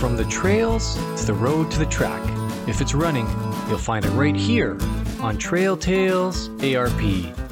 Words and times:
From 0.00 0.16
the 0.16 0.24
trails 0.24 0.94
to 1.20 1.26
the 1.26 1.34
road 1.34 1.70
to 1.72 1.78
the 1.78 1.84
track. 1.84 2.22
If 2.66 2.80
it's 2.80 2.94
running, 2.94 3.26
you'll 3.68 3.76
find 3.76 4.02
it 4.02 4.08
right 4.12 4.34
here 4.34 4.78
on 5.20 5.36
Trail 5.36 5.76
Tales 5.76 6.48
ARP. 6.64 7.02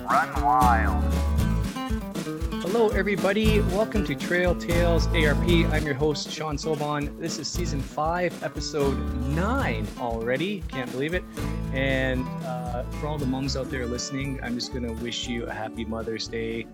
Run 0.09 0.43
wild. 0.43 1.05
Hello, 2.63 2.89
everybody. 2.89 3.61
Welcome 3.61 4.03
to 4.07 4.15
Trail 4.15 4.55
Tales 4.55 5.09
ARP. 5.09 5.47
I'm 5.47 5.85
your 5.85 5.93
host, 5.93 6.31
Sean 6.31 6.57
Sobon. 6.57 7.21
This 7.21 7.39
is 7.39 7.49
season 7.49 7.83
five, 7.83 8.43
episode 8.43 8.97
nine 9.27 9.87
already. 10.01 10.63
Can't 10.69 10.91
believe 10.91 11.13
it. 11.13 11.25
And 11.75 12.27
uh, 12.47 12.85
for 12.99 13.09
all 13.09 13.19
the 13.19 13.27
moms 13.27 13.59
out 13.59 13.69
there 13.69 13.85
listening, 13.85 14.41
I'm 14.43 14.55
just 14.55 14.73
going 14.73 14.85
to 14.85 14.95
wish 15.05 15.29
you 15.29 15.45
a 15.45 15.53
happy 15.53 15.85
Mother's 15.85 16.27
Day. 16.27 16.67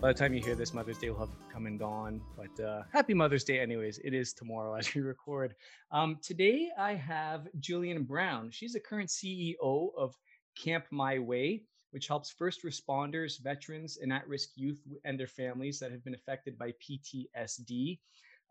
By 0.00 0.08
the 0.08 0.18
time 0.18 0.32
you 0.32 0.42
hear 0.42 0.54
this, 0.54 0.72
Mother's 0.72 0.98
Day 0.98 1.10
will 1.10 1.18
have 1.18 1.36
come 1.52 1.66
and 1.66 1.78
gone. 1.78 2.22
But 2.36 2.64
uh, 2.64 2.82
happy 2.92 3.12
Mother's 3.12 3.44
Day, 3.44 3.60
anyways. 3.60 3.98
It 3.98 4.14
is 4.14 4.32
tomorrow 4.32 4.74
as 4.74 4.94
we 4.94 5.02
record. 5.02 5.54
Um, 5.90 6.18
today, 6.22 6.70
I 6.78 6.94
have 6.94 7.48
Jillian 7.60 8.06
Brown. 8.06 8.50
She's 8.50 8.72
the 8.72 8.80
current 8.80 9.10
CEO 9.10 9.90
of 9.96 10.16
Camp 10.56 10.86
My 10.90 11.18
Way 11.18 11.64
which 11.90 12.06
helps 12.06 12.30
first 12.30 12.62
responders, 12.62 13.42
veterans, 13.42 13.98
and 14.00 14.12
at 14.12 14.26
risk 14.28 14.50
youth 14.54 14.80
and 15.04 15.18
their 15.18 15.26
families 15.26 15.78
that 15.80 15.90
have 15.90 16.04
been 16.04 16.14
affected 16.14 16.56
by 16.58 16.72
PTSD. 16.72 17.98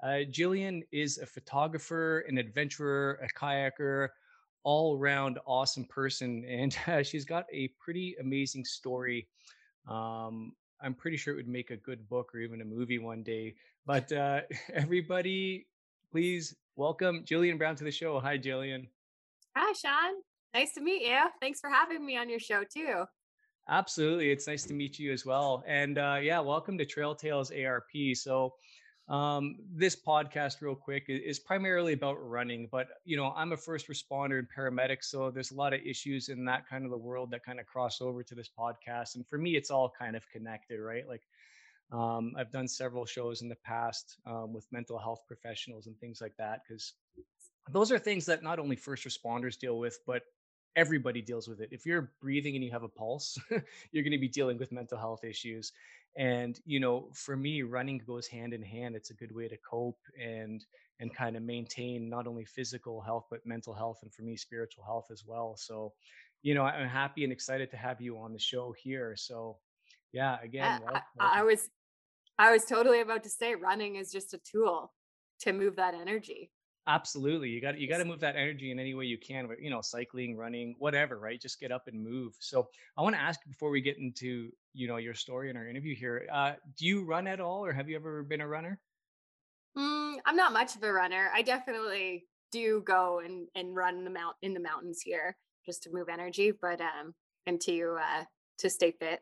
Uh, 0.04 0.26
Jillian 0.30 0.82
is 0.92 1.18
a 1.18 1.26
photographer, 1.26 2.20
an 2.28 2.38
adventurer, 2.38 3.20
a 3.24 3.40
kayaker, 3.40 4.10
all 4.64 4.98
around 4.98 5.40
awesome 5.46 5.86
person. 5.86 6.46
And 6.46 6.78
uh, 6.88 7.04
she's 7.04 7.26
got 7.26 7.46
a 7.54 7.70
pretty 7.80 8.16
amazing 8.20 8.66
story. 8.66 9.28
Um, 9.88 10.54
I'm 10.82 10.94
pretty 10.94 11.18
sure 11.18 11.34
it 11.34 11.38
would 11.38 11.48
make 11.48 11.72
a 11.72 11.78
good 11.78 12.08
book 12.08 12.34
or 12.34 12.40
even 12.40 12.62
a 12.62 12.66
movie 12.66 13.00
one 13.00 13.24
day. 13.24 13.56
But 13.86 14.12
uh, 14.12 14.42
everybody, 14.74 15.68
please 16.12 16.56
welcome 16.76 17.24
Jillian 17.26 17.58
Brown 17.58 17.76
to 17.76 17.84
the 17.84 17.92
show. 17.92 18.20
Hi, 18.20 18.38
Jillian. 18.38 18.88
Hi, 19.56 19.74
Sean. 19.74 20.22
Nice 20.54 20.74
to 20.74 20.82
meet 20.82 21.02
you. 21.02 21.20
Thanks 21.42 21.60
for 21.60 21.70
having 21.70 22.06
me 22.06 22.18
on 22.18 22.30
your 22.30 22.40
show, 22.40 22.64
too. 22.64 23.04
Absolutely. 23.68 24.32
It's 24.32 24.48
nice 24.48 24.64
to 24.64 24.74
meet 24.74 24.98
you 24.98 25.12
as 25.12 25.26
well. 25.26 25.64
And 25.68 25.98
uh, 26.00 26.18
yeah, 26.22 26.40
welcome 26.40 26.78
to 26.80 26.86
Trail 26.86 27.14
Tales 27.14 27.52
ARP. 27.52 27.92
So, 28.16 28.56
um, 29.10 29.56
this 29.74 29.96
podcast, 29.96 30.62
real 30.62 30.76
quick, 30.76 31.06
is 31.08 31.40
primarily 31.40 31.94
about 31.94 32.18
running. 32.22 32.68
But 32.72 32.88
you 33.06 33.18
know, 33.18 33.34
I'm 33.36 33.52
a 33.52 33.58
first 33.58 33.88
responder 33.88 34.40
and 34.40 34.48
paramedic, 34.56 35.04
so 35.04 35.32
there's 35.32 35.52
a 35.52 35.56
lot 35.56 35.74
of 35.74 35.82
issues 35.86 36.30
in 36.30 36.46
that 36.46 36.68
kind 36.70 36.86
of 36.86 36.92
the 36.92 36.98
world 36.98 37.32
that 37.32 37.44
kind 37.44 37.60
of 37.60 37.66
cross 37.66 38.02
over 38.02 38.24
to 38.24 38.36
this 38.36 38.50
podcast. 38.58 39.16
And 39.16 39.28
for 39.28 39.38
me, 39.38 39.56
it's 39.56 39.72
all 39.72 39.92
kind 39.98 40.16
of 40.16 40.30
connected, 40.30 40.80
right? 40.80 41.08
Like, 41.08 41.24
um, 41.92 42.34
I've 42.38 42.52
done 42.52 42.68
several 42.68 43.06
shows 43.06 43.42
in 43.42 43.50
the 43.50 43.56
past 43.56 44.18
um, 44.28 44.54
with 44.54 44.68
mental 44.72 45.00
health 45.00 45.22
professionals 45.28 45.88
and 45.88 45.98
things 46.00 46.22
like 46.22 46.36
that 46.38 46.62
because 46.68 46.94
those 47.72 47.92
are 47.92 47.98
things 47.98 48.26
that 48.28 48.44
not 48.44 48.60
only 48.60 48.76
first 48.76 49.08
responders 49.08 49.58
deal 49.58 49.80
with, 49.80 50.00
but 50.06 50.24
everybody 50.76 51.22
deals 51.22 51.48
with 51.48 51.62
it. 51.62 51.70
If 51.72 51.86
you're 51.86 52.12
breathing 52.22 52.56
and 52.56 52.64
you 52.64 52.72
have 52.72 52.84
a 52.84 52.88
pulse, 52.88 53.38
you're 53.92 54.04
going 54.04 54.12
to 54.12 54.20
be 54.20 54.28
dealing 54.28 54.58
with 54.58 54.72
mental 54.72 54.98
health 54.98 55.24
issues. 55.24 55.72
And 56.18 56.60
you 56.66 56.80
know, 56.80 57.10
for 57.14 57.38
me, 57.38 57.62
running 57.62 58.00
goes 58.06 58.28
hand 58.28 58.54
in 58.54 58.62
hand. 58.62 58.96
It's 58.96 59.12
a 59.12 59.16
good 59.16 59.34
way 59.34 59.48
to 59.48 59.58
cope 59.58 60.00
and 60.22 60.66
and 61.00 61.16
kind 61.16 61.38
of 61.38 61.44
maintain 61.44 62.10
not 62.10 62.28
only 62.28 62.46
physical 62.46 63.00
health 63.02 63.26
but 63.30 63.46
mental 63.46 63.74
health, 63.74 64.00
and 64.02 64.14
for 64.14 64.24
me, 64.24 64.36
spiritual 64.36 64.84
health 64.84 65.08
as 65.12 65.24
well. 65.26 65.56
So, 65.58 65.94
you 66.42 66.54
know, 66.56 66.64
I'm 66.64 66.90
happy 66.90 67.24
and 67.24 67.32
excited 67.32 67.72
to 67.72 67.78
have 67.78 68.02
you 68.02 68.18
on 68.18 68.34
the 68.34 68.40
show 68.40 68.74
here. 68.78 69.16
So, 69.16 69.58
yeah, 70.12 70.38
again, 70.44 70.82
I, 70.88 71.02
I, 71.20 71.40
I 71.40 71.44
was 71.44 71.70
I 72.38 72.52
was 72.52 72.66
totally 72.66 73.02
about 73.02 73.24
to 73.24 73.30
say 73.30 73.56
running 73.56 73.96
is 73.96 74.12
just 74.12 74.34
a 74.34 74.40
tool 74.40 74.92
to 75.42 75.54
move 75.54 75.78
that 75.78 75.94
energy 75.94 76.52
Absolutely. 76.90 77.50
You 77.50 77.62
got 77.62 77.78
you 77.78 77.88
got 77.88 78.00
to 78.00 78.06
move 78.06 78.20
that 78.22 78.36
energy 78.36 78.72
in 78.72 78.80
any 78.80 78.96
way 78.96 79.06
you 79.06 79.20
can, 79.20 79.48
you 79.62 79.70
know, 79.70 79.80
cycling, 79.80 80.36
running, 80.36 80.76
whatever, 80.80 81.20
right? 81.20 81.40
Just 81.40 81.60
get 81.60 81.72
up 81.72 81.88
and 81.88 82.04
move. 82.04 82.34
So 82.40 82.68
I 82.98 83.04
want 83.04 83.16
to 83.16 83.22
ask 83.22 83.40
before 83.48 83.70
we 83.70 83.80
get 83.80 84.00
into, 84.00 84.50
you 84.74 84.88
know, 84.88 84.98
your 84.98 85.14
story 85.14 85.50
in 85.50 85.58
our 85.58 85.68
interview 85.68 85.96
here, 85.96 86.28
uh, 86.32 86.54
do 86.78 86.86
you 86.86 87.06
run 87.06 87.28
at 87.28 87.40
all 87.40 87.66
or 87.66 87.74
have 87.74 87.90
you 87.90 87.96
ever 87.96 88.24
been 88.24 88.42
a 88.42 88.48
runner? 88.48 88.80
Mm, 89.78 90.16
I'm 90.26 90.36
not 90.36 90.54
much 90.54 90.76
of 90.76 90.84
a 90.84 90.92
runner. 90.92 91.30
I 91.34 91.42
definitely 91.42 92.26
do 92.52 92.82
go 92.86 93.20
and, 93.20 93.48
and 93.56 93.76
run 93.76 94.04
the 94.04 94.10
mount 94.10 94.36
in 94.42 94.54
the 94.54 94.60
mountains 94.60 95.02
here 95.04 95.36
just 95.66 95.84
to 95.84 95.90
move 95.92 96.10
energy, 96.10 96.52
but 96.52 96.82
um 96.82 97.14
and 97.46 97.60
to 97.62 97.98
uh 98.02 98.24
to 98.60 98.70
stay 98.70 98.92
fit. 99.00 99.22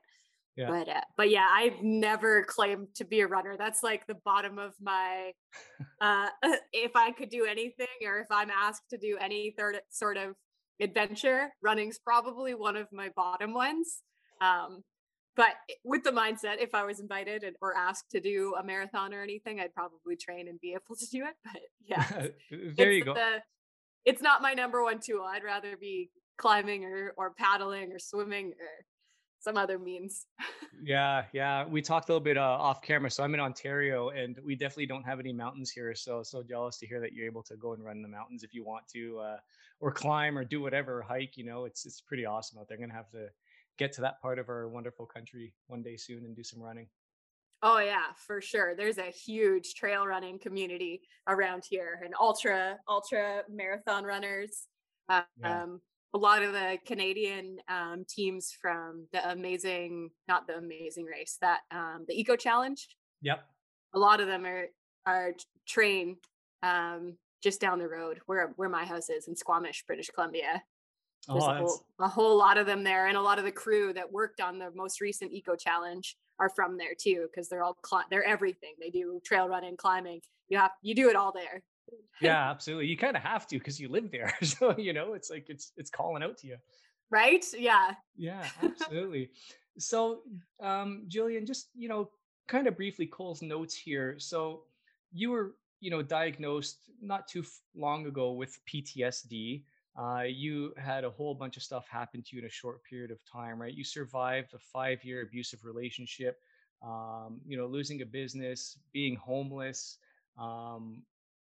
Yeah. 0.56 0.70
But 0.70 0.90
uh, 0.90 1.02
but 1.18 1.30
yeah, 1.30 1.48
I've 1.52 1.82
never 1.82 2.44
claimed 2.44 2.88
to 2.96 3.06
be 3.06 3.20
a 3.20 3.28
runner. 3.28 3.56
That's 3.58 3.84
like 3.84 4.08
the 4.08 4.18
bottom 4.26 4.58
of 4.58 4.74
my 4.82 5.34
uh 6.02 6.30
if 6.74 6.96
I 6.96 7.12
could 7.12 7.30
do 7.30 7.46
anything 7.46 7.88
or 8.06 8.20
if 8.20 8.28
I'm 8.32 8.50
asked 8.50 8.90
to 8.92 8.98
do 8.98 9.18
any 9.20 9.54
third 9.58 9.80
sort 9.90 10.18
of 10.18 10.36
adventure, 10.80 11.50
running's 11.62 12.00
probably 12.00 12.56
one 12.56 12.76
of 12.76 12.88
my 12.92 13.10
bottom 13.16 13.54
ones. 13.54 14.02
Um 14.42 14.84
but 15.38 15.54
with 15.84 16.04
the 16.04 16.12
mindset 16.12 16.60
if 16.60 16.74
I 16.74 16.84
was 16.84 17.00
invited 17.00 17.46
or 17.62 17.78
asked 17.78 18.10
to 18.12 18.20
do 18.20 18.56
a 18.60 18.64
marathon 18.64 19.14
or 19.14 19.22
anything, 19.22 19.60
I'd 19.60 19.74
probably 19.74 20.16
train 20.18 20.48
and 20.48 20.60
be 20.60 20.72
able 20.72 20.96
to 20.98 21.06
do 21.10 21.24
it. 21.26 21.36
But 21.44 21.62
yeah. 21.86 22.28
there 22.76 22.92
you 22.92 23.06
go. 23.06 23.14
The, 23.14 23.44
it's 24.04 24.22
not 24.22 24.42
my 24.42 24.54
number 24.54 24.84
one 24.84 25.00
tool. 25.00 25.24
I'd 25.24 25.44
rather 25.44 25.78
be 25.78 26.10
climbing 26.38 26.86
or 26.86 27.14
or 27.18 27.34
paddling 27.34 27.92
or 27.92 28.00
swimming 28.00 28.48
or 28.48 28.86
some 29.40 29.58
other 29.58 29.78
means. 29.78 30.26
yeah, 30.84 31.26
yeah. 31.34 31.66
We 31.68 31.82
talked 31.82 32.10
a 32.10 32.14
little 32.14 32.24
bit 32.24 32.38
uh, 32.38 32.42
off 32.42 32.82
camera. 32.82 33.12
So 33.12 33.24
I'm 33.24 33.34
in 33.34 33.40
Ontario, 33.40 34.10
and 34.10 34.38
we 34.44 34.56
definitely 34.56 34.88
don't 34.88 35.04
have 35.04 35.20
any 35.20 35.34
mountains 35.34 35.70
here. 35.70 35.94
So 35.94 36.24
so 36.24 36.42
jealous 36.42 36.78
to 36.80 36.88
hear 36.88 37.00
that 37.02 37.14
you're 37.14 37.28
able 37.28 37.44
to 37.44 37.56
go 37.58 37.74
and 37.74 37.84
run 37.84 37.98
in 37.98 38.02
the 38.02 38.10
mountains 38.10 38.44
if 38.44 38.54
you 38.56 38.66
want 38.66 38.88
to, 38.94 39.20
uh, 39.20 39.38
or 39.80 39.92
climb 39.92 40.36
or 40.36 40.44
do 40.44 40.62
whatever 40.62 41.04
hike. 41.04 41.38
You 41.38 41.46
know, 41.46 41.66
it's 41.66 41.86
it's 41.86 42.02
pretty 42.02 42.26
awesome 42.26 42.60
out 42.60 42.68
there. 42.68 42.78
I'm 42.78 42.82
gonna 42.82 42.94
have 42.94 43.12
to 43.12 43.28
get 43.78 43.94
to 43.94 44.02
that 44.02 44.22
part 44.22 44.40
of 44.40 44.50
our 44.50 44.68
wonderful 44.68 45.06
country 45.06 45.54
one 45.68 45.82
day 45.82 45.98
soon 45.98 46.26
and 46.26 46.36
do 46.36 46.44
some 46.44 46.62
running. 46.62 46.88
Oh 47.64 47.80
yeah, 47.80 48.14
for 48.16 48.40
sure. 48.40 48.76
There's 48.76 49.00
a 49.00 49.12
huge 49.12 49.74
trail 49.74 50.06
running 50.06 50.38
community 50.38 51.02
around 51.28 51.64
here, 51.68 52.00
and 52.04 52.14
ultra 52.20 52.78
ultra 52.88 53.44
marathon 53.50 54.04
runners. 54.04 54.68
Um, 55.10 55.24
yeah 55.42 55.66
a 56.14 56.18
lot 56.18 56.42
of 56.42 56.54
the 56.54 56.78
Canadian 56.86 57.58
um, 57.68 58.06
teams 58.08 58.56
from 58.60 59.08
the 59.12 59.30
amazing, 59.30 60.10
not 60.28 60.48
the 60.48 60.56
amazing 60.56 61.06
race, 61.06 61.38
that 61.42 61.60
um, 61.72 62.06
the 62.08 62.20
Eco 62.20 62.36
Challenge. 62.36 62.88
Yep. 63.22 63.40
A 63.94 64.00
lot 64.00 64.22
of 64.22 64.28
them 64.28 64.46
are 64.46 64.68
are 65.06 65.34
trained 65.68 66.18
um, 66.64 67.18
just 67.42 67.62
down 67.62 67.80
the 67.80 67.88
road 67.88 68.20
where 68.26 68.54
where 68.56 68.70
my 68.70 68.86
house 68.86 69.10
is 69.10 69.28
in 69.28 69.36
Squamish, 69.36 69.84
British 69.86 70.10
Columbia. 70.10 70.64
There's 71.28 71.44
oh, 71.44 71.50
a, 71.50 71.56
whole, 71.56 71.86
a 72.00 72.08
whole 72.08 72.38
lot 72.38 72.58
of 72.58 72.66
them 72.66 72.84
there, 72.84 73.08
and 73.08 73.18
a 73.18 73.22
lot 73.22 73.38
of 73.38 73.46
the 73.46 73.52
crew 73.52 73.92
that 73.94 74.12
worked 74.12 74.40
on 74.40 74.60
the 74.60 74.72
most 74.74 75.02
recent 75.02 75.34
Eco 75.34 75.56
Challenge 75.56 76.16
are 76.40 76.50
from 76.50 76.78
there 76.78 76.94
too, 76.98 77.28
because 77.30 77.50
they're 77.50 77.64
all 77.64 77.78
cl- 77.86 78.06
they're 78.10 78.24
everything. 78.24 78.74
They 78.80 78.90
do 78.90 79.20
trail 79.26 79.50
running, 79.50 79.76
climbing. 79.76 80.22
You 80.50 80.58
have 80.58 80.72
you 80.82 80.96
do 80.96 81.10
it 81.10 81.16
all 81.16 81.32
there. 81.32 81.64
Yeah 82.20 82.50
absolutely. 82.50 82.88
You 82.88 82.98
kind 82.98 83.16
of 83.16 83.24
have 83.24 83.48
to 83.48 83.58
because 83.58 83.80
you 83.80 83.88
live 83.88 84.12
there. 84.12 84.34
So 84.44 84.78
you 84.78 84.92
know 84.92 85.14
it's 85.14 85.30
like 85.30 85.46
it's 85.50 85.72
it's 85.78 85.90
calling 85.90 86.22
out 86.22 86.38
to 86.40 86.48
you. 86.48 86.58
Right? 87.10 87.46
Yeah. 87.58 87.92
Yeah 88.18 88.46
absolutely. 88.62 89.30
So 89.78 90.24
um 90.62 91.06
jillian 91.08 91.48
just 91.48 91.70
you 91.76 91.88
know 91.88 92.10
kind 92.48 92.68
of 92.68 92.76
briefly 92.76 93.06
Coles 93.06 93.42
Notes 93.42 93.74
here. 93.74 94.16
So 94.18 94.64
you 95.14 95.30
were 95.30 95.56
you 95.80 95.90
know 95.90 96.02
diagnosed 96.02 96.80
not 97.02 97.26
too 97.28 97.46
long 97.74 98.06
ago 98.08 98.34
with 98.34 98.60
ptsd 98.66 99.64
uh, 99.98 100.24
you 100.28 100.74
had 100.78 101.04
a 101.04 101.10
whole 101.10 101.34
bunch 101.34 101.58
of 101.58 101.64
stuff 101.64 101.88
happen 101.90 102.22
to 102.22 102.36
you 102.36 102.42
in 102.42 102.48
a 102.48 102.52
short 102.52 102.84
period 102.84 103.12
of 103.12 103.20
time 103.32 103.62
right 103.62 103.74
you 103.74 103.84
survived 103.84 104.54
a 104.54 104.60
five 104.60 105.04
year 105.04 105.22
abusive 105.22 105.64
relationship 105.64 106.40
um, 106.86 107.40
you 107.48 107.58
know 107.58 107.66
losing 107.66 108.02
a 108.02 108.06
business 108.06 108.78
being 108.94 109.16
homeless 109.16 109.98
um, 110.38 111.02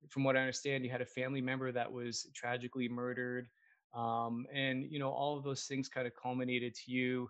from 0.09 0.23
what 0.23 0.35
I 0.35 0.39
understand, 0.39 0.83
you 0.83 0.91
had 0.91 1.01
a 1.01 1.06
family 1.06 1.41
member 1.41 1.71
that 1.71 1.91
was 1.91 2.27
tragically 2.33 2.88
murdered. 2.89 3.47
Um, 3.94 4.45
and, 4.53 4.83
you 4.91 5.00
know, 5.00 5.12
all 5.12 5.38
of 5.38 5.44
those 5.44 5.63
things 5.63 5.88
kind 5.88 6.07
of 6.07 6.13
culminated 6.21 6.73
to 6.75 6.91
you 6.91 7.29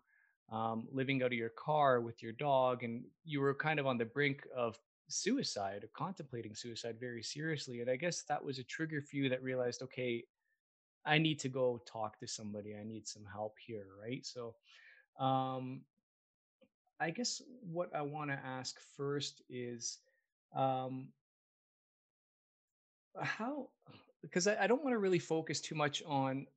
um, 0.52 0.88
living 0.92 1.22
out 1.22 1.28
of 1.28 1.34
your 1.34 1.50
car 1.50 2.02
with 2.02 2.22
your 2.24 2.32
dog. 2.34 2.84
And 2.84 3.04
you 3.26 3.42
were 3.42 3.54
kind 3.54 3.80
of 3.80 3.88
on 3.88 3.98
the 3.98 4.06
brink 4.06 4.46
of 4.56 4.78
suicide, 5.10 5.84
or 5.84 5.90
contemplating 5.94 6.56
suicide 6.56 6.96
very 7.00 7.22
seriously. 7.22 7.82
And 7.82 7.90
I 7.90 7.96
guess 7.96 8.24
that 8.24 8.44
was 8.44 8.60
a 8.60 8.64
trigger 8.64 9.02
for 9.02 9.18
you 9.18 9.30
that 9.30 9.44
realized, 9.44 9.82
okay, 9.84 10.24
I 11.06 11.18
need 11.18 11.40
to 11.40 11.50
go 11.50 11.82
talk 11.86 12.20
to 12.20 12.28
somebody. 12.28 12.76
I 12.76 12.84
need 12.84 13.08
some 13.08 13.26
help 13.32 13.56
here. 13.66 13.88
Right. 14.02 14.26
So, 14.26 14.56
um, 15.20 15.82
I 17.00 17.10
guess 17.10 17.42
what 17.62 17.94
I 17.96 18.02
want 18.02 18.32
to 18.32 18.40
ask 18.46 18.80
first 18.96 19.42
is, 19.50 20.00
um, 20.56 21.10
how 23.20 23.68
because 24.22 24.48
I, 24.48 24.64
I 24.64 24.68
don't 24.68 24.84
want 24.84 24.94
to 24.94 25.00
really 25.00 25.20
focus 25.20 25.60
too 25.62 25.76
much 25.76 26.02
on 26.06 26.48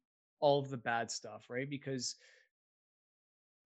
all 0.40 0.58
of 0.58 0.70
the 0.70 0.76
bad 0.76 1.10
stuff 1.10 1.46
right 1.48 1.68
because 1.68 2.16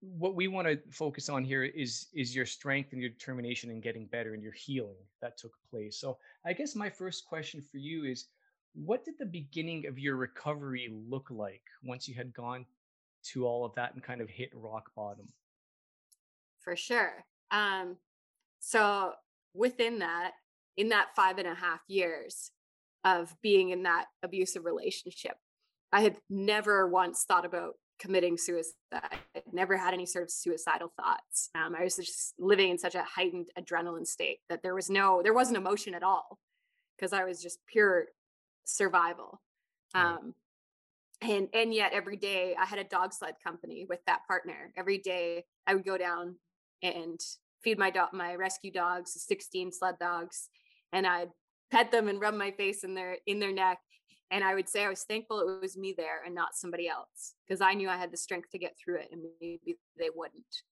what 0.01 0.35
we 0.35 0.49
want 0.49 0.67
to 0.67 0.79
focus 0.91 1.29
on 1.29 1.45
here 1.45 1.65
is 1.65 2.07
is 2.15 2.35
your 2.35 2.47
strength 2.47 2.93
and 2.93 3.01
your 3.01 3.11
determination 3.11 3.71
in 3.71 3.81
getting 3.81 4.07
better 4.07 4.33
and 4.35 4.43
your 4.43 4.53
healing 4.53 4.97
that 5.21 5.37
took 5.37 5.53
place. 5.71 5.99
So 6.01 6.17
I 6.45 6.55
guess 6.55 6.75
my 6.75 6.89
first 6.89 7.27
question 7.27 7.61
for 7.61 7.77
you 7.77 8.05
is 8.05 8.27
what 8.75 9.05
did 9.05 9.15
the 9.19 9.27
beginning 9.27 9.87
of 9.87 9.99
your 9.99 10.17
recovery 10.17 10.89
look 11.09 11.29
like 11.31 11.63
once 11.83 12.09
you 12.09 12.15
had 12.15 12.33
gone 12.33 12.67
to 13.33 13.47
all 13.47 13.65
of 13.65 13.75
that 13.75 13.95
and 13.95 14.03
kind 14.03 14.21
of 14.21 14.31
hit 14.31 14.51
rock 14.55 14.91
bottom? 14.97 15.27
For 16.61 16.77
sure. 16.77 17.25
Um, 17.51 17.97
so 18.61 19.13
within 19.55 19.99
that, 20.01 20.33
in 20.77 20.91
that 20.91 21.09
five 21.17 21.39
and 21.39 21.49
a 21.49 21.55
half 21.55 21.81
years 21.89 22.53
of 23.05 23.35
being 23.43 23.71
in 23.71 23.83
that 23.85 24.07
abusive 24.23 24.65
relationship, 24.65 25.37
I 25.93 26.03
had 26.03 26.17
never 26.29 26.87
once 26.89 27.25
thought 27.27 27.45
about 27.45 27.75
committing 27.99 28.39
suicide. 28.39 28.75
I 28.93 29.43
never 29.53 29.77
had 29.77 29.95
any 29.95 30.07
sort 30.07 30.25
of 30.25 30.31
suicidal 30.31 30.93
thoughts. 30.97 31.51
Um, 31.55 31.75
I 31.79 31.85
was 31.85 31.97
just 31.97 32.35
living 32.39 32.71
in 32.71 32.79
such 32.79 32.95
a 32.95 33.03
heightened 33.03 33.49
adrenaline 33.59 34.07
state 34.07 34.39
that 34.49 34.63
there 34.63 34.75
was 34.75 34.89
no, 34.89 35.21
there 35.23 35.35
wasn't 35.35 35.59
emotion 35.59 35.95
at 35.95 36.03
all 36.03 36.39
because 36.97 37.13
I 37.13 37.25
was 37.25 37.43
just 37.43 37.59
pure 37.67 38.07
survival. 38.71 39.41
Um, 39.95 40.35
and 41.23 41.49
and 41.53 41.75
yet 41.75 41.93
every 41.93 42.17
day 42.17 42.55
I 42.59 42.65
had 42.65 42.79
a 42.79 42.85
dog 42.85 43.13
sled 43.13 43.35
company 43.45 43.87
with 43.89 44.01
that 44.07 44.27
partner. 44.27 44.73
Every 44.77 44.99
day 44.99 45.45
I 45.67 45.75
would 45.75 45.85
go 45.85 45.99
down 45.99 46.37
and 46.83 47.21
feed 47.63 47.79
my 47.79 47.91
dog, 47.91 48.11
my 48.13 48.35
rescue 48.35 48.73
dogs, 48.73 49.13
16 49.23 49.73
sled 49.73 49.99
dogs, 49.99 50.49
and 50.93 51.07
I'd 51.07 51.31
pet 51.71 51.91
them 51.91 52.09
and 52.09 52.21
rub 52.21 52.35
my 52.35 52.51
face 52.53 52.85
in 52.85 52.95
their 52.95 53.19
in 53.27 53.39
their 53.39 53.53
neck. 53.53 53.79
And 54.31 54.45
I 54.45 54.55
would 54.55 54.69
say 54.69 54.85
I 54.85 54.89
was 54.89 55.03
thankful 55.03 55.41
it 55.41 55.61
was 55.61 55.77
me 55.77 55.93
there 55.97 56.23
and 56.25 56.35
not 56.35 56.55
somebody 56.55 56.89
else 56.89 57.35
because 57.47 57.61
I 57.61 57.75
knew 57.75 57.89
I 57.89 57.97
had 57.97 58.13
the 58.13 58.17
strength 58.17 58.51
to 58.51 58.59
get 58.59 58.77
through 58.79 59.01
it 59.01 59.09
and 59.11 59.23
maybe 59.41 59.77
they 59.99 60.09
wouldn't. 60.15 60.63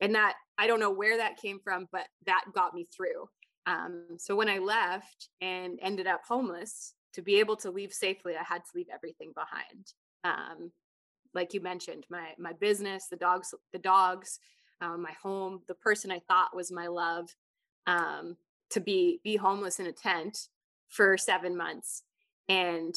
And 0.00 0.14
that 0.14 0.34
I 0.58 0.66
don't 0.66 0.80
know 0.80 0.92
where 0.92 1.16
that 1.16 1.40
came 1.40 1.58
from, 1.62 1.88
but 1.90 2.06
that 2.26 2.44
got 2.54 2.72
me 2.72 2.86
through. 2.96 3.28
Um, 3.66 4.06
so 4.18 4.36
when 4.36 4.48
I 4.48 4.58
left 4.58 5.28
and 5.40 5.78
ended 5.82 6.06
up 6.06 6.22
homeless, 6.26 6.94
to 7.14 7.22
be 7.22 7.36
able 7.40 7.56
to 7.56 7.70
leave 7.70 7.92
safely, 7.92 8.34
I 8.36 8.44
had 8.44 8.64
to 8.64 8.70
leave 8.74 8.88
everything 8.92 9.32
behind. 9.34 9.92
Um, 10.24 10.72
like 11.32 11.54
you 11.54 11.60
mentioned, 11.60 12.06
my 12.10 12.28
my 12.38 12.52
business, 12.52 13.08
the 13.10 13.16
dogs, 13.16 13.54
the 13.72 13.78
dogs, 13.78 14.38
um, 14.80 15.02
my 15.02 15.12
home, 15.22 15.60
the 15.68 15.74
person 15.74 16.10
I 16.10 16.20
thought 16.28 16.54
was 16.54 16.70
my 16.70 16.86
love, 16.86 17.28
um, 17.86 18.36
to 18.70 18.80
be 18.80 19.20
be 19.24 19.36
homeless 19.36 19.80
in 19.80 19.86
a 19.86 19.92
tent 19.92 20.48
for 20.88 21.16
seven 21.16 21.56
months, 21.56 22.02
and 22.48 22.94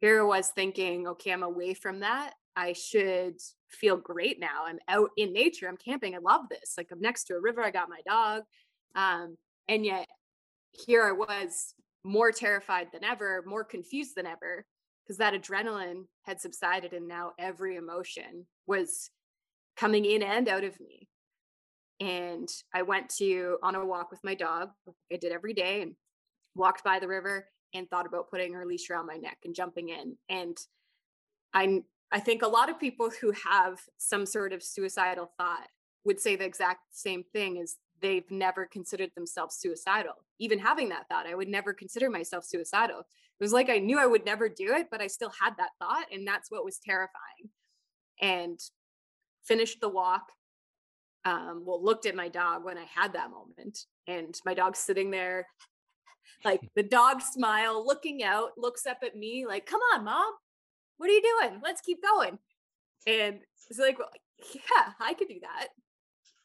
here 0.00 0.20
I 0.20 0.24
was 0.24 0.48
thinking, 0.48 1.08
okay, 1.08 1.32
I'm 1.32 1.42
away 1.42 1.74
from 1.74 2.00
that. 2.00 2.34
I 2.54 2.72
should 2.72 3.40
feel 3.68 3.96
great 3.96 4.38
now. 4.38 4.64
I'm 4.66 4.78
out 4.88 5.10
in 5.16 5.32
nature. 5.32 5.68
I'm 5.68 5.76
camping. 5.76 6.14
I 6.14 6.18
love 6.18 6.42
this. 6.48 6.74
Like 6.76 6.88
I'm 6.92 7.00
next 7.00 7.24
to 7.24 7.34
a 7.34 7.40
river. 7.40 7.62
I 7.62 7.70
got 7.70 7.88
my 7.88 8.00
dog, 8.06 8.42
um, 8.94 9.36
and 9.68 9.84
yet 9.84 10.06
here 10.72 11.04
I 11.04 11.12
was 11.12 11.74
more 12.08 12.32
terrified 12.32 12.88
than 12.90 13.04
ever, 13.04 13.44
more 13.46 13.62
confused 13.62 14.14
than 14.16 14.24
ever, 14.24 14.64
because 15.04 15.18
that 15.18 15.34
adrenaline 15.34 16.04
had 16.22 16.40
subsided 16.40 16.94
and 16.94 17.06
now 17.06 17.32
every 17.38 17.76
emotion 17.76 18.46
was 18.66 19.10
coming 19.76 20.06
in 20.06 20.22
and 20.22 20.48
out 20.48 20.64
of 20.64 20.80
me. 20.80 21.06
And 22.00 22.48
I 22.74 22.82
went 22.82 23.10
to 23.18 23.58
on 23.62 23.74
a 23.74 23.84
walk 23.84 24.10
with 24.10 24.24
my 24.24 24.34
dog. 24.34 24.70
I 25.12 25.16
did 25.16 25.32
every 25.32 25.52
day 25.52 25.82
and 25.82 25.94
walked 26.54 26.82
by 26.82 26.98
the 26.98 27.08
river 27.08 27.46
and 27.74 27.88
thought 27.90 28.06
about 28.06 28.30
putting 28.30 28.54
her 28.54 28.64
leash 28.64 28.88
around 28.88 29.06
my 29.06 29.16
neck 29.16 29.36
and 29.44 29.54
jumping 29.54 29.90
in. 29.90 30.16
And 30.30 30.56
I'm 31.52 31.84
I 32.10 32.20
think 32.20 32.40
a 32.40 32.48
lot 32.48 32.70
of 32.70 32.80
people 32.80 33.10
who 33.20 33.34
have 33.50 33.80
some 33.98 34.24
sort 34.24 34.54
of 34.54 34.62
suicidal 34.62 35.30
thought 35.36 35.68
would 36.04 36.18
say 36.18 36.36
the 36.36 36.46
exact 36.46 36.80
same 36.92 37.22
thing 37.34 37.58
is 37.58 37.76
they've 38.00 38.30
never 38.30 38.66
considered 38.66 39.10
themselves 39.14 39.56
suicidal. 39.56 40.14
Even 40.38 40.58
having 40.58 40.88
that 40.90 41.08
thought, 41.08 41.26
I 41.26 41.34
would 41.34 41.48
never 41.48 41.72
consider 41.72 42.10
myself 42.10 42.44
suicidal. 42.44 43.00
It 43.00 43.44
was 43.44 43.52
like 43.52 43.68
I 43.68 43.78
knew 43.78 43.98
I 43.98 44.06
would 44.06 44.24
never 44.24 44.48
do 44.48 44.74
it, 44.74 44.88
but 44.90 45.00
I 45.00 45.06
still 45.06 45.32
had 45.40 45.56
that 45.58 45.70
thought. 45.78 46.06
And 46.12 46.26
that's 46.26 46.50
what 46.50 46.64
was 46.64 46.78
terrifying. 46.78 47.50
And 48.20 48.58
finished 49.44 49.80
the 49.80 49.88
walk. 49.88 50.32
Um, 51.24 51.62
well, 51.64 51.82
looked 51.82 52.06
at 52.06 52.14
my 52.14 52.28
dog 52.28 52.64
when 52.64 52.78
I 52.78 52.84
had 52.84 53.12
that 53.12 53.30
moment. 53.30 53.86
And 54.06 54.38
my 54.44 54.54
dog's 54.54 54.78
sitting 54.78 55.10
there, 55.10 55.46
like 56.44 56.60
the 56.74 56.82
dog 56.82 57.20
smile, 57.20 57.84
looking 57.84 58.22
out, 58.22 58.52
looks 58.56 58.86
up 58.86 58.98
at 59.04 59.16
me, 59.16 59.46
like, 59.46 59.66
come 59.66 59.80
on, 59.94 60.04
mom, 60.04 60.32
what 60.96 61.10
are 61.10 61.12
you 61.12 61.38
doing? 61.40 61.60
Let's 61.62 61.80
keep 61.80 62.02
going. 62.02 62.38
And 63.06 63.40
it's 63.68 63.78
like, 63.78 63.98
well, 63.98 64.10
yeah, 64.54 64.92
I 65.00 65.14
could 65.14 65.28
do 65.28 65.40
that 65.42 65.68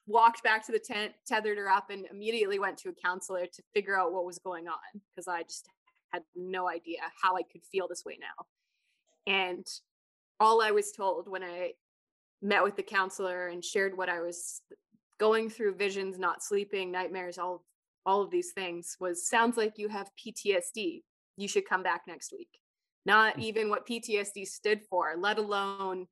walked 0.08 0.44
back 0.44 0.66
to 0.66 0.72
the 0.72 0.80
tent, 0.80 1.14
tethered 1.26 1.58
her 1.58 1.70
up, 1.70 1.90
and 1.90 2.06
immediately 2.12 2.60
went 2.60 2.78
to 2.80 2.90
a 2.90 2.94
counselor 2.94 3.46
to 3.46 3.64
figure 3.74 3.98
out 3.98 4.14
what 4.14 4.26
was 4.26 4.40
going 4.40 4.68
on 4.68 5.02
because 5.16 5.28
I 5.28 5.44
just 5.44 5.68
had 6.12 6.24
no 6.36 6.70
idea 6.70 7.00
how 7.22 7.36
I 7.36 7.42
could 7.44 7.62
feel 7.72 7.88
this 7.88 8.04
way 8.06 8.18
now. 8.20 8.46
And 9.32 9.66
all 10.40 10.62
I 10.62 10.72
was 10.72 10.92
told 10.92 11.30
when 11.30 11.44
I 11.44 11.72
met 12.42 12.64
with 12.64 12.76
the 12.76 12.84
counselor 12.84 13.48
and 13.48 13.64
shared 13.64 13.98
what 13.98 14.10
I 14.10 14.20
was 14.20 14.62
going 15.20 15.50
through 15.50 15.76
visions, 15.76 16.20
not 16.20 16.44
sleeping, 16.44 16.92
nightmares, 16.92 17.38
all 17.38 17.64
all 18.06 18.22
of 18.22 18.32
these 18.32 18.52
things 18.52 18.98
was 19.00 19.28
sounds 19.28 19.56
like 19.56 19.78
you 19.78 19.88
have 19.88 20.10
PTSD. 20.20 21.04
You 21.38 21.48
should 21.48 21.68
come 21.68 21.84
back 21.84 22.02
next 22.06 22.34
week. 22.34 22.50
Not 23.06 23.38
mm. 23.38 23.44
even 23.44 23.70
what 23.70 23.88
PTSD 23.88 24.46
stood 24.46 24.82
for, 24.90 25.14
let 25.18 25.38
alone 25.38 26.08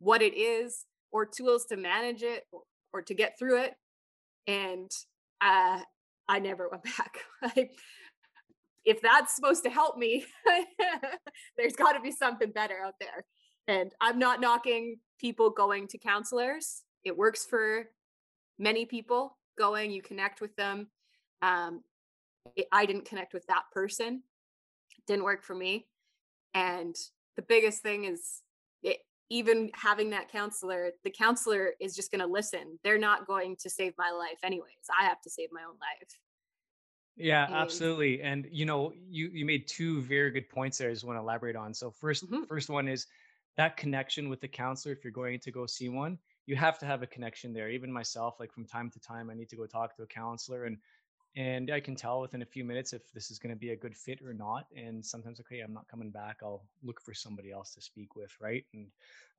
what 0.00 0.20
it 0.20 0.36
is 0.36 0.84
or 1.12 1.24
tools 1.24 1.64
to 1.66 1.76
manage 1.76 2.22
it 2.22 2.44
or 2.92 3.02
to 3.02 3.14
get 3.14 3.38
through 3.38 3.62
it. 3.62 3.74
And 4.46 4.90
uh, 5.40 5.80
I 6.28 6.38
never 6.38 6.68
went 6.68 6.84
back. 6.98 7.18
if 8.84 9.00
that's 9.02 9.34
supposed 9.34 9.64
to 9.64 9.70
help 9.70 9.96
me, 9.96 10.24
there's 11.56 11.76
got 11.76 11.92
to 11.92 12.00
be 12.00 12.12
something 12.12 12.50
better 12.50 12.76
out 12.84 12.94
there. 13.00 13.24
And 13.66 13.92
I'm 14.00 14.18
not 14.18 14.40
knocking 14.40 14.96
people 15.20 15.50
going 15.50 15.88
to 15.88 15.98
counselors. 15.98 16.82
It 17.04 17.16
works 17.16 17.44
for 17.44 17.84
many 18.58 18.86
people 18.86 19.36
going, 19.58 19.90
you 19.90 20.02
connect 20.02 20.40
with 20.40 20.54
them. 20.56 20.88
Um, 21.42 21.82
it, 22.56 22.66
I 22.72 22.86
didn't 22.86 23.04
connect 23.04 23.34
with 23.34 23.46
that 23.46 23.64
person, 23.72 24.22
it 24.96 25.06
didn't 25.06 25.24
work 25.24 25.44
for 25.44 25.54
me. 25.54 25.86
And 26.54 26.96
the 27.36 27.42
biggest 27.42 27.82
thing 27.82 28.04
is 28.04 28.42
it, 28.82 28.98
even 29.30 29.70
having 29.74 30.10
that 30.10 30.30
counselor, 30.30 30.90
the 31.04 31.10
counselor 31.10 31.72
is 31.80 31.94
just 31.94 32.10
going 32.10 32.20
to 32.20 32.26
listen. 32.26 32.78
They're 32.82 32.98
not 32.98 33.26
going 33.26 33.56
to 33.60 33.70
save 33.70 33.92
my 33.98 34.10
life 34.10 34.38
anyways. 34.42 34.88
I 34.98 35.04
have 35.04 35.20
to 35.22 35.30
save 35.30 35.48
my 35.52 35.62
own 35.62 35.74
life. 35.80 36.18
Yeah, 37.16 37.46
and, 37.46 37.54
absolutely. 37.54 38.22
And 38.22 38.46
you 38.50 38.64
know, 38.64 38.92
you 39.08 39.28
you 39.32 39.44
made 39.44 39.66
two 39.66 40.00
very 40.02 40.30
good 40.30 40.48
points 40.48 40.78
there 40.78 40.88
I 40.88 40.92
just 40.92 41.04
want 41.04 41.16
to 41.16 41.22
elaborate 41.22 41.56
on. 41.56 41.74
So 41.74 41.90
1st 41.90 42.24
mm-hmm. 42.24 42.44
first 42.44 42.70
one 42.70 42.88
is 42.88 43.06
that 43.56 43.76
connection 43.76 44.28
with 44.28 44.40
the 44.40 44.48
counselor 44.48 44.94
if 44.94 45.02
you're 45.02 45.12
going 45.12 45.40
to 45.40 45.50
go 45.50 45.66
see 45.66 45.88
one, 45.88 46.16
you 46.46 46.54
have 46.54 46.78
to 46.78 46.86
have 46.86 47.02
a 47.02 47.06
connection 47.06 47.52
there. 47.52 47.68
Even 47.70 47.92
myself 47.92 48.36
like 48.38 48.52
from 48.52 48.64
time 48.64 48.88
to 48.90 49.00
time 49.00 49.30
I 49.30 49.34
need 49.34 49.48
to 49.50 49.56
go 49.56 49.66
talk 49.66 49.96
to 49.96 50.04
a 50.04 50.06
counselor 50.06 50.64
and 50.64 50.78
and 51.36 51.70
I 51.70 51.80
can 51.80 51.94
tell 51.94 52.20
within 52.20 52.42
a 52.42 52.46
few 52.46 52.64
minutes 52.64 52.92
if 52.92 53.12
this 53.12 53.30
is 53.30 53.38
going 53.38 53.54
to 53.54 53.58
be 53.58 53.70
a 53.70 53.76
good 53.76 53.96
fit 53.96 54.20
or 54.22 54.34
not. 54.34 54.66
And 54.76 55.04
sometimes, 55.04 55.40
okay, 55.40 55.60
I'm 55.60 55.72
not 55.72 55.88
coming 55.88 56.10
back. 56.10 56.38
I'll 56.42 56.64
look 56.82 57.00
for 57.00 57.14
somebody 57.14 57.52
else 57.52 57.74
to 57.74 57.80
speak 57.80 58.16
with, 58.16 58.32
right? 58.40 58.64
And 58.74 58.86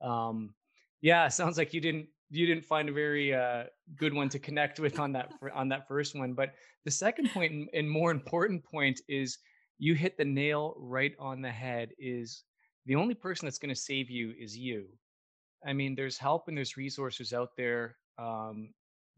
um, 0.02 0.54
yeah, 1.02 1.28
sounds 1.30 1.58
like 1.58 1.74
you 1.74 1.82
didn't 1.82 2.08
you 2.32 2.46
didn't 2.46 2.64
find 2.64 2.90
a 2.90 2.94
very 2.94 3.34
uh, 3.34 3.64
good 3.96 4.14
one 4.14 4.30
to 4.30 4.40
connect 4.40 4.80
with 4.80 5.00
on 5.00 5.12
that 5.14 5.32
on 5.54 5.70
that 5.70 5.88
first 5.88 6.16
one. 6.16 6.34
But 6.34 6.54
the 6.86 6.92
second 6.92 7.32
point 7.32 7.70
and, 7.74 7.90
more 7.90 8.12
important 8.12 8.64
point 8.64 9.02
is 9.10 9.38
you 9.80 9.96
hit 9.96 10.18
the 10.18 10.26
nail 10.26 10.76
right 10.78 11.14
on 11.20 11.42
the 11.42 11.52
head. 11.52 11.90
Is 11.98 12.44
the 12.86 12.96
only 12.96 13.16
person 13.16 13.46
that's 13.46 13.60
going 13.60 13.74
to 13.74 13.80
save 13.80 14.10
you 14.10 14.34
is 14.40 14.58
you. 14.58 14.86
I 15.66 15.74
mean, 15.74 15.96
there's 15.96 16.18
help 16.18 16.48
and 16.48 16.56
there's 16.56 16.78
resources 16.78 17.34
out 17.34 17.50
there. 17.58 17.98
Um, 18.18 18.70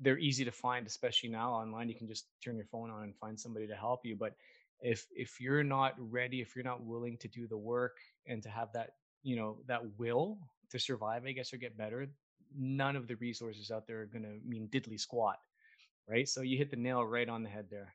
they're 0.02 0.18
easy 0.18 0.44
to 0.44 0.52
find, 0.52 0.86
especially 0.88 1.30
now 1.30 1.52
online. 1.54 1.88
You 1.88 1.96
can 1.96 2.08
just 2.08 2.26
turn 2.44 2.58
your 2.58 2.66
phone 2.66 2.90
on 2.90 3.04
and 3.04 3.16
find 3.16 3.40
somebody 3.40 3.68
to 3.68 3.76
help 3.76 4.02
you. 4.04 4.16
But 4.16 4.34
if 4.82 5.06
if 5.16 5.40
you're 5.40 5.64
not 5.64 5.94
ready, 5.98 6.42
if 6.42 6.56
you're 6.56 6.66
not 6.66 6.84
willing 6.84 7.18
to 7.20 7.28
do 7.28 7.48
the 7.48 7.58
work 7.58 7.98
and 8.28 8.42
to 8.44 8.50
have 8.50 8.70
that, 8.74 8.92
you 9.24 9.36
know, 9.36 9.58
that 9.68 9.82
will 9.98 10.40
to 10.72 10.80
survive, 10.80 11.26
I 11.26 11.34
guess, 11.34 11.54
or 11.54 11.58
get 11.58 11.78
better, 11.78 12.08
none 12.58 12.96
of 12.96 13.08
the 13.08 13.16
resources 13.16 13.70
out 13.70 13.86
there 13.88 14.02
are 14.02 14.06
gonna 14.08 14.38
mean 14.46 14.68
diddly 14.72 15.00
squat. 15.00 15.38
Right. 16.10 16.28
So 16.28 16.42
you 16.42 16.58
hit 16.58 16.72
the 16.72 16.78
nail 16.78 17.06
right 17.06 17.30
on 17.30 17.44
the 17.44 17.50
head 17.50 17.68
there. 17.70 17.94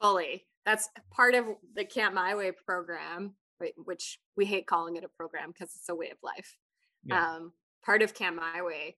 Fully. 0.00 0.46
That's 0.64 0.88
part 1.10 1.34
of 1.34 1.46
the 1.74 1.84
Camp 1.84 2.14
My 2.14 2.34
Way 2.34 2.52
program, 2.52 3.34
which 3.84 4.20
we 4.36 4.44
hate 4.44 4.66
calling 4.66 4.96
it 4.96 5.04
a 5.04 5.08
program 5.08 5.50
because 5.50 5.74
it's 5.74 5.88
a 5.88 5.94
way 5.94 6.10
of 6.10 6.18
life. 6.22 6.56
Yeah. 7.04 7.36
Um, 7.36 7.52
part 7.84 8.02
of 8.02 8.14
Camp 8.14 8.36
My 8.36 8.62
Way 8.62 8.96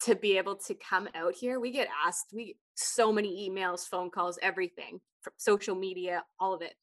to 0.00 0.14
be 0.14 0.38
able 0.38 0.56
to 0.56 0.74
come 0.74 1.08
out 1.14 1.34
here 1.34 1.58
we 1.58 1.70
get 1.70 1.88
asked 2.06 2.26
we 2.32 2.56
so 2.74 3.12
many 3.12 3.48
emails 3.48 3.88
phone 3.88 4.10
calls 4.10 4.38
everything 4.42 5.00
from 5.20 5.32
social 5.36 5.74
media 5.74 6.22
all 6.40 6.54
of 6.54 6.62
it. 6.62 6.74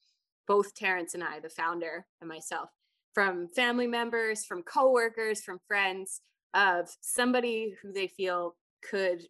Both 0.47 0.75
terrence 0.75 1.13
and 1.13 1.23
i 1.23 1.39
the 1.39 1.49
founder 1.49 2.05
and 2.21 2.27
myself 2.27 2.69
from 3.13 3.47
family 3.47 3.87
members 3.87 4.45
from 4.45 4.61
coworkers 4.61 5.41
from 5.41 5.59
friends 5.67 6.21
of 6.53 6.89
somebody 7.01 7.75
who 7.81 7.91
they 7.91 8.07
feel 8.07 8.55
could 8.89 9.23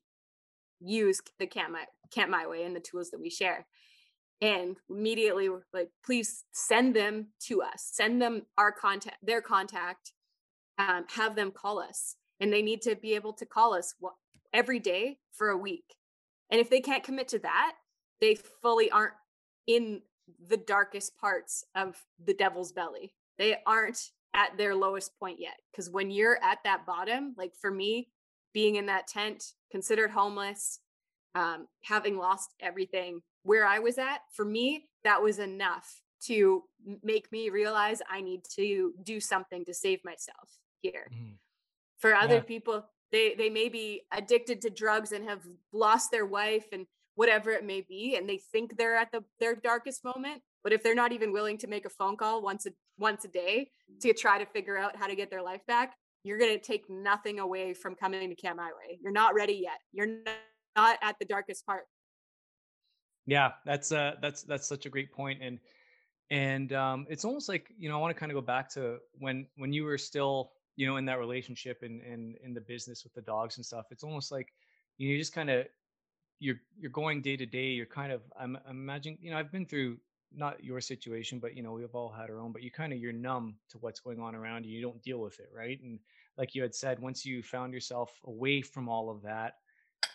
use 0.82 1.22
the 1.40 1.48
camp 1.48 1.72
my, 1.72 1.86
camp 2.12 2.30
my 2.30 2.46
way 2.46 2.64
and 2.64 2.76
the 2.76 2.80
tools 2.80 3.10
that 3.12 3.20
we 3.20 3.30
share. 3.30 3.66
And 4.42 4.76
immediately 4.90 5.48
we're 5.48 5.66
like 5.74 5.90
please 6.06 6.44
send 6.52 6.96
them 6.96 7.28
to 7.48 7.62
us. 7.62 7.90
Send 7.94 8.22
them 8.22 8.42
our 8.58 8.72
contact 8.72 9.18
their 9.24 9.42
contact 9.42 10.12
um, 10.78 11.06
have 11.08 11.36
them 11.36 11.52
call 11.52 11.80
us 11.80 12.16
and 12.40 12.52
they 12.52 12.62
need 12.62 12.82
to 12.82 12.96
be 12.96 13.16
able 13.16 13.34
to 13.34 13.46
call 13.46 13.74
us 13.74 13.94
every 14.54 14.80
day 14.80 15.18
for 15.34 15.50
a 15.50 15.58
week 15.58 15.96
and 16.50 16.60
if 16.60 16.70
they 16.70 16.80
can't 16.80 17.04
commit 17.04 17.28
to 17.28 17.40
that 17.40 17.74
they 18.22 18.36
fully 18.62 18.90
aren't 18.92 19.14
in 19.68 20.02
the 20.48 20.58
darkest 20.58 21.18
parts 21.18 21.66
of 21.76 21.96
the 22.26 22.34
devil's 22.34 22.72
belly 22.72 23.14
they 23.38 23.58
aren't 23.66 24.12
at 24.34 24.58
their 24.58 24.76
lowest 24.76 25.18
point 25.20 25.40
yet 25.40 25.60
because 25.72 25.90
when 25.90 26.12
you're 26.12 26.40
at 26.44 26.60
that 26.64 26.86
bottom 26.86 27.34
like 27.38 27.54
for 27.60 27.72
me 27.72 28.10
being 28.54 28.76
in 28.76 28.86
that 28.86 29.08
tent 29.08 29.54
considered 29.72 30.12
homeless 30.12 30.80
um, 31.36 31.68
having 31.84 32.18
lost 32.18 32.54
everything 32.62 33.22
where 33.44 33.66
I 33.66 33.80
was 33.80 33.98
at, 33.98 34.22
for 34.34 34.46
me, 34.46 34.86
that 35.04 35.22
was 35.22 35.38
enough 35.38 36.02
to 36.24 36.64
make 37.04 37.32
me 37.32 37.50
realize 37.50 38.02
I 38.10 38.22
need 38.22 38.42
to 38.56 38.94
do 39.04 39.20
something 39.20 39.64
to 39.66 39.74
save 39.74 40.00
myself 40.04 40.50
here. 40.82 41.12
Mm. 41.14 41.36
For 42.00 42.14
other 42.14 42.36
yeah. 42.36 42.42
people, 42.42 42.86
they 43.12 43.36
they 43.36 43.50
may 43.50 43.70
be 43.70 44.02
addicted 44.12 44.62
to 44.62 44.70
drugs 44.70 45.12
and 45.12 45.28
have 45.28 45.42
lost 45.74 46.12
their 46.12 46.26
wife 46.26 46.66
and 46.72 46.86
whatever 47.16 47.52
it 47.52 47.64
may 47.64 47.80
be 47.80 48.18
and 48.18 48.28
they 48.28 48.38
think 48.52 48.78
they're 48.78 48.98
at 48.98 49.10
the 49.14 49.24
their 49.40 49.56
darkest 49.56 50.04
moment 50.04 50.42
but 50.66 50.74
if 50.74 50.84
they're 50.84 50.94
not 50.94 51.14
even 51.14 51.32
willing 51.32 51.58
to 51.58 51.68
make 51.68 51.86
a 51.86 51.90
phone 51.90 52.18
call 52.18 52.42
once 52.42 52.66
a 52.66 52.72
once 52.98 53.24
a 53.24 53.30
day 53.30 53.72
to 54.02 54.12
try 54.12 54.38
to 54.38 54.46
figure 54.48 54.78
out 54.78 54.98
how 54.98 55.08
to 55.08 55.16
get 55.16 55.30
their 55.30 55.42
life 55.42 55.66
back 55.66 55.94
you're 56.26 56.40
going 56.40 56.52
to 56.52 56.60
take 56.60 56.90
nothing 56.90 57.40
away 57.40 57.76
from 57.76 57.94
coming 57.94 58.28
to 58.28 58.36
camp 58.36 58.58
my 58.58 58.72
way. 58.72 58.98
You're 59.00 59.14
not 59.14 59.36
ready 59.36 59.54
yet. 59.54 59.80
You're 59.94 60.08
not 60.76 60.98
at 61.04 61.16
the 61.20 61.26
darkest 61.26 61.66
part. 61.68 61.84
Yeah, 63.28 63.52
that's 63.66 63.92
uh 63.92 64.14
that's 64.22 64.44
that's 64.44 64.68
such 64.68 64.86
a 64.86 64.90
great 64.90 65.12
point 65.12 65.42
and 65.42 65.60
and 66.32 66.74
um 66.74 67.06
it's 67.10 67.26
almost 67.26 67.48
like, 67.48 67.72
you 67.78 67.90
know, 67.90 67.96
I 67.96 68.02
want 68.02 68.16
to 68.16 68.20
kind 68.20 68.32
of 68.32 68.36
go 68.36 68.42
back 68.42 68.70
to 68.72 68.98
when 69.20 69.46
when 69.56 69.72
you 69.72 69.84
were 69.84 69.98
still, 70.00 70.52
you 70.76 70.86
know, 70.86 70.98
in 70.98 71.06
that 71.06 71.20
relationship 71.20 71.84
and 71.84 72.02
and 72.02 72.36
in 72.44 72.54
the 72.54 72.62
business 72.62 73.04
with 73.04 73.14
the 73.14 73.22
dogs 73.22 73.58
and 73.58 73.66
stuff. 73.66 73.86
It's 73.92 74.04
almost 74.04 74.32
like 74.32 74.54
you, 74.98 75.08
know, 75.08 75.14
you 75.14 75.18
just 75.18 75.34
kind 75.34 75.50
of 75.50 75.66
you're 76.40 76.60
you're 76.78 76.92
going 76.92 77.22
day 77.22 77.38
to 77.38 77.46
day, 77.46 77.68
you're 77.68 77.86
kind 77.86 78.12
of 78.12 78.22
I'm, 78.40 78.58
I'm 78.68 78.78
imagining, 78.78 79.18
you 79.22 79.32
know, 79.32 79.38
I've 79.38 79.52
been 79.52 79.66
through 79.66 79.98
not 80.34 80.64
your 80.64 80.82
situation, 80.82 81.40
but 81.40 81.56
you 81.56 81.64
know, 81.64 81.72
we've 81.72 81.96
all 81.96 82.12
had 82.12 82.30
our 82.30 82.40
own, 82.40 82.52
but 82.52 82.62
you 82.62 82.72
kind 82.72 82.92
of 82.92 83.00
you're 83.00 83.14
numb 83.14 83.56
to 83.70 83.78
what's 83.78 84.00
going 84.00 84.20
on 84.20 84.36
around 84.36 84.66
you. 84.66 84.76
You 84.76 84.82
don't 84.82 85.02
deal 85.02 85.20
with 85.20 85.40
it, 85.40 85.50
right? 85.56 85.80
And 85.82 86.00
like 86.38 86.56
you 86.56 86.62
had 86.62 86.76
said, 86.76 87.00
once 87.00 87.26
you 87.26 87.42
found 87.42 87.74
yourself 87.74 88.20
away 88.26 88.62
from 88.62 88.90
all 88.90 89.10
of 89.10 89.22
that, 89.22 89.56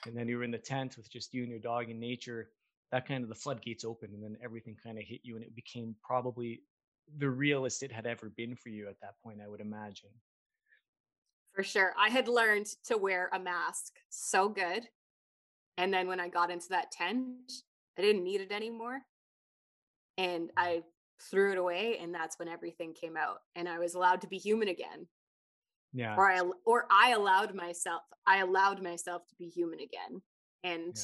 and 0.07 0.17
then 0.17 0.29
you 0.29 0.37
were 0.37 0.45
in 0.45 0.51
the 0.51 0.59
tent 0.59 0.97
with 0.97 1.11
just 1.11 1.33
you 1.33 1.43
and 1.43 1.51
your 1.51 1.61
dog 1.61 1.89
in 1.89 1.99
nature, 1.99 2.51
that 2.91 3.07
kind 3.07 3.23
of 3.23 3.29
the 3.29 3.35
floodgates 3.35 3.85
opened 3.85 4.13
and 4.15 4.23
then 4.23 4.37
everything 4.43 4.77
kind 4.83 4.99
of 4.99 5.05
hit 5.05 5.21
you 5.23 5.37
and 5.37 5.45
it 5.45 5.55
became 5.55 5.95
probably 6.03 6.63
the 7.19 7.29
realest 7.29 7.83
it 7.83 7.93
had 7.93 8.07
ever 8.07 8.31
been 8.31 8.55
for 8.55 8.69
you 8.69 8.89
at 8.89 9.01
that 9.01 9.15
point 9.23 9.41
i 9.43 9.49
would 9.49 9.61
imagine 9.61 10.11
for 11.61 11.65
sure. 11.65 11.93
I 11.99 12.09
had 12.09 12.27
learned 12.27 12.69
to 12.85 12.97
wear 12.97 13.29
a 13.35 13.39
mask 13.39 13.93
so 14.09 14.49
good. 14.49 14.89
And 15.77 15.93
then 15.93 16.09
when 16.09 16.19
i 16.19 16.27
got 16.29 16.51
into 16.51 16.71
that 16.71 16.91
tent 16.91 17.53
i 17.99 18.03
didn't 18.03 18.25
need 18.25 18.41
it 18.41 18.51
anymore. 18.51 19.01
And 20.17 20.51
i 20.57 20.83
threw 21.31 21.53
it 21.53 21.59
away 21.59 21.99
and 22.01 22.15
that's 22.15 22.39
when 22.39 22.49
everything 22.49 22.95
came 22.95 23.15
out 23.15 23.41
and 23.55 23.69
i 23.69 23.79
was 23.79 23.95
allowed 23.95 24.23
to 24.23 24.27
be 24.27 24.39
human 24.39 24.69
again. 24.69 25.07
Yeah. 25.93 26.17
Or 26.17 26.31
i 26.31 26.41
or 26.65 26.87
i 26.91 27.11
allowed 27.11 27.55
myself 27.55 28.01
i 28.27 28.39
allowed 28.39 28.83
myself 28.83 29.27
to 29.29 29.35
be 29.39 29.49
human 29.49 29.81
again. 29.81 30.23
And 30.65 30.99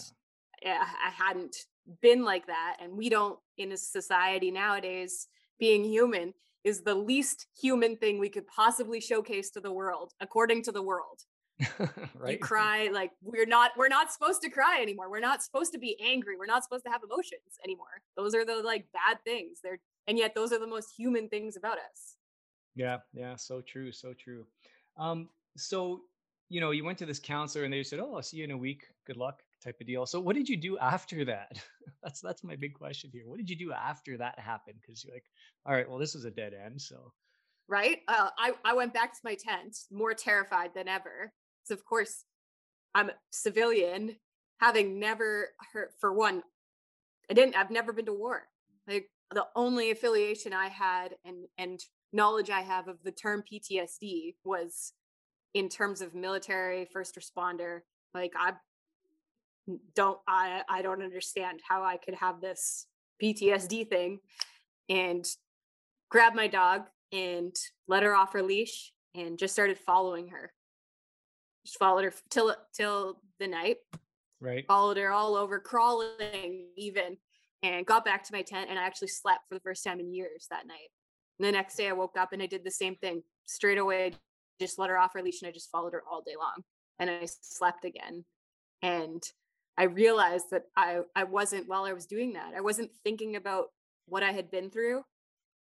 yeah. 0.63 0.87
i 1.07 1.11
hadn't 1.11 1.57
been 2.01 2.25
like 2.25 2.47
that 2.47 2.79
and 2.81 2.97
we 2.97 3.11
don't 3.11 3.39
in 3.59 3.73
a 3.73 3.77
society 3.77 4.51
nowadays 4.51 5.29
being 5.59 5.85
human 5.85 6.33
is 6.67 6.83
the 6.83 6.95
least 6.95 7.47
human 7.59 7.97
thing 7.97 8.19
we 8.19 8.29
could 8.29 8.47
possibly 8.49 9.01
showcase 9.01 9.51
to 9.51 9.61
the 9.61 9.73
world 9.73 10.13
according 10.21 10.63
to 10.65 10.73
the 10.73 10.83
world. 10.83 11.23
Right. 12.19 12.33
you 12.33 12.39
cry 12.39 12.91
like 12.93 13.13
we're 13.23 13.47
not 13.47 13.71
we're 13.77 13.89
not 13.89 14.13
supposed 14.13 14.43
to 14.43 14.51
cry 14.51 14.81
anymore. 14.83 15.11
We're 15.11 15.21
not 15.21 15.43
supposed 15.43 15.73
to 15.73 15.79
be 15.79 15.97
angry. 16.03 16.35
We're 16.39 16.47
not 16.47 16.65
supposed 16.65 16.85
to 16.85 16.91
have 16.91 17.03
emotions 17.03 17.59
anymore. 17.65 18.03
Those 18.17 18.35
are 18.35 18.45
the 18.45 18.57
like 18.63 18.87
bad 18.93 19.19
things. 19.25 19.61
They're 19.63 19.79
and 20.07 20.19
yet 20.19 20.35
those 20.35 20.53
are 20.53 20.59
the 20.59 20.67
most 20.67 20.93
human 20.97 21.29
things 21.29 21.57
about 21.57 21.79
us. 21.79 22.17
Yeah 22.75 22.99
yeah 23.15 23.37
so 23.37 23.63
true 23.63 23.93
so 23.93 24.13
true. 24.13 24.45
Um 24.99 25.29
so 25.57 26.03
you 26.49 26.61
know 26.61 26.73
you 26.73 26.85
went 26.85 26.99
to 26.99 27.07
this 27.07 27.21
counselor 27.21 27.65
and 27.65 27.73
they 27.73 27.83
said 27.83 28.01
oh 28.01 28.17
i'll 28.17 28.23
see 28.23 28.39
you 28.39 28.45
in 28.45 28.51
a 28.51 28.59
week. 28.59 28.83
Good 29.07 29.17
luck 29.17 29.43
type 29.63 29.77
of 29.81 29.87
deal. 29.87 30.07
So 30.07 30.21
what 30.21 30.37
did 30.37 30.49
you 30.49 30.57
do 30.57 30.79
after 30.79 31.25
that? 31.25 31.61
that's 32.03 32.21
that's 32.21 32.45
my 32.45 32.57
big 32.57 32.75
question 32.75 33.11
here. 33.13 33.25
What 33.27 33.39
did 33.39 33.51
you 33.51 33.57
do 33.57 33.73
after 33.73 34.17
that 34.19 34.39
happened? 34.39 34.79
Because 34.81 35.05
you're 35.05 35.15
like, 35.15 35.25
all 35.65 35.75
right, 35.75 35.89
well, 35.89 35.99
this 35.99 36.15
is 36.15 36.25
a 36.25 36.31
dead 36.31 36.53
end. 36.55 36.81
So 36.81 37.13
right. 37.69 37.99
Uh, 38.09 38.31
I 38.39 38.53
I 38.65 38.75
went 38.75 38.95
back 38.95 39.13
to 39.13 39.21
my 39.25 39.35
tent, 39.35 39.77
more 39.91 40.15
terrified 40.15 40.71
than 40.75 40.89
ever. 40.89 41.33
So 41.65 41.75
of 41.75 41.85
course, 41.85 42.25
I'm 42.95 43.11
civilian, 43.31 44.17
having 44.61 44.99
never 44.99 45.49
heard 45.73 45.89
for 46.01 46.13
one. 46.13 46.43
I 47.31 47.35
didn't. 47.35 47.57
I've 47.57 47.71
never 47.71 47.93
been 47.93 48.07
to 48.07 48.13
war. 48.13 48.45
Like 48.87 49.11
the 49.35 49.47
only 49.57 49.91
affiliation 49.91 50.53
I 50.53 50.69
had 50.69 51.17
and 51.25 51.47
and 51.59 51.81
knowledge 52.13 52.51
I 52.51 52.61
have 52.61 52.89
of 52.89 53.03
the 53.03 53.11
term 53.11 53.43
PTSD 53.43 54.37
was 54.45 54.93
in 55.55 55.69
terms 55.69 56.01
of 56.01 56.15
military 56.15 56.87
first 56.93 57.17
responder. 57.17 57.81
Like 58.15 58.33
I 58.39 58.53
don't 59.95 60.19
I 60.29 60.63
I 60.69 60.83
don't 60.83 61.03
understand 61.03 61.61
how 61.69 61.83
I 61.83 61.97
could 61.97 62.15
have 62.15 62.41
this 62.41 62.87
PTSD 63.23 63.89
thing 63.89 64.21
and 64.89 65.27
grab 66.11 66.35
my 66.35 66.47
dog 66.47 66.83
and 67.13 67.55
let 67.89 68.03
her 68.03 68.15
off 68.15 68.33
her 68.33 68.43
leash 68.43 68.93
and 69.15 69.39
just 69.39 69.55
started 69.55 69.79
following 69.79 70.29
her. 70.29 70.53
Just 71.65 71.79
followed 71.79 72.05
her 72.05 72.15
till 72.31 72.55
till 72.75 73.21
the 73.39 73.49
night. 73.49 73.79
Right. 74.41 74.67
Followed 74.67 74.99
her 74.99 75.11
all 75.11 75.35
over, 75.35 75.59
crawling 75.59 76.67
even, 76.77 77.17
and 77.63 77.87
got 77.87 78.05
back 78.05 78.23
to 78.25 78.33
my 78.33 78.43
tent. 78.43 78.69
And 78.71 78.79
I 78.79 78.85
actually 78.85 79.09
slept 79.09 79.49
for 79.49 79.55
the 79.55 79.61
first 79.61 79.83
time 79.83 79.99
in 79.99 80.13
years 80.13 80.47
that 80.51 80.67
night. 80.67 80.91
And 81.39 81.49
the 81.49 81.53
next 81.53 81.77
day 81.77 81.89
I 81.89 81.93
woke 81.93 82.17
up 82.17 82.33
and 82.33 82.43
I 82.43 82.47
did 82.47 82.65
the 82.65 82.71
same 82.71 82.97
thing 82.97 83.23
straight 83.47 83.79
away. 83.79 84.13
Just 84.61 84.79
let 84.79 84.91
her 84.91 84.99
off 84.99 85.15
her 85.15 85.23
leash 85.23 85.43
and 85.43 85.49
I 85.49 85.53
just 85.53 85.71
followed 85.71 85.95
her 85.95 86.03
all 86.11 86.23
day 86.23 86.35
long. 86.39 86.63
And 86.99 87.11
I 87.11 87.27
slept 87.43 87.85
again. 87.85 88.25
And 88.83 89.23
I 89.79 89.85
realized 89.85 90.47
that 90.51 90.63
I 90.77 91.01
I 91.15 91.25
wasn't 91.25 91.69
while 91.69 91.85
I 91.85 91.93
was 91.93 92.07
doing 92.07 92.33
that. 92.35 92.55
I 92.57 92.61
wasn't 92.61 92.91
thinking 93.05 93.37
about 93.37 93.67
what 94.07 94.23
I 94.23 94.33
had 94.33 94.51
been 94.51 94.71
through 94.71 95.03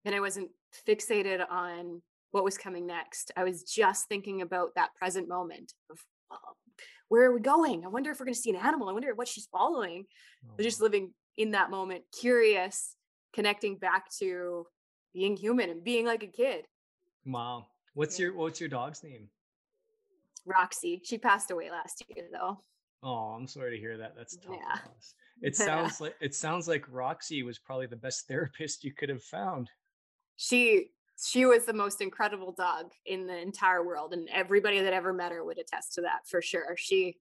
and 0.06 0.16
I 0.16 0.20
wasn't 0.20 0.52
fixated 0.88 1.44
on 1.50 2.02
what 2.32 2.44
was 2.44 2.58
coming 2.58 2.86
next. 2.86 3.32
I 3.36 3.44
was 3.44 3.64
just 3.64 4.08
thinking 4.08 4.42
about 4.42 4.76
that 4.76 4.96
present 4.96 5.28
moment 5.28 5.74
of 5.90 6.00
oh, 6.32 6.54
where 7.10 7.24
are 7.24 7.34
we 7.34 7.42
going? 7.42 7.86
I 7.86 7.88
wonder 7.88 8.12
if 8.12 8.20
we're 8.20 8.26
going 8.26 8.34
to 8.34 8.40
see 8.40 8.50
an 8.50 8.56
animal. 8.56 8.90
I 8.90 8.94
wonder 8.94 9.14
what 9.14 9.28
she's 9.28 9.48
following. 9.52 10.06
Oh. 10.48 10.62
Just 10.64 10.82
living 10.82 11.14
in 11.38 11.52
that 11.52 11.72
moment, 11.72 12.04
curious, 12.20 12.96
connecting 13.34 13.78
back 13.78 14.10
to 14.20 14.66
being 15.14 15.38
human 15.38 15.70
and 15.70 15.84
being 15.84 16.06
like 16.06 16.24
a 16.24 16.28
kid. 16.28 16.66
Wow. 17.26 17.68
What's 17.94 18.20
your 18.20 18.36
what's 18.36 18.60
your 18.60 18.70
dog's 18.70 19.04
name? 19.04 19.30
Roxy. 20.46 21.02
She 21.04 21.18
passed 21.18 21.52
away 21.52 21.72
last 21.72 22.04
year 22.14 22.26
though. 22.32 22.60
Oh, 23.06 23.36
I'm 23.38 23.46
sorry 23.46 23.76
to 23.76 23.80
hear 23.80 23.98
that. 23.98 24.16
That's 24.18 24.36
tough. 24.36 24.56
Yeah. 24.60 24.80
It 25.44 25.56
sounds 25.56 26.02
like 26.02 26.16
it 26.20 26.34
sounds 26.34 26.68
like 26.68 26.84
Roxy 26.92 27.44
was 27.44 27.60
probably 27.60 27.86
the 27.86 27.96
best 27.96 28.28
therapist 28.28 28.84
you 28.84 28.94
could 28.94 29.10
have 29.10 29.24
found. 29.24 29.70
She 30.38 30.90
she 31.24 31.46
was 31.46 31.66
the 31.66 31.74
most 31.74 32.02
incredible 32.02 32.52
dog 32.52 32.92
in 33.06 33.28
the 33.28 33.38
entire 33.38 33.86
world 33.86 34.12
and 34.12 34.28
everybody 34.30 34.82
that 34.82 34.92
ever 34.92 35.14
met 35.14 35.32
her 35.32 35.46
would 35.46 35.60
attest 35.60 35.94
to 35.94 36.02
that 36.02 36.28
for 36.28 36.42
sure. 36.42 36.76
She 36.78 37.18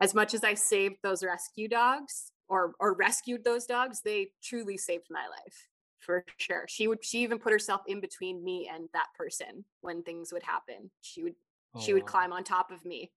as 0.00 0.14
much 0.14 0.34
as 0.34 0.42
I 0.42 0.54
saved 0.54 0.96
those 1.02 1.22
rescue 1.22 1.68
dogs 1.68 2.32
or 2.48 2.72
or 2.80 2.94
rescued 2.94 3.44
those 3.44 3.66
dogs, 3.66 4.00
they 4.04 4.32
truly 4.42 4.76
saved 4.76 5.06
my 5.10 5.26
life 5.28 5.68
for 6.00 6.24
sure. 6.38 6.64
She 6.68 6.88
would 6.88 7.04
she 7.04 7.22
even 7.22 7.38
put 7.38 7.52
herself 7.52 7.82
in 7.86 8.00
between 8.00 8.42
me 8.42 8.68
and 8.72 8.88
that 8.94 9.06
person 9.16 9.64
when 9.80 10.02
things 10.02 10.32
would 10.32 10.42
happen. 10.42 10.90
She 11.02 11.22
would 11.22 11.36
oh, 11.76 11.80
she 11.80 11.92
would 11.92 12.02
wow. 12.02 12.08
climb 12.08 12.32
on 12.32 12.42
top 12.42 12.72
of 12.72 12.84
me 12.84 13.12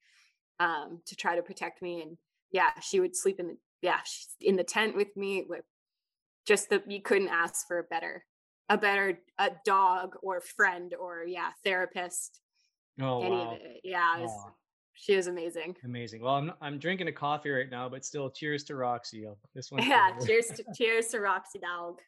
um, 0.60 1.02
to 1.06 1.16
try 1.16 1.36
to 1.36 1.42
protect 1.42 1.82
me. 1.82 2.02
And 2.02 2.18
yeah, 2.52 2.70
she 2.82 3.00
would 3.00 3.16
sleep 3.16 3.40
in 3.40 3.48
the 3.48 3.58
yeah 3.82 4.00
in 4.42 4.56
the 4.56 4.64
tent 4.64 4.96
with 4.96 5.16
me. 5.16 5.46
With 5.48 5.64
just 6.46 6.70
that 6.70 6.90
you 6.90 7.02
couldn't 7.02 7.30
ask 7.30 7.68
for 7.68 7.80
a 7.80 7.84
better 7.84 8.26
a 8.70 8.78
better 8.78 9.20
a 9.40 9.52
dog 9.66 10.16
or 10.22 10.42
friend 10.42 10.94
or 11.00 11.24
yeah 11.26 11.50
therapist. 11.64 12.40
Oh 13.02 13.22
any 13.22 13.36
wow. 13.36 13.58
Yeah, 13.84 14.20
was, 14.20 14.52
she 14.94 15.16
was 15.16 15.28
amazing. 15.28 15.76
Amazing. 15.84 16.22
Well, 16.22 16.36
I'm 16.36 16.54
I'm 16.62 16.78
drinking 16.80 17.08
a 17.08 17.12
coffee 17.12 17.50
right 17.50 17.70
now, 17.70 17.90
but 17.90 18.06
still, 18.06 18.30
cheers 18.30 18.64
to 18.66 18.76
Roxy. 18.76 19.26
This 19.54 19.72
one. 19.72 19.84
Yeah, 19.88 20.12
cheers 20.26 20.48
to 20.48 20.64
cheers 20.76 21.08
to 21.08 21.20
Roxy 21.20 21.60
dog. 21.60 22.00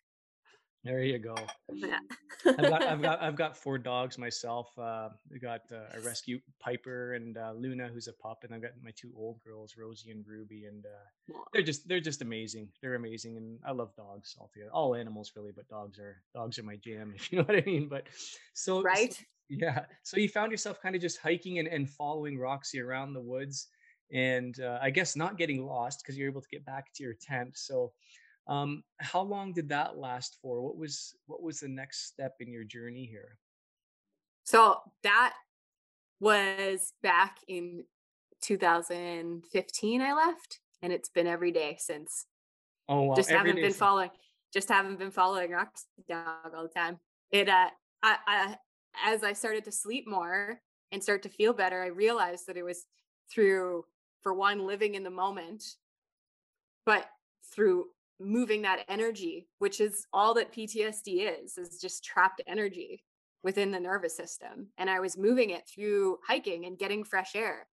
There 0.85 1.01
you 1.01 1.17
go. 1.17 1.35
Yeah. 1.73 1.97
I've, 2.45 2.57
got, 2.57 2.83
I've 2.83 3.01
got 3.01 3.21
I've 3.21 3.35
got 3.35 3.57
four 3.57 3.79
dogs 3.79 4.19
myself. 4.19 4.69
Uh, 4.77 5.09
I 5.33 5.37
got 5.41 5.61
uh, 5.71 5.97
a 5.97 5.99
rescue 6.01 6.39
Piper 6.59 7.15
and 7.15 7.35
uh, 7.39 7.53
Luna, 7.57 7.87
who's 7.87 8.07
a 8.07 8.13
pup, 8.13 8.43
and 8.43 8.53
I've 8.53 8.61
got 8.61 8.71
my 8.83 8.91
two 8.95 9.11
old 9.17 9.41
girls, 9.43 9.73
Rosie 9.79 10.11
and 10.11 10.23
Ruby, 10.27 10.65
and 10.65 10.85
uh, 10.85 11.39
they're 11.51 11.63
just 11.63 11.87
they're 11.87 11.99
just 11.99 12.21
amazing. 12.21 12.69
They're 12.83 12.93
amazing, 12.93 13.35
and 13.37 13.57
I 13.65 13.71
love 13.71 13.95
dogs 13.95 14.35
altogether. 14.39 14.69
All 14.71 14.93
animals 14.93 15.31
really, 15.35 15.51
but 15.55 15.67
dogs 15.67 15.97
are 15.97 16.21
dogs 16.35 16.59
are 16.59 16.63
my 16.63 16.75
jam, 16.75 17.13
if 17.15 17.31
you 17.31 17.39
know 17.39 17.45
what 17.45 17.57
I 17.57 17.63
mean. 17.65 17.87
But 17.89 18.05
so 18.53 18.83
right, 18.83 19.11
so, 19.11 19.23
yeah. 19.49 19.85
So 20.03 20.17
you 20.17 20.29
found 20.29 20.51
yourself 20.51 20.79
kind 20.79 20.93
of 20.93 21.01
just 21.01 21.17
hiking 21.17 21.57
and, 21.57 21.67
and 21.67 21.89
following 21.89 22.37
Roxy 22.37 22.79
around 22.79 23.13
the 23.13 23.21
woods, 23.21 23.69
and 24.13 24.59
uh, 24.59 24.77
I 24.83 24.91
guess 24.91 25.15
not 25.15 25.39
getting 25.39 25.65
lost 25.65 26.03
because 26.03 26.15
you're 26.15 26.29
able 26.29 26.41
to 26.41 26.49
get 26.51 26.63
back 26.63 26.93
to 26.93 27.03
your 27.03 27.15
tent. 27.19 27.57
So 27.57 27.91
um, 28.47 28.83
how 28.99 29.21
long 29.21 29.53
did 29.53 29.69
that 29.69 29.97
last 29.97 30.37
for? 30.41 30.61
What 30.61 30.77
was 30.77 31.15
what 31.25 31.41
was 31.41 31.59
the 31.59 31.67
next 31.67 32.07
step 32.07 32.35
in 32.39 32.51
your 32.51 32.63
journey 32.63 33.05
here? 33.05 33.37
So 34.43 34.79
that 35.03 35.33
was 36.19 36.93
back 37.01 37.39
in 37.47 37.83
2015 38.41 40.01
I 40.01 40.13
left 40.13 40.59
and 40.81 40.93
it's 40.93 41.09
been 41.09 41.27
every 41.27 41.51
day 41.51 41.77
since. 41.79 42.25
Oh 42.87 43.03
wow. 43.03 43.15
Just 43.15 43.31
every 43.31 43.49
haven't 43.49 43.55
been 43.61 43.71
since. 43.71 43.77
following 43.77 44.11
just 44.53 44.69
haven't 44.69 44.99
been 44.99 45.11
following 45.11 45.51
Roxy 45.51 45.85
dog 46.07 46.53
all 46.55 46.63
the 46.63 46.69
time. 46.69 46.99
It 47.31 47.49
uh 47.49 47.69
I, 48.03 48.17
I 48.27 48.57
as 49.03 49.23
I 49.23 49.33
started 49.33 49.65
to 49.65 49.71
sleep 49.71 50.07
more 50.07 50.61
and 50.91 51.01
start 51.01 51.23
to 51.23 51.29
feel 51.29 51.53
better, 51.53 51.81
I 51.81 51.87
realized 51.87 52.45
that 52.47 52.57
it 52.57 52.63
was 52.63 52.85
through 53.31 53.85
for 54.21 54.33
one 54.33 54.65
living 54.65 54.95
in 54.95 55.03
the 55.03 55.09
moment, 55.09 55.63
but 56.85 57.05
through 57.51 57.85
moving 58.19 58.61
that 58.61 58.85
energy 58.87 59.47
which 59.59 59.81
is 59.81 60.07
all 60.13 60.33
that 60.33 60.53
ptsd 60.53 61.29
is 61.43 61.57
is 61.57 61.79
just 61.81 62.03
trapped 62.03 62.41
energy 62.47 63.03
within 63.45 63.69
the 63.69 63.79
nervous 63.79 64.17
system. 64.17 64.67
And 64.79 64.89
i 64.89 64.99
was 64.99 65.17
moving 65.17 65.51
it 65.51 65.69
through 65.73 66.17
hiking 66.27 66.65
and 66.65 66.79
getting 66.79 67.03
fresh 67.05 67.35
air. 67.35 67.67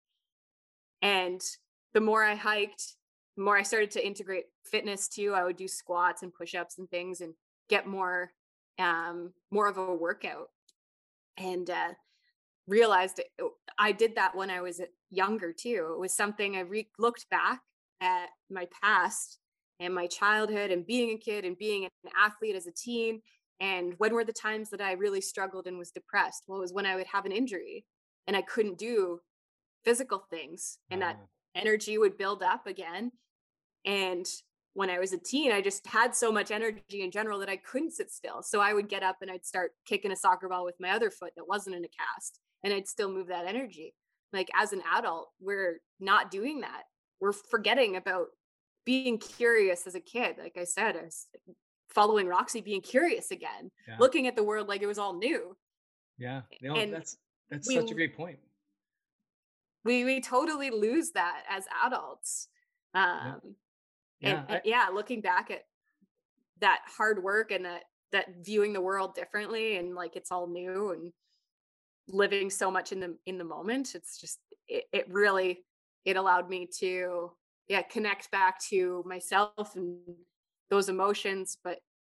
And 1.01 1.41
the 1.95 2.01
more 2.01 2.23
i 2.23 2.35
hiked 2.37 2.97
the 3.37 3.43
more 3.43 3.57
i 3.57 3.63
started 3.63 3.91
to 3.93 4.07
integrate 4.07 4.45
fitness 4.65 5.09
too. 5.09 5.33
I 5.35 5.45
would 5.45 5.57
do 5.57 5.67
squats 5.67 6.23
and 6.23 6.33
push-ups 6.33 6.79
and 6.79 6.89
things 6.91 7.23
and 7.23 7.33
get 7.71 7.87
more 7.87 8.33
um 8.79 9.33
more 9.51 9.67
of 9.67 9.79
a 9.79 9.95
workout. 9.95 10.49
And 11.39 11.69
uh 11.71 11.95
realized 12.69 13.19
it, 13.19 13.29
i 13.79 13.93
did 13.93 14.15
that 14.17 14.37
when 14.37 14.51
i 14.51 14.61
was 14.61 14.83
younger 15.11 15.55
too. 15.55 15.93
It 15.95 15.99
was 15.99 16.15
something 16.15 16.55
i 16.55 16.61
re- 16.61 16.91
looked 16.99 17.31
back 17.31 17.63
at 18.03 18.29
my 18.51 18.69
past 18.83 19.39
and 19.83 19.95
my 19.95 20.07
childhood 20.07 20.71
and 20.71 20.87
being 20.87 21.11
a 21.11 21.19
kid 21.19 21.45
and 21.45 21.59
being 21.59 21.85
an 21.85 21.91
athlete 22.19 22.57
as 22.57 22.67
a 22.67 22.73
teen. 22.73 23.21
And 23.61 23.95
when 23.99 24.15
were 24.15 24.25
the 24.25 24.33
times 24.33 24.71
that 24.71 24.81
I 24.81 24.93
really 24.93 25.21
struggled 25.21 25.67
and 25.67 25.79
was 25.79 25.91
depressed? 25.91 26.45
Well, 26.47 26.59
it 26.59 26.63
was 26.63 26.73
when 26.73 26.87
I 26.87 26.97
would 26.97 27.07
have 27.09 27.27
an 27.27 27.33
injury 27.33 27.85
and 28.27 28.37
I 28.37 28.43
couldn't 28.43 28.79
do 28.79 29.21
physical 29.85 30.25
things 30.31 30.79
and 30.91 31.03
that 31.03 31.19
ah. 31.21 31.27
energy 31.61 31.99
would 31.99 32.17
build 32.17 32.43
up 32.43 32.67
again. 32.67 33.13
And 33.85 34.27
when 34.75 34.89
I 34.89 34.99
was 34.99 35.13
a 35.13 35.19
teen, 35.19 35.53
I 35.53 35.61
just 35.61 35.87
had 35.87 36.15
so 36.15 36.33
much 36.33 36.51
energy 36.51 37.03
in 37.03 37.11
general 37.11 37.39
that 37.41 37.49
I 37.49 37.57
couldn't 37.57 37.93
sit 37.93 38.11
still. 38.11 38.43
So 38.43 38.61
I 38.61 38.73
would 38.73 38.89
get 38.89 39.03
up 39.03 39.17
and 39.21 39.31
I'd 39.31 39.45
start 39.45 39.73
kicking 39.85 40.13
a 40.13 40.17
soccer 40.17 40.49
ball 40.49 40.65
with 40.65 40.77
my 40.81 40.91
other 40.91 41.11
foot 41.11 41.33
that 41.37 41.49
wasn't 41.49 41.77
in 41.77 41.85
a 41.85 41.89
cast 41.89 42.41
and 42.65 42.73
I'd 42.73 42.89
still 42.89 43.13
move 43.13 43.27
that 43.29 43.47
energy. 43.47 43.95
Like 44.33 44.49
as 44.55 44.73
an 44.73 44.83
adult, 44.95 45.31
we're 45.41 45.81
not 46.01 46.31
doing 46.31 46.61
that. 46.61 46.85
We're 47.21 47.33
forgetting 47.33 47.97
about 47.97 48.29
being 48.85 49.19
curious 49.19 49.87
as 49.87 49.95
a 49.95 50.01
kid 50.01 50.37
like 50.39 50.57
i 50.59 50.65
said 50.65 50.97
i 50.97 51.03
was 51.03 51.27
following 51.89 52.27
roxy 52.27 52.61
being 52.61 52.81
curious 52.81 53.31
again 53.31 53.71
yeah. 53.87 53.97
looking 53.99 54.27
at 54.27 54.37
the 54.37 54.43
world 54.43 54.69
like 54.69 54.83
it 54.83 54.87
was 54.87 54.99
all 54.99 55.15
new 55.15 55.57
yeah 56.19 56.43
no, 56.63 56.75
and 56.75 56.93
that's 56.93 57.17
that's 57.51 57.69
we, 57.69 57.75
such 57.75 57.91
a 57.91 57.95
great 57.95 58.17
point 58.17 58.39
we 59.85 60.05
we 60.05 60.21
totally 60.21 60.71
lose 60.71 61.11
that 61.11 61.43
as 61.49 61.65
adults 61.85 62.49
um 62.95 63.03
yeah. 63.03 63.33
Yeah, 64.21 64.31
and, 64.31 64.47
I, 64.49 64.53
and 64.55 64.63
yeah 64.65 64.87
looking 64.93 65.21
back 65.21 65.51
at 65.51 65.65
that 66.61 66.81
hard 66.87 67.23
work 67.23 67.51
and 67.51 67.65
that 67.65 67.83
that 68.13 68.27
viewing 68.43 68.73
the 68.73 68.81
world 68.81 69.15
differently 69.15 69.77
and 69.77 69.95
like 69.95 70.17
it's 70.17 70.31
all 70.31 70.47
new 70.47 70.93
and 70.93 71.13
living 72.09 72.51
so 72.51 72.71
much 72.71 72.93
in 72.93 73.01
the 73.01 73.17
in 73.27 73.39
the 73.39 73.45
moment 73.45 73.95
it's 73.95 74.21
just 74.21 74.39
it, 74.69 74.85
it 74.93 75.07
really 75.11 75.65
it 76.05 76.17
allowed 76.17 76.49
me 76.49 76.69
to 76.79 77.33
yeah 77.73 77.81
connect 77.81 78.31
back 78.31 78.61
to 78.61 79.03
myself 79.07 79.77
and 79.77 79.97
those 80.69 80.91
emotions 80.91 81.57
but 81.65 81.79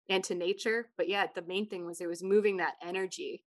and 0.09 0.23
to 0.23 0.33
nature 0.33 0.89
but 0.97 1.07
yeah 1.07 1.27
the 1.35 1.43
main 1.43 1.67
thing 1.69 1.85
was 1.85 2.01
it 2.01 2.07
was 2.07 2.23
moving 2.23 2.57
that 2.57 2.73
energy. 2.85 3.45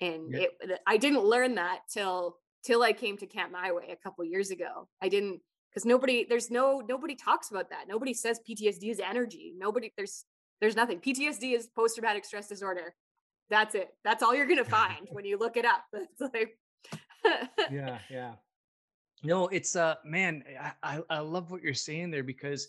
And 0.00 0.32
yeah. 0.32 0.46
it 0.60 0.80
i 0.86 0.96
didn't 0.96 1.24
learn 1.24 1.54
that 1.54 1.80
till 1.92 2.36
till 2.64 2.82
i 2.82 2.92
came 2.92 3.16
to 3.18 3.26
camp 3.26 3.52
my 3.52 3.70
way 3.70 3.90
a 3.92 4.02
couple 4.02 4.24
years 4.24 4.50
ago. 4.50 4.88
I 5.00 5.08
didn't 5.08 5.40
because 5.70 5.84
nobody 5.84 6.26
there's 6.28 6.50
no 6.50 6.82
nobody 6.88 7.14
talks 7.14 7.50
about 7.50 7.70
that. 7.70 7.84
Nobody 7.88 8.12
says 8.12 8.40
ptsd 8.40 8.90
is 8.90 8.98
energy. 8.98 9.54
Nobody 9.56 9.92
there's 9.96 10.24
there's 10.60 10.76
nothing. 10.76 10.98
Ptsd 10.98 11.54
is 11.54 11.68
post-traumatic 11.76 12.24
stress 12.24 12.48
disorder. 12.48 12.94
That's 13.50 13.74
it. 13.74 13.88
That's 14.04 14.22
all 14.22 14.34
you're 14.34 14.46
gonna 14.48 14.64
find 14.80 15.06
when 15.12 15.24
you 15.24 15.38
look 15.38 15.56
it 15.56 15.64
up. 15.64 15.84
It's 15.92 16.34
like 16.34 16.58
yeah 17.70 17.98
yeah 18.10 18.32
no, 19.22 19.48
it's 19.48 19.76
uh 19.76 19.96
man, 20.04 20.44
I, 20.82 21.00
I 21.10 21.18
love 21.20 21.50
what 21.50 21.62
you're 21.62 21.74
saying 21.74 22.10
there 22.10 22.24
because 22.24 22.68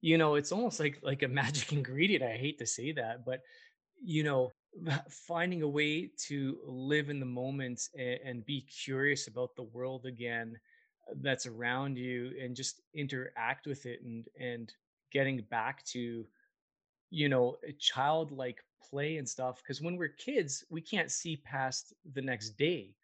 you 0.00 0.16
know, 0.16 0.36
it's 0.36 0.52
almost 0.52 0.80
like 0.80 0.98
like 1.02 1.22
a 1.22 1.28
magic 1.28 1.72
ingredient. 1.78 2.22
I 2.24 2.36
hate 2.36 2.58
to 2.58 2.66
say 2.66 2.92
that, 2.92 3.24
but 3.24 3.40
you 4.02 4.22
know, 4.22 4.52
finding 5.10 5.62
a 5.62 5.68
way 5.68 6.10
to 6.28 6.58
live 6.66 7.10
in 7.10 7.20
the 7.20 7.26
moment 7.26 7.80
and, 7.98 8.18
and 8.24 8.46
be 8.46 8.62
curious 8.62 9.26
about 9.28 9.56
the 9.56 9.64
world 9.64 10.06
again 10.06 10.56
uh, 11.10 11.14
that's 11.20 11.46
around 11.46 11.96
you 11.96 12.32
and 12.42 12.54
just 12.54 12.80
interact 12.94 13.66
with 13.66 13.86
it 13.86 14.00
and 14.04 14.26
and 14.38 14.72
getting 15.10 15.40
back 15.50 15.84
to 15.86 16.26
you 17.10 17.28
know 17.28 17.56
a 17.66 17.72
childlike 17.72 18.58
play 18.90 19.16
and 19.16 19.28
stuff 19.28 19.60
because 19.62 19.80
when 19.80 19.96
we're 19.96 20.08
kids 20.08 20.64
we 20.70 20.80
can't 20.80 21.10
see 21.10 21.36
past 21.36 21.94
the 22.14 22.22
next 22.22 22.50
day 22.50 22.94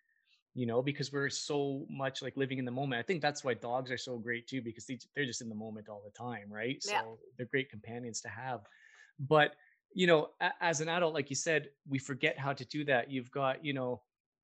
you 0.54 0.66
know, 0.66 0.80
because 0.80 1.12
we're 1.12 1.28
so 1.28 1.84
much 1.90 2.22
like 2.22 2.36
living 2.36 2.58
in 2.58 2.64
the 2.64 2.70
moment. 2.70 3.00
I 3.00 3.02
think 3.02 3.20
that's 3.20 3.42
why 3.42 3.54
dogs 3.54 3.90
are 3.90 3.98
so 3.98 4.18
great 4.18 4.46
too, 4.46 4.62
because 4.62 4.86
they, 4.86 4.98
they're 5.14 5.26
just 5.26 5.42
in 5.42 5.48
the 5.48 5.54
moment 5.54 5.88
all 5.88 6.02
the 6.04 6.12
time, 6.12 6.46
right? 6.48 6.82
Yeah. 6.86 7.00
So 7.00 7.18
they're 7.36 7.46
great 7.46 7.70
companions 7.70 8.20
to 8.20 8.28
have. 8.28 8.60
But, 9.18 9.56
you 9.92 10.06
know, 10.06 10.30
as 10.60 10.80
an 10.80 10.88
adult, 10.88 11.12
like 11.12 11.28
you 11.28 11.36
said, 11.36 11.70
we 11.88 11.98
forget 11.98 12.38
how 12.38 12.52
to 12.52 12.64
do 12.66 12.84
that. 12.84 13.10
You've 13.10 13.30
got, 13.32 13.64
you 13.64 13.72
know, 13.72 14.02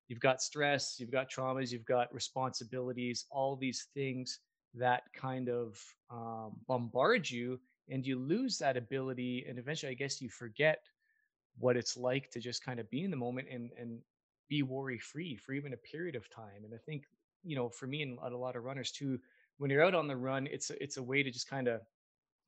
you've 0.08 0.20
got 0.20 0.42
stress, 0.42 0.96
you've 0.98 1.12
got 1.12 1.30
traumas, 1.30 1.70
you've 1.70 1.84
got 1.84 2.12
responsibilities, 2.12 3.26
all 3.30 3.54
these 3.54 3.86
things 3.94 4.40
that 4.74 5.04
kind 5.14 5.48
of 5.48 5.80
um, 6.10 6.56
bombard 6.66 7.28
you 7.30 7.60
and 7.88 8.04
you 8.04 8.18
lose 8.18 8.58
that 8.58 8.76
ability. 8.76 9.46
And 9.48 9.58
eventually, 9.58 9.92
I 9.92 9.94
guess 9.94 10.20
you 10.20 10.28
forget 10.28 10.78
what 11.58 11.76
it's 11.76 11.96
like 11.96 12.30
to 12.30 12.40
just 12.40 12.64
kind 12.64 12.80
of 12.80 12.90
be 12.90 13.04
in 13.04 13.10
the 13.10 13.16
moment 13.16 13.48
and, 13.50 13.70
and 13.78 14.00
be 14.50 14.62
worry 14.62 14.98
free 14.98 15.36
for 15.36 15.54
even 15.54 15.72
a 15.72 15.76
period 15.78 16.16
of 16.16 16.28
time. 16.28 16.64
And 16.64 16.74
I 16.74 16.78
think, 16.84 17.04
you 17.42 17.56
know, 17.56 17.70
for 17.70 17.86
me 17.86 18.02
and 18.02 18.18
a 18.18 18.36
lot 18.36 18.56
of 18.56 18.64
runners 18.64 18.90
too, 18.90 19.18
when 19.56 19.70
you're 19.70 19.84
out 19.84 19.94
on 19.94 20.08
the 20.08 20.16
run, 20.16 20.46
it's 20.46 20.70
a, 20.70 20.82
it's 20.82 20.98
a 20.98 21.02
way 21.02 21.22
to 21.22 21.30
just 21.30 21.48
kind 21.48 21.68
of 21.68 21.80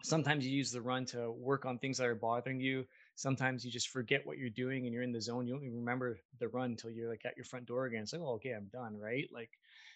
sometimes 0.03 0.45
you 0.45 0.53
use 0.53 0.73
the 0.73 0.83
run 0.83 1.05
to 1.07 1.31
work 1.31 1.65
on 1.65 1.79
things 1.79 1.97
that 1.99 2.09
are 2.09 2.15
bothering 2.17 2.61
you. 2.61 2.85
Sometimes 3.15 3.65
you 3.65 3.71
just 3.71 3.89
forget 3.89 4.27
what 4.27 4.37
you're 4.37 4.51
doing 4.51 4.85
and 4.85 4.93
you're 4.93 5.05
in 5.05 5.13
the 5.13 5.21
zone. 5.21 5.47
You 5.47 5.55
don't 5.55 5.63
even 5.65 5.79
remember 5.79 6.19
the 6.41 6.49
run 6.49 6.73
until 6.73 6.91
you're 6.91 7.09
like 7.09 7.25
at 7.25 7.37
your 7.37 7.45
front 7.45 7.67
door 7.67 7.87
again. 7.87 8.03
It's 8.03 8.13
like, 8.13 8.23
oh, 8.23 8.35
okay, 8.35 8.51
I'm 8.51 8.69
done, 8.73 8.99
right? 8.99 9.29
Like, 9.33 9.51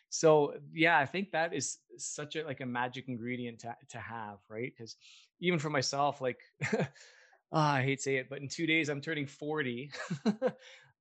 so 0.08 0.54
yeah, 0.72 0.96
I 0.96 1.06
think 1.06 1.32
that 1.32 1.52
is 1.52 1.78
such 1.98 2.36
a 2.36 2.44
like 2.44 2.60
a 2.60 2.66
magic 2.66 3.08
ingredient 3.08 3.58
to 3.60 3.76
to 3.90 3.98
have, 3.98 4.38
right? 4.48 4.72
Because 4.76 4.96
even 5.40 5.58
for 5.58 5.70
myself, 5.70 6.20
like. 6.20 6.38
oh, 6.72 6.86
I 7.52 7.82
hate 7.82 7.96
to 7.96 8.02
say 8.02 8.16
it, 8.16 8.28
but 8.28 8.40
in 8.40 8.48
two 8.48 8.66
days 8.66 8.88
I'm 8.88 9.00
turning 9.00 9.26
40. 9.26 9.90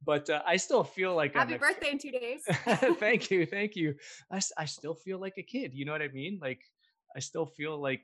but 0.04 0.30
uh, 0.30 0.42
I 0.46 0.58
still 0.58 0.84
feel 0.84 1.16
like 1.16 1.34
happy 1.34 1.58
birthday 1.58 1.92
in 1.92 2.00
two 2.00 2.12
days. 2.12 2.42
thank 3.00 3.32
you, 3.32 3.46
thank 3.58 3.76
you. 3.76 3.96
I, 4.32 4.40
I 4.58 4.66
still 4.66 4.96
feel 4.96 5.20
like 5.20 5.34
a 5.38 5.44
kid. 5.44 5.74
You 5.74 5.86
know 5.86 5.92
what 5.92 6.02
I 6.02 6.10
mean? 6.10 6.40
Like 6.42 6.62
I 7.16 7.20
still 7.20 7.46
feel 7.46 7.82
like 7.82 8.04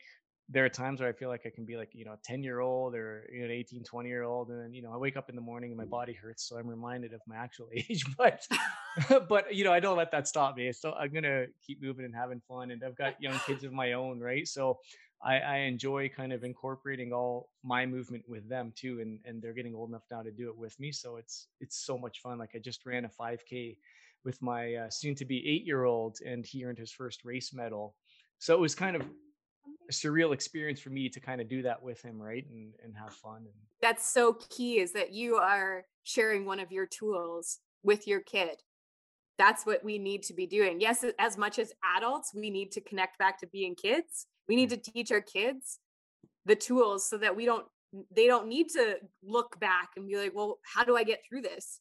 there 0.49 0.65
are 0.65 0.69
times 0.69 0.99
where 0.99 1.07
I 1.07 1.13
feel 1.13 1.29
like 1.29 1.43
I 1.45 1.49
can 1.49 1.65
be 1.65 1.77
like, 1.77 1.91
you 1.93 2.03
know, 2.03 2.11
a 2.11 2.19
10 2.25 2.43
year 2.43 2.59
old 2.59 2.93
or, 2.93 3.29
you 3.31 3.39
know, 3.39 3.45
an 3.45 3.51
18, 3.51 3.83
20 3.83 4.09
year 4.09 4.23
old. 4.23 4.49
And 4.49 4.61
then, 4.61 4.73
you 4.73 4.81
know, 4.81 4.91
I 4.91 4.97
wake 4.97 5.15
up 5.15 5.29
in 5.29 5.35
the 5.35 5.41
morning 5.41 5.71
and 5.71 5.77
my 5.77 5.85
body 5.85 6.13
hurts. 6.13 6.47
So 6.47 6.57
I'm 6.57 6.67
reminded 6.67 7.13
of 7.13 7.21
my 7.25 7.37
actual 7.37 7.69
age, 7.73 8.03
but, 8.17 8.45
but, 9.29 9.55
you 9.55 9.63
know, 9.63 9.71
I 9.71 9.79
don't 9.79 9.97
let 9.97 10.11
that 10.11 10.27
stop 10.27 10.57
me. 10.57 10.71
So 10.73 10.91
I'm 10.93 11.11
going 11.11 11.23
to 11.23 11.45
keep 11.65 11.81
moving 11.81 12.03
and 12.03 12.13
having 12.13 12.41
fun. 12.47 12.71
And 12.71 12.83
I've 12.83 12.97
got 12.97 13.21
young 13.21 13.39
kids 13.45 13.63
of 13.63 13.71
my 13.71 13.93
own. 13.93 14.19
Right. 14.19 14.45
So 14.45 14.79
I, 15.23 15.39
I 15.39 15.57
enjoy 15.57 16.09
kind 16.09 16.33
of 16.33 16.43
incorporating 16.43 17.13
all 17.13 17.49
my 17.63 17.85
movement 17.85 18.23
with 18.27 18.49
them 18.49 18.73
too, 18.75 18.99
and 19.01 19.19
and 19.25 19.41
they're 19.41 19.53
getting 19.53 19.75
old 19.75 19.89
enough 19.89 20.05
now 20.09 20.21
to 20.21 20.31
do 20.31 20.49
it 20.49 20.57
with 20.57 20.79
me. 20.79 20.91
So 20.91 21.17
it's 21.17 21.47
it's 21.59 21.77
so 21.77 21.97
much 21.97 22.21
fun. 22.21 22.39
Like 22.39 22.51
I 22.55 22.59
just 22.59 22.85
ran 22.85 23.05
a 23.05 23.09
5K 23.09 23.77
with 24.23 24.41
my 24.41 24.75
uh, 24.75 24.89
soon 24.89 25.15
to 25.15 25.25
be 25.25 25.37
eight 25.47 25.65
year 25.65 25.83
old, 25.83 26.17
and 26.25 26.45
he 26.45 26.65
earned 26.65 26.79
his 26.79 26.91
first 26.91 27.23
race 27.23 27.53
medal. 27.53 27.95
So 28.39 28.55
it 28.55 28.59
was 28.59 28.73
kind 28.73 28.95
of 28.95 29.03
a 29.03 29.93
surreal 29.93 30.33
experience 30.33 30.79
for 30.79 30.89
me 30.89 31.09
to 31.09 31.19
kind 31.19 31.39
of 31.39 31.47
do 31.47 31.61
that 31.63 31.81
with 31.81 32.01
him, 32.01 32.19
right? 32.19 32.45
And 32.49 32.73
and 32.83 32.95
have 32.97 33.13
fun. 33.13 33.37
And 33.37 33.53
that's 33.81 34.07
so 34.07 34.33
key 34.33 34.79
is 34.79 34.93
that 34.93 35.13
you 35.13 35.35
are 35.35 35.85
sharing 36.03 36.45
one 36.45 36.59
of 36.59 36.71
your 36.71 36.87
tools 36.87 37.59
with 37.83 38.07
your 38.07 38.21
kid. 38.21 38.61
That's 39.37 39.65
what 39.65 39.83
we 39.83 39.97
need 39.97 40.23
to 40.23 40.33
be 40.33 40.45
doing. 40.45 40.79
Yes, 40.79 41.03
as 41.17 41.37
much 41.37 41.57
as 41.57 41.73
adults, 41.97 42.31
we 42.35 42.49
need 42.49 42.71
to 42.73 42.81
connect 42.81 43.17
back 43.17 43.39
to 43.39 43.47
being 43.47 43.75
kids. 43.75 44.27
We 44.51 44.57
need 44.57 44.71
to 44.71 44.75
teach 44.77 45.13
our 45.13 45.21
kids 45.21 45.79
the 46.45 46.57
tools 46.57 47.09
so 47.09 47.17
that 47.19 47.37
we 47.37 47.45
don't 47.45 47.65
they 48.13 48.27
don't 48.27 48.49
need 48.49 48.67
to 48.71 48.97
look 49.23 49.57
back 49.61 49.91
and 49.95 50.09
be 50.09 50.17
like, 50.17 50.35
well, 50.35 50.59
how 50.63 50.83
do 50.83 50.97
I 50.97 51.05
get 51.05 51.21
through 51.23 51.43
this? 51.43 51.79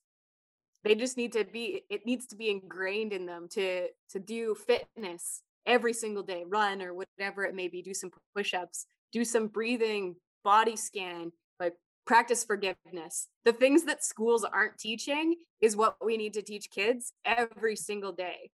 They 0.85 0.95
just 0.95 1.17
need 1.17 1.33
to 1.33 1.45
be 1.45 1.83
it 1.91 2.07
needs 2.07 2.29
to 2.29 2.37
be 2.37 2.49
ingrained 2.49 3.13
in 3.13 3.27
them 3.27 3.49
to 3.55 3.89
to 4.11 4.21
do 4.21 4.55
fitness 4.55 5.43
every 5.67 5.93
single 5.93 6.23
day, 6.23 6.45
run 6.47 6.81
or 6.81 6.95
whatever 6.95 7.43
it 7.43 7.57
may 7.57 7.67
be, 7.67 7.83
do 7.83 7.93
some 7.93 8.13
push-ups, 8.37 8.87
do 9.11 9.25
some 9.25 9.49
breathing, 9.49 10.15
body 10.45 10.77
scan, 10.77 11.33
like 11.59 11.75
practice 12.07 12.45
forgiveness. 12.45 13.27
The 13.45 13.53
things 13.53 13.83
that 13.87 14.05
schools 14.05 14.45
aren't 14.45 14.79
teaching 14.79 15.35
is 15.61 15.75
what 15.75 15.97
we 16.01 16.17
need 16.17 16.35
to 16.35 16.43
teach 16.43 16.71
kids 16.71 17.15
every 17.25 17.75
single 17.75 18.13
day 18.13 18.53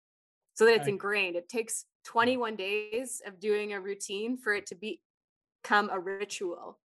so 0.54 0.63
that 0.63 0.75
it's 0.75 0.88
ingrained. 0.88 1.36
It 1.36 1.49
takes 1.49 1.84
21 2.05 2.55
days 2.55 3.21
of 3.25 3.39
doing 3.39 3.73
a 3.73 3.79
routine 3.79 4.37
for 4.37 4.53
it 4.53 4.65
to 4.67 4.75
be, 4.75 5.01
become 5.65 5.89
a 5.91 5.99
ritual. 5.99 6.77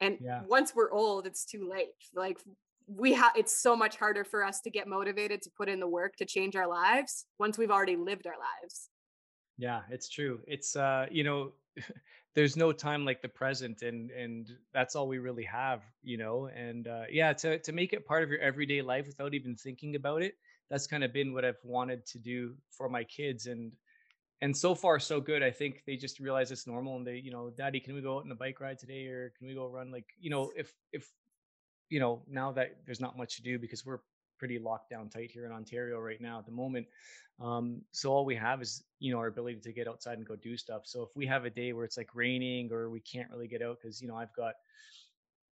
And 0.00 0.18
yeah. 0.20 0.42
once 0.46 0.74
we're 0.74 0.92
old, 0.92 1.26
it's 1.26 1.44
too 1.44 1.68
late. 1.70 1.88
Like 2.14 2.38
we 2.86 3.14
have 3.14 3.32
it's 3.36 3.56
so 3.56 3.74
much 3.74 3.96
harder 3.96 4.24
for 4.24 4.44
us 4.44 4.60
to 4.60 4.70
get 4.70 4.86
motivated 4.86 5.42
to 5.42 5.50
put 5.56 5.68
in 5.68 5.80
the 5.80 5.88
work 5.88 6.16
to 6.16 6.24
change 6.24 6.56
our 6.56 6.68
lives 6.68 7.26
once 7.38 7.56
we've 7.56 7.70
already 7.70 7.96
lived 7.96 8.26
our 8.26 8.34
lives. 8.38 8.90
Yeah, 9.56 9.82
it's 9.90 10.08
true. 10.08 10.40
It's 10.46 10.76
uh, 10.76 11.06
you 11.10 11.24
know, 11.24 11.52
there's 12.34 12.56
no 12.56 12.72
time 12.72 13.04
like 13.04 13.22
the 13.22 13.28
present 13.28 13.82
and 13.82 14.10
and 14.10 14.50
that's 14.72 14.94
all 14.94 15.08
we 15.08 15.18
really 15.18 15.44
have, 15.44 15.82
you 16.02 16.18
know. 16.18 16.50
And 16.54 16.86
uh 16.86 17.04
yeah, 17.10 17.32
to 17.34 17.58
to 17.58 17.72
make 17.72 17.92
it 17.92 18.06
part 18.06 18.22
of 18.22 18.30
your 18.30 18.40
everyday 18.40 18.82
life 18.82 19.06
without 19.06 19.34
even 19.34 19.56
thinking 19.56 19.96
about 19.96 20.22
it, 20.22 20.34
that's 20.70 20.86
kind 20.86 21.04
of 21.04 21.12
been 21.12 21.32
what 21.32 21.44
I've 21.44 21.64
wanted 21.64 22.04
to 22.06 22.18
do 22.18 22.54
for 22.70 22.88
my 22.88 23.04
kids 23.04 23.46
and 23.46 23.72
and 24.44 24.54
so 24.54 24.74
far 24.74 25.00
so 25.00 25.22
good. 25.22 25.42
I 25.42 25.50
think 25.50 25.82
they 25.86 25.96
just 25.96 26.20
realize 26.20 26.52
it's 26.52 26.66
normal 26.66 26.96
and 26.98 27.06
they, 27.06 27.16
you 27.16 27.30
know, 27.30 27.50
daddy, 27.56 27.80
can 27.80 27.94
we 27.94 28.02
go 28.02 28.18
out 28.18 28.24
on 28.24 28.30
a 28.30 28.34
bike 28.34 28.60
ride 28.60 28.78
today 28.78 29.06
or 29.06 29.32
can 29.38 29.48
we 29.48 29.54
go 29.54 29.66
run 29.66 29.90
like, 29.90 30.04
you 30.20 30.28
know, 30.28 30.52
if 30.54 30.70
if 30.92 31.10
you 31.88 31.98
know, 31.98 32.22
now 32.28 32.52
that 32.52 32.76
there's 32.84 33.00
not 33.00 33.16
much 33.16 33.36
to 33.36 33.42
do 33.42 33.58
because 33.58 33.86
we're 33.86 34.00
pretty 34.38 34.58
locked 34.58 34.90
down 34.90 35.08
tight 35.08 35.30
here 35.30 35.46
in 35.46 35.52
Ontario 35.52 35.98
right 35.98 36.20
now 36.20 36.38
at 36.40 36.44
the 36.44 36.52
moment. 36.52 36.86
Um, 37.40 37.80
so 37.92 38.12
all 38.12 38.26
we 38.26 38.36
have 38.36 38.60
is 38.60 38.84
you 38.98 39.14
know 39.14 39.18
our 39.18 39.28
ability 39.28 39.60
to 39.60 39.72
get 39.72 39.88
outside 39.88 40.18
and 40.18 40.28
go 40.28 40.36
do 40.36 40.58
stuff. 40.58 40.82
So 40.84 41.02
if 41.04 41.08
we 41.16 41.24
have 41.24 41.46
a 41.46 41.50
day 41.50 41.72
where 41.72 41.86
it's 41.86 41.96
like 41.96 42.14
raining 42.14 42.70
or 42.70 42.90
we 42.90 43.00
can't 43.00 43.30
really 43.30 43.48
get 43.48 43.62
out 43.62 43.78
because 43.80 44.02
you 44.02 44.08
know 44.08 44.16
I've 44.16 44.34
got 44.36 44.56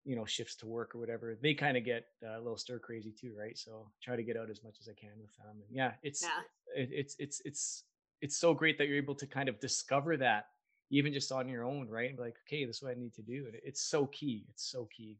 you 0.05 0.15
know 0.15 0.25
shifts 0.25 0.55
to 0.57 0.67
work 0.67 0.93
or 0.93 0.99
whatever, 0.99 1.35
they 1.41 1.55
kind 1.55 1.77
of 1.77 1.83
get 1.83 2.05
uh, 2.23 2.37
a 2.37 2.41
little 2.41 2.57
stir 2.57 2.77
crazy 2.77 3.11
too, 3.19 3.33
right? 3.35 3.57
So 3.57 3.89
try 4.03 4.15
to 4.15 4.23
get 4.23 4.37
out 4.37 4.51
as 4.51 4.63
much 4.63 4.75
as 4.79 4.87
I 4.87 4.93
can 4.93 5.17
with 5.19 5.35
them. 5.37 5.63
And 5.67 5.75
yeah, 5.75 5.93
it's 6.03 6.21
yeah. 6.21 6.83
It, 6.83 6.89
it's 6.91 7.15
it's 7.17 7.41
it's 7.43 7.85
it's 8.23 8.37
so 8.37 8.53
great 8.53 8.77
that 8.77 8.87
you're 8.87 8.95
able 8.95 9.13
to 9.15 9.27
kind 9.27 9.49
of 9.49 9.59
discover 9.59 10.15
that 10.15 10.45
even 10.89 11.11
just 11.11 11.29
on 11.33 11.49
your 11.49 11.65
own, 11.65 11.89
right? 11.89 12.07
And 12.07 12.17
be 12.17 12.23
like, 12.23 12.37
okay, 12.47 12.63
this 12.63 12.77
is 12.77 12.81
what 12.81 12.91
I 12.91 12.99
need 12.99 13.13
to 13.15 13.21
do. 13.21 13.43
And 13.47 13.55
it's 13.65 13.81
so 13.81 14.05
key. 14.05 14.45
It's 14.49 14.71
so 14.71 14.87
key. 14.95 15.17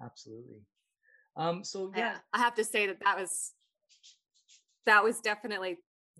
Absolutely. 0.00 0.62
Um, 1.36 1.64
so 1.64 1.92
yeah, 1.96 2.18
I 2.32 2.38
have 2.38 2.54
to 2.54 2.64
say 2.64 2.86
that 2.86 3.00
that 3.02 3.18
was 3.18 3.52
that 4.86 5.02
was 5.02 5.20
definitely 5.20 5.78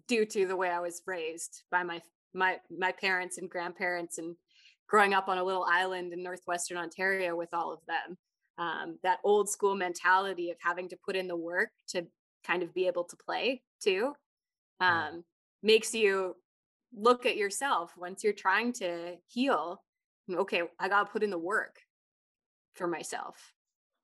due 0.09 0.27
to 0.27 0.47
the 0.47 0.57
way 0.57 0.69
I 0.69 0.81
was 0.81 1.01
raised 1.07 1.63
by 1.71 1.85
my 1.85 2.03
my 2.35 2.57
my 2.77 2.91
parents 2.91 3.39
and 3.39 3.49
grandparents 3.49 4.19
and 4.19 4.35
growing 4.89 5.15
up 5.15 5.29
on 5.29 5.39
a 5.39 5.45
little 5.45 5.65
island 5.65 6.13
in 6.13 6.25
northwestern 6.25 6.77
Ontario 6.77 7.37
with 7.37 7.55
all 7.55 7.73
of 7.73 7.79
them. 7.87 8.19
Um, 8.59 8.99
that 9.05 9.21
old 9.23 9.49
school 9.49 9.77
mentality 9.77 10.51
of 10.51 10.57
having 10.61 10.89
to 10.89 10.97
put 11.05 11.15
in 11.15 11.29
the 11.29 11.37
work 11.37 11.71
to 11.91 12.05
kind 12.45 12.65
of 12.65 12.75
be 12.75 12.89
able 12.89 13.05
to 13.05 13.17
play 13.17 13.63
too 13.81 14.13
um, 14.81 15.25
makes 15.63 15.95
you 15.95 16.37
look 16.95 17.27
at 17.27 17.37
yourself 17.37 17.93
once 17.97 18.25
you're 18.25 18.33
trying 18.33 18.73
to 18.75 19.17
heal. 19.27 19.83
Okay, 20.33 20.63
I 20.79 20.89
got 20.89 21.07
to 21.07 21.13
put 21.13 21.23
in 21.23 21.31
the 21.31 21.39
work 21.39 21.81
for 22.75 22.87
myself 22.87 23.53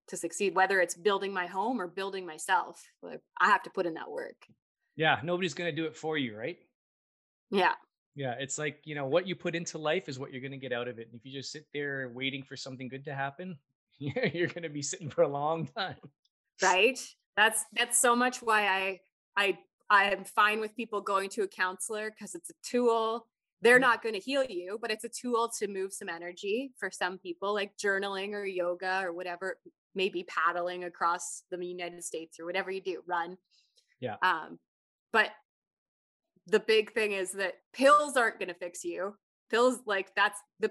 to 0.08 0.16
succeed, 0.16 0.54
whether 0.54 0.80
it's 0.80 0.94
building 0.94 1.32
my 1.32 1.46
home 1.46 1.80
or 1.80 1.86
building 1.86 2.26
myself. 2.26 2.82
I 3.04 3.46
have 3.46 3.62
to 3.62 3.70
put 3.70 3.86
in 3.86 3.94
that 3.94 4.10
work. 4.10 4.36
Yeah, 4.96 5.18
nobody's 5.22 5.54
going 5.54 5.74
to 5.74 5.76
do 5.76 5.86
it 5.86 5.96
for 5.96 6.18
you, 6.18 6.36
right? 6.36 6.58
Yeah. 7.50 7.72
Yeah, 8.14 8.34
it's 8.38 8.58
like, 8.58 8.80
you 8.84 8.94
know, 8.94 9.06
what 9.06 9.26
you 9.26 9.34
put 9.34 9.54
into 9.54 9.78
life 9.78 10.08
is 10.08 10.18
what 10.18 10.32
you're 10.32 10.42
going 10.42 10.52
to 10.52 10.58
get 10.58 10.72
out 10.72 10.86
of 10.86 10.98
it. 10.98 11.08
And 11.10 11.18
if 11.18 11.24
you 11.24 11.32
just 11.32 11.50
sit 11.50 11.66
there 11.72 12.10
waiting 12.14 12.42
for 12.42 12.56
something 12.56 12.88
good 12.88 13.04
to 13.06 13.14
happen, 13.14 13.56
you're 13.98 14.48
going 14.48 14.64
to 14.64 14.68
be 14.68 14.82
sitting 14.82 15.08
for 15.08 15.22
a 15.22 15.28
long 15.28 15.66
time. 15.66 15.96
Right? 16.62 16.98
That's 17.36 17.64
that's 17.72 17.98
so 17.98 18.14
much 18.14 18.42
why 18.42 18.66
I 18.66 19.00
I 19.36 19.58
I 19.92 20.10
am 20.10 20.24
fine 20.24 20.58
with 20.58 20.74
people 20.74 21.02
going 21.02 21.28
to 21.30 21.42
a 21.42 21.46
counselor 21.46 22.10
because 22.10 22.34
it's 22.34 22.48
a 22.48 22.54
tool. 22.64 23.26
They're 23.60 23.78
not 23.78 24.02
going 24.02 24.14
to 24.14 24.20
heal 24.20 24.42
you, 24.42 24.78
but 24.80 24.90
it's 24.90 25.04
a 25.04 25.08
tool 25.08 25.52
to 25.58 25.68
move 25.68 25.92
some 25.92 26.08
energy 26.08 26.72
for 26.80 26.90
some 26.90 27.18
people, 27.18 27.52
like 27.52 27.76
journaling 27.76 28.32
or 28.32 28.46
yoga 28.46 29.02
or 29.04 29.12
whatever, 29.12 29.58
maybe 29.94 30.24
paddling 30.24 30.84
across 30.84 31.42
the 31.50 31.62
United 31.62 32.02
States 32.02 32.40
or 32.40 32.46
whatever 32.46 32.70
you 32.70 32.80
do, 32.80 33.02
run. 33.06 33.36
Yeah. 34.00 34.16
Um, 34.22 34.58
but 35.12 35.28
the 36.46 36.60
big 36.60 36.94
thing 36.94 37.12
is 37.12 37.32
that 37.32 37.56
pills 37.74 38.16
aren't 38.16 38.38
going 38.38 38.48
to 38.48 38.54
fix 38.54 38.84
you 38.84 39.14
pills 39.50 39.80
like 39.86 40.12
that's 40.16 40.40
the 40.60 40.70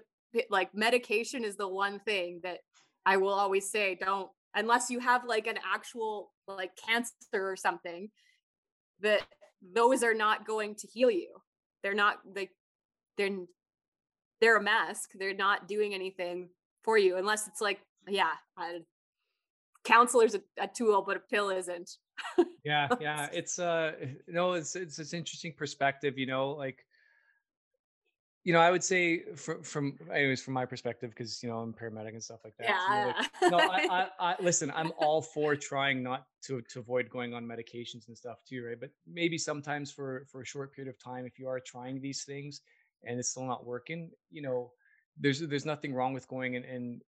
like 0.49 0.73
medication 0.73 1.43
is 1.43 1.55
the 1.55 1.67
one 1.67 1.99
thing 1.99 2.39
that 2.43 2.59
i 3.05 3.15
will 3.15 3.33
always 3.33 3.69
say 3.69 3.95
don't 3.95 4.29
unless 4.55 4.89
you 4.89 4.99
have 4.99 5.23
like 5.25 5.47
an 5.47 5.57
actual 5.73 6.31
like 6.47 6.71
cancer 6.75 7.13
or 7.33 7.55
something 7.55 8.09
that 9.01 9.21
those 9.73 10.03
are 10.03 10.13
not 10.13 10.45
going 10.45 10.75
to 10.75 10.87
heal 10.87 11.11
you. 11.11 11.29
They're 11.83 11.93
not 11.93 12.19
like 12.35 12.51
they're 13.17 13.37
they're 14.39 14.57
a 14.57 14.63
mask. 14.63 15.11
They're 15.17 15.35
not 15.35 15.67
doing 15.67 15.93
anything 15.93 16.49
for 16.83 16.97
you 16.97 17.17
unless 17.17 17.47
it's 17.47 17.61
like 17.61 17.79
yeah 18.07 18.31
counselor's 19.83 20.35
a, 20.35 20.41
a 20.59 20.67
tool 20.67 21.03
but 21.05 21.17
a 21.17 21.19
pill 21.19 21.49
isn't. 21.49 21.91
Yeah 22.63 22.87
yeah 22.99 23.29
it's 23.31 23.59
uh 23.59 23.93
no 24.27 24.53
it's 24.53 24.75
it's 24.75 24.99
it's 24.99 25.13
interesting 25.13 25.53
perspective 25.57 26.17
you 26.17 26.27
know 26.27 26.51
like 26.51 26.85
you 28.43 28.53
know 28.53 28.59
i 28.59 28.71
would 28.71 28.83
say 28.83 29.23
from 29.35 29.61
from 29.61 29.97
anyways 30.13 30.41
from 30.41 30.53
my 30.53 30.65
perspective 30.65 31.11
because 31.11 31.41
you 31.43 31.49
know 31.49 31.59
i'm 31.59 31.73
paramedic 31.73 32.09
and 32.09 32.23
stuff 32.23 32.39
like 32.43 32.55
that 32.57 32.69
yeah. 32.69 33.13
So 33.49 33.49
like, 33.49 33.51
no 33.51 33.57
I, 33.59 34.09
I, 34.19 34.31
I 34.31 34.35
listen 34.41 34.71
i'm 34.75 34.91
all 34.97 35.21
for 35.21 35.55
trying 35.55 36.01
not 36.01 36.25
to 36.43 36.61
to 36.61 36.79
avoid 36.79 37.09
going 37.09 37.33
on 37.33 37.45
medications 37.45 38.07
and 38.07 38.17
stuff 38.17 38.39
too 38.47 38.65
right 38.65 38.79
but 38.79 38.89
maybe 39.07 39.37
sometimes 39.37 39.91
for 39.91 40.25
for 40.31 40.41
a 40.41 40.45
short 40.45 40.73
period 40.73 40.89
of 40.93 41.01
time 41.01 41.25
if 41.25 41.37
you 41.37 41.47
are 41.47 41.59
trying 41.59 42.01
these 42.01 42.23
things 42.23 42.61
and 43.03 43.19
it's 43.19 43.29
still 43.29 43.45
not 43.45 43.65
working 43.65 44.09
you 44.31 44.41
know 44.41 44.71
there's 45.19 45.39
there's 45.41 45.65
nothing 45.65 45.93
wrong 45.93 46.13
with 46.13 46.27
going 46.27 46.55
and, 46.55 46.65
and 46.65 47.01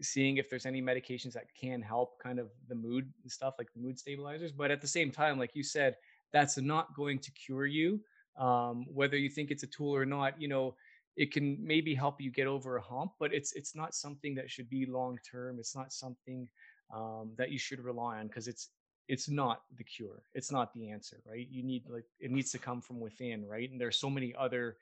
seeing 0.00 0.38
if 0.38 0.48
there's 0.48 0.66
any 0.66 0.80
medications 0.80 1.32
that 1.32 1.44
can 1.58 1.82
help 1.82 2.18
kind 2.20 2.38
of 2.38 2.48
the 2.68 2.74
mood 2.74 3.12
and 3.22 3.30
stuff 3.30 3.54
like 3.58 3.68
the 3.74 3.80
mood 3.80 3.98
stabilizers 3.98 4.52
but 4.52 4.70
at 4.70 4.80
the 4.80 4.86
same 4.86 5.10
time 5.10 5.38
like 5.38 5.50
you 5.54 5.62
said 5.62 5.96
that's 6.32 6.56
not 6.58 6.94
going 6.96 7.18
to 7.18 7.30
cure 7.32 7.66
you 7.66 8.00
um, 8.38 8.86
whether 8.88 9.16
you 9.16 9.28
think 9.28 9.50
it's 9.50 9.62
a 9.62 9.66
tool 9.66 9.94
or 9.94 10.06
not 10.06 10.40
you 10.40 10.48
know 10.48 10.74
it 11.16 11.30
can 11.30 11.58
maybe 11.60 11.94
help 11.94 12.20
you 12.20 12.30
get 12.30 12.46
over 12.46 12.76
a 12.76 12.82
hump 12.82 13.12
but 13.18 13.32
it's 13.34 13.52
it's 13.52 13.74
not 13.74 13.94
something 13.94 14.34
that 14.34 14.50
should 14.50 14.68
be 14.68 14.86
long 14.86 15.18
term 15.30 15.58
it's 15.58 15.76
not 15.76 15.92
something 15.92 16.48
um, 16.94 17.32
that 17.36 17.50
you 17.50 17.58
should 17.58 17.80
rely 17.80 18.18
on 18.18 18.26
because 18.26 18.48
it's 18.48 18.70
it's 19.08 19.28
not 19.28 19.62
the 19.76 19.84
cure 19.84 20.22
it's 20.34 20.52
not 20.52 20.72
the 20.74 20.90
answer 20.90 21.20
right 21.26 21.48
you 21.50 21.62
need 21.62 21.82
like 21.88 22.04
it 22.20 22.30
needs 22.30 22.50
to 22.50 22.58
come 22.58 22.80
from 22.80 23.00
within 23.00 23.44
right 23.46 23.70
and 23.70 23.80
there's 23.80 23.98
so 23.98 24.08
many 24.08 24.34
other 24.38 24.76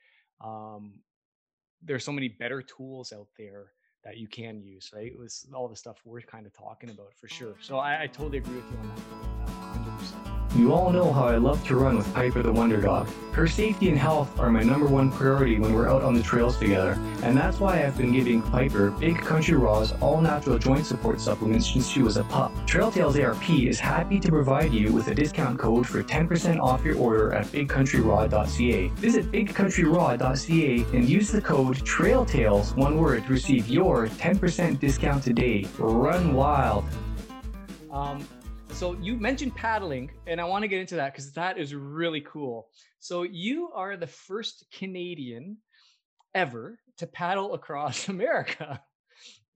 um 0.45 0.93
there's 1.83 2.05
so 2.05 2.13
many 2.13 2.29
better 2.29 2.63
tools 2.63 3.13
out 3.13 3.29
there 3.39 3.73
that 4.05 4.17
you 4.17 4.27
can 4.27 4.63
use, 4.63 4.91
right? 4.95 5.07
It 5.07 5.19
was 5.19 5.47
all 5.55 5.69
the 5.69 5.77
stuff 5.77 6.01
we're 6.05 6.21
kind 6.21 6.47
of 6.47 6.53
talking 6.53 6.91
about 6.91 7.15
for 7.15 7.29
sure. 7.29 7.55
So 7.61 7.79
I, 7.79 8.03
I 8.03 8.07
totally 8.07 8.39
agree 8.39 8.57
with 8.57 8.71
you 8.71 8.79
on 8.79 8.89
that. 8.89 9.40
100%. 10.51 10.59
You 10.59 10.73
all 10.73 10.91
know 10.91 11.13
how 11.13 11.25
I 11.25 11.37
love 11.37 11.65
to 11.67 11.77
run 11.77 11.97
with 11.97 12.13
Piper 12.15 12.43
the 12.43 12.53
Wonder 12.53 12.81
Dog. 12.81 13.09
Her 13.33 13.47
safety 13.47 13.89
and 13.89 13.99
health 13.99 14.39
are 14.39 14.51
my 14.51 14.63
number 14.63 14.87
one 14.87 15.11
priority 15.11 15.59
when 15.59 15.73
we're 15.73 15.89
out 15.89 16.03
on 16.03 16.15
the 16.15 16.23
trails 16.23 16.59
together, 16.59 16.99
and 17.23 17.37
that's 17.37 17.61
why 17.61 17.85
I've 17.85 17.97
been 17.97 18.13
giving 18.13 18.43
Piper 18.43 18.91
Big 18.91 19.19
Country 19.19 19.55
Raw's 19.55 19.93
all 20.01 20.21
natural 20.21 20.59
joint 20.59 20.85
support 20.85 21.21
supplements 21.21 21.73
since 21.73 21.89
she 21.89 22.03
was 22.03 22.17
a 22.17 22.25
pup. 22.25 22.53
Trail 22.67 22.91
Tales 22.91 23.19
ARP 23.19 23.49
is 23.51 23.79
happy 23.79 24.19
to 24.19 24.29
provide 24.29 24.73
you 24.73 24.93
with 24.93 25.09
a 25.09 25.15
discount 25.15 25.59
code 25.59 25.87
for 25.87 26.03
10% 26.03 26.61
off 26.61 26.85
your 26.85 26.97
order 26.97 27.33
at 27.33 27.47
bigcountryraw.ca. 27.47 28.89
Visit 28.89 29.31
bigcountryraw.ca 29.31 30.97
and 30.97 31.09
use 31.09 31.31
the 31.31 31.41
code 31.41 31.77
TRAILTALES, 31.85 32.75
one 32.75 32.99
word, 32.99 33.25
to 33.27 33.33
receive 33.33 33.69
your 33.69 34.09
10% 34.09 34.81
discount 34.81 35.23
today. 35.23 35.67
Run 35.79 36.35
wild. 36.35 36.85
Um, 37.91 38.25
so 38.81 38.97
you 38.99 39.15
mentioned 39.19 39.55
paddling, 39.55 40.11
and 40.27 40.41
I 40.41 40.45
want 40.45 40.63
to 40.63 40.69
get 40.69 40.81
into 40.81 40.95
that 40.95 41.13
because 41.13 41.33
that 41.33 41.59
is 41.59 41.75
really 41.75 42.23
cool. 42.23 42.69
So 42.99 43.25
you 43.25 43.71
are 43.75 43.95
the 43.95 44.07
first 44.07 44.65
Canadian 44.73 45.59
ever 46.35 46.79
to 46.97 47.07
paddle 47.07 47.53
across 47.53 48.09
America. 48.15 48.83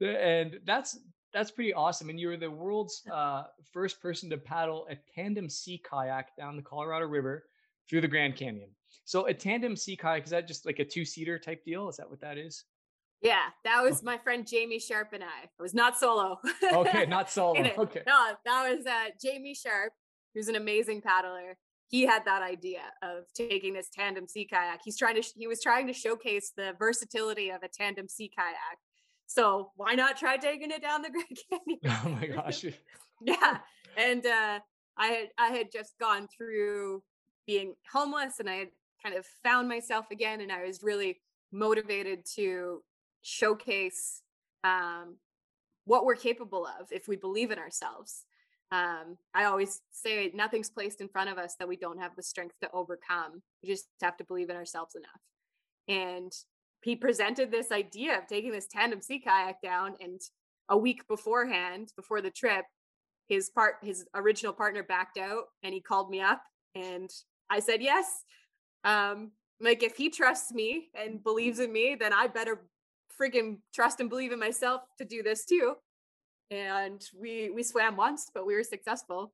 and 0.03 0.61
that's 0.67 0.99
that's 1.33 1.51
pretty 1.51 1.73
awesome. 1.73 2.11
And 2.11 2.21
you 2.21 2.29
were 2.29 2.37
the 2.37 2.51
world's 2.51 3.03
uh, 3.11 3.45
first 3.73 3.99
person 4.03 4.29
to 4.29 4.37
paddle 4.37 4.87
a 4.91 4.97
tandem 5.15 5.49
sea 5.49 5.81
kayak 5.83 6.37
down 6.37 6.57
the 6.57 6.63
Colorado 6.63 7.07
River 7.07 7.45
through 7.89 8.03
the 8.03 8.09
Grand 8.09 8.37
Canyon. 8.37 8.69
So 9.07 9.25
a 9.27 9.33
tandem 9.33 9.75
sea 9.75 9.97
kayak 9.97 10.25
is 10.25 10.31
that 10.33 10.47
just 10.47 10.67
like 10.67 10.81
a 10.81 10.85
two 10.85 11.07
seater 11.07 11.39
type 11.39 11.65
deal? 11.65 11.89
Is 11.89 11.97
that 11.97 12.11
what 12.11 12.21
that 12.21 12.37
is? 12.37 12.65
Yeah, 13.25 13.41
that 13.65 13.83
was 13.83 14.03
my 14.03 14.19
friend 14.19 14.47
Jamie 14.47 14.79
Sharp 14.79 15.15
and 15.15 15.25
I. 15.25 15.45
It 15.45 15.63
was 15.63 15.73
not 15.73 15.99
solo. 15.99 16.39
okay, 16.73 17.07
not 17.07 17.31
solo. 17.37 17.59
Okay. 17.59 18.03
No, 18.07 18.33
that 18.45 18.71
was 18.77 18.87
uh, 18.87 19.07
Jamie 19.21 19.55
Sharp, 19.55 19.95
who's 20.35 20.49
an 20.49 20.57
amazing 20.57 21.01
paddler. 21.01 21.57
He 21.89 22.03
had 22.03 22.27
that 22.27 22.43
idea 22.43 22.83
of 23.03 23.25
taking 23.35 23.73
this 23.73 23.89
tandem 23.89 24.29
sea 24.29 24.47
kayak. 24.47 24.81
He's 24.85 24.99
trying 24.99 25.21
to 25.21 25.27
he 25.37 25.47
was 25.47 25.63
trying 25.63 25.87
to 25.87 25.95
showcase 25.95 26.53
the 26.55 26.73
versatility 26.79 27.49
of 27.49 27.63
a 27.63 27.69
tandem 27.69 28.09
sea 28.09 28.31
kayak. 28.37 28.79
So 29.27 29.71
why 29.77 29.95
not 29.95 30.19
try 30.19 30.37
taking 30.37 30.71
it 30.71 30.83
down 30.83 31.01
the 31.01 31.11
Grand 31.11 31.39
Canyon? 31.51 31.81
Oh 32.05 32.09
my 32.21 32.27
gosh. 32.27 32.65
yeah. 33.23 33.59
And 33.97 34.27
uh, 34.27 34.59
I 34.99 35.07
had 35.07 35.29
I 35.39 35.49
had 35.49 35.73
just 35.73 35.95
gone 35.99 36.29
through 36.37 37.03
being 37.47 37.75
homeless 37.91 38.39
and 38.39 38.51
I 38.51 38.57
had 38.57 38.69
kind 39.03 39.17
of 39.17 39.25
found 39.43 39.67
myself 39.69 40.07
again 40.11 40.43
and 40.43 40.53
I 40.53 40.67
was 40.67 40.83
really 40.83 41.21
motivated 41.53 42.25
to 42.37 42.83
showcase 43.25 44.21
um, 44.63 45.17
what 45.87 46.05
we're 46.05 46.15
capable 46.15 46.67
of 46.67 46.93
if 46.93 47.09
we 47.09 47.17
believe 47.17 47.51
in 47.51 47.59
ourselves. 47.59 48.25
Um, 48.71 49.17
I 49.35 49.45
always 49.45 49.81
say 49.91 50.31
nothing's 50.35 50.71
placed 50.71 51.01
in 51.01 51.09
front 51.09 51.31
of 51.31 51.39
us 51.39 51.57
that 51.59 51.69
we 51.69 51.77
don't 51.77 52.01
have 52.01 52.17
the 52.17 52.23
strength 52.23 52.55
to 52.63 52.71
overcome. 52.73 53.43
We 53.63 53.69
just 53.69 53.87
have 54.03 54.17
to 54.19 54.25
believe 54.25 54.51
in 54.51 54.57
ourselves 54.57 54.95
enough. 54.95 55.21
And 55.89 56.33
he 56.83 56.97
presented 56.97 57.51
this 57.51 57.73
idea 57.73 58.19
of 58.19 58.27
taking 58.27 58.53
this 58.53 58.69
tandem 58.69 59.01
sea 59.01 59.21
kayak 59.21 59.63
down, 59.63 59.95
and 60.01 60.21
a 60.69 60.77
week 60.77 61.07
beforehand, 61.09 61.93
before 61.97 62.21
the 62.21 62.31
trip, 62.31 62.65
his 63.29 63.49
part 63.49 63.77
his 63.83 64.05
original 64.15 64.53
partner 64.53 64.83
backed 64.83 65.19
out, 65.19 65.45
and 65.63 65.73
he 65.73 65.81
called 65.81 66.11
me 66.11 66.21
up, 66.21 66.43
and 66.75 67.11
I 67.49 67.61
said 67.61 67.81
yes. 67.81 68.07
Um, 68.85 69.31
like 69.61 69.83
if 69.83 69.97
he 69.97 70.11
trusts 70.11 70.53
me 70.53 70.89
and 70.95 71.23
believes 71.23 71.59
in 71.59 71.73
me, 71.73 71.97
then 71.99 72.13
I 72.13 72.27
better 72.27 72.67
freaking 73.21 73.59
trust 73.75 74.01
and 74.01 74.09
believe 74.09 74.33
in 74.33 74.39
myself 74.39 74.83
to 74.99 75.05
do 75.05 75.23
this 75.23 75.45
too. 75.45 75.75
And 76.51 77.03
we 77.19 77.51
we 77.51 77.63
swam 77.63 77.97
once, 77.97 78.31
but 78.33 78.47
we 78.47 78.55
were 78.55 78.65
successful. 78.65 79.33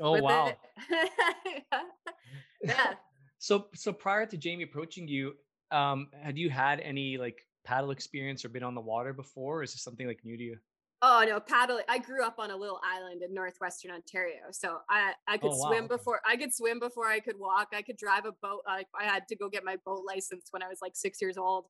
Oh 0.00 0.20
wow. 0.20 0.52
yeah. 2.62 2.94
so 3.38 3.66
so 3.74 3.92
prior 3.92 4.26
to 4.26 4.36
Jamie 4.36 4.64
approaching 4.64 5.08
you, 5.08 5.34
um, 5.70 6.08
had 6.22 6.38
you 6.38 6.50
had 6.50 6.80
any 6.80 7.18
like 7.18 7.38
paddle 7.64 7.90
experience 7.90 8.44
or 8.44 8.48
been 8.48 8.62
on 8.62 8.74
the 8.74 8.80
water 8.80 9.12
before? 9.12 9.58
Or 9.58 9.62
is 9.62 9.72
this 9.72 9.82
something 9.82 10.06
like 10.06 10.20
new 10.24 10.36
to 10.36 10.42
you? 10.42 10.56
Oh 11.00 11.24
no, 11.26 11.38
paddle. 11.38 11.80
I 11.88 11.98
grew 11.98 12.24
up 12.24 12.36
on 12.38 12.50
a 12.50 12.56
little 12.56 12.80
island 12.82 13.22
in 13.22 13.32
northwestern 13.32 13.92
Ontario, 13.92 14.50
so 14.50 14.78
I 14.90 15.12
I 15.28 15.38
could 15.38 15.52
oh, 15.52 15.68
swim 15.68 15.86
before 15.86 16.20
I 16.26 16.36
could 16.36 16.52
swim 16.52 16.80
before 16.80 17.06
I 17.06 17.20
could 17.20 17.38
walk. 17.38 17.68
I 17.72 17.82
could 17.82 17.96
drive 17.96 18.24
a 18.24 18.32
boat. 18.42 18.62
Like 18.66 18.88
I 18.98 19.04
had 19.04 19.28
to 19.28 19.36
go 19.36 19.48
get 19.48 19.64
my 19.64 19.76
boat 19.84 20.04
license 20.04 20.48
when 20.50 20.62
I 20.62 20.68
was 20.68 20.78
like 20.82 20.96
six 20.96 21.20
years 21.20 21.38
old. 21.38 21.66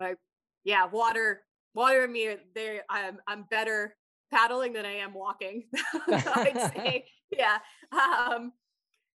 Like 0.00 0.16
yeah, 0.64 0.86
water, 0.86 1.42
water 1.74 2.04
and 2.04 2.12
me, 2.12 2.36
there 2.54 2.82
I'm 2.88 3.18
I'm 3.26 3.44
better 3.50 3.96
paddling 4.30 4.72
than 4.72 4.84
I 4.84 4.96
am 4.96 5.14
walking. 5.14 5.64
I'd 6.08 6.72
say, 6.76 7.04
yeah, 7.30 7.58
um, 7.92 8.52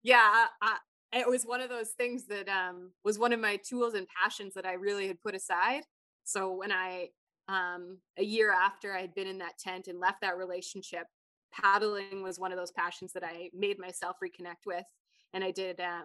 yeah. 0.03 0.45
I, 0.61 0.77
it 1.11 1.27
was 1.27 1.43
one 1.43 1.61
of 1.61 1.69
those 1.69 1.89
things 1.89 2.25
that 2.27 2.47
um, 2.47 2.91
was 3.03 3.17
one 3.17 3.33
of 3.33 3.39
my 3.39 3.57
tools 3.57 3.95
and 3.95 4.07
passions 4.21 4.53
that 4.53 4.65
I 4.65 4.73
really 4.73 5.07
had 5.07 5.21
put 5.21 5.35
aside. 5.35 5.81
So 6.23 6.53
when 6.53 6.71
I 6.71 7.09
um, 7.47 7.97
a 8.17 8.23
year 8.23 8.51
after 8.51 8.95
I 8.95 9.01
had 9.01 9.15
been 9.15 9.27
in 9.27 9.39
that 9.39 9.57
tent 9.57 9.87
and 9.87 9.99
left 9.99 10.21
that 10.21 10.37
relationship, 10.37 11.07
paddling 11.51 12.21
was 12.21 12.39
one 12.39 12.51
of 12.51 12.57
those 12.57 12.71
passions 12.71 13.11
that 13.13 13.23
I 13.23 13.49
made 13.53 13.79
myself 13.79 14.17
reconnect 14.23 14.67
with. 14.67 14.85
And 15.33 15.43
I 15.43 15.51
did 15.51 15.79
uh, 15.79 16.03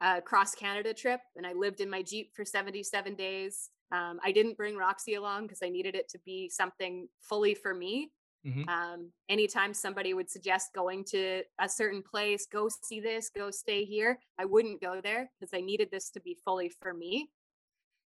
a 0.00 0.20
cross 0.20 0.54
Canada 0.54 0.94
trip 0.94 1.20
and 1.36 1.46
I 1.46 1.52
lived 1.52 1.80
in 1.80 1.90
my 1.90 2.02
Jeep 2.02 2.30
for 2.34 2.44
77 2.44 3.14
days. 3.14 3.70
Um, 3.92 4.18
I 4.24 4.32
didn't 4.32 4.56
bring 4.56 4.76
Roxy 4.76 5.14
along 5.14 5.44
because 5.44 5.60
I 5.62 5.68
needed 5.68 5.94
it 5.94 6.08
to 6.10 6.18
be 6.24 6.48
something 6.48 7.08
fully 7.20 7.54
for 7.54 7.74
me. 7.74 8.10
Mm-hmm. 8.46 8.68
Um, 8.68 9.10
anytime 9.28 9.74
somebody 9.74 10.14
would 10.14 10.30
suggest 10.30 10.72
going 10.74 11.04
to 11.06 11.42
a 11.60 11.68
certain 11.68 12.02
place, 12.02 12.46
go 12.50 12.68
see 12.82 13.00
this, 13.00 13.30
go 13.36 13.50
stay 13.50 13.84
here, 13.84 14.18
I 14.38 14.44
wouldn't 14.44 14.80
go 14.80 15.00
there 15.00 15.30
because 15.38 15.52
I 15.52 15.60
needed 15.60 15.88
this 15.90 16.10
to 16.10 16.20
be 16.20 16.36
fully 16.44 16.68
for 16.68 16.94
me. 16.94 17.30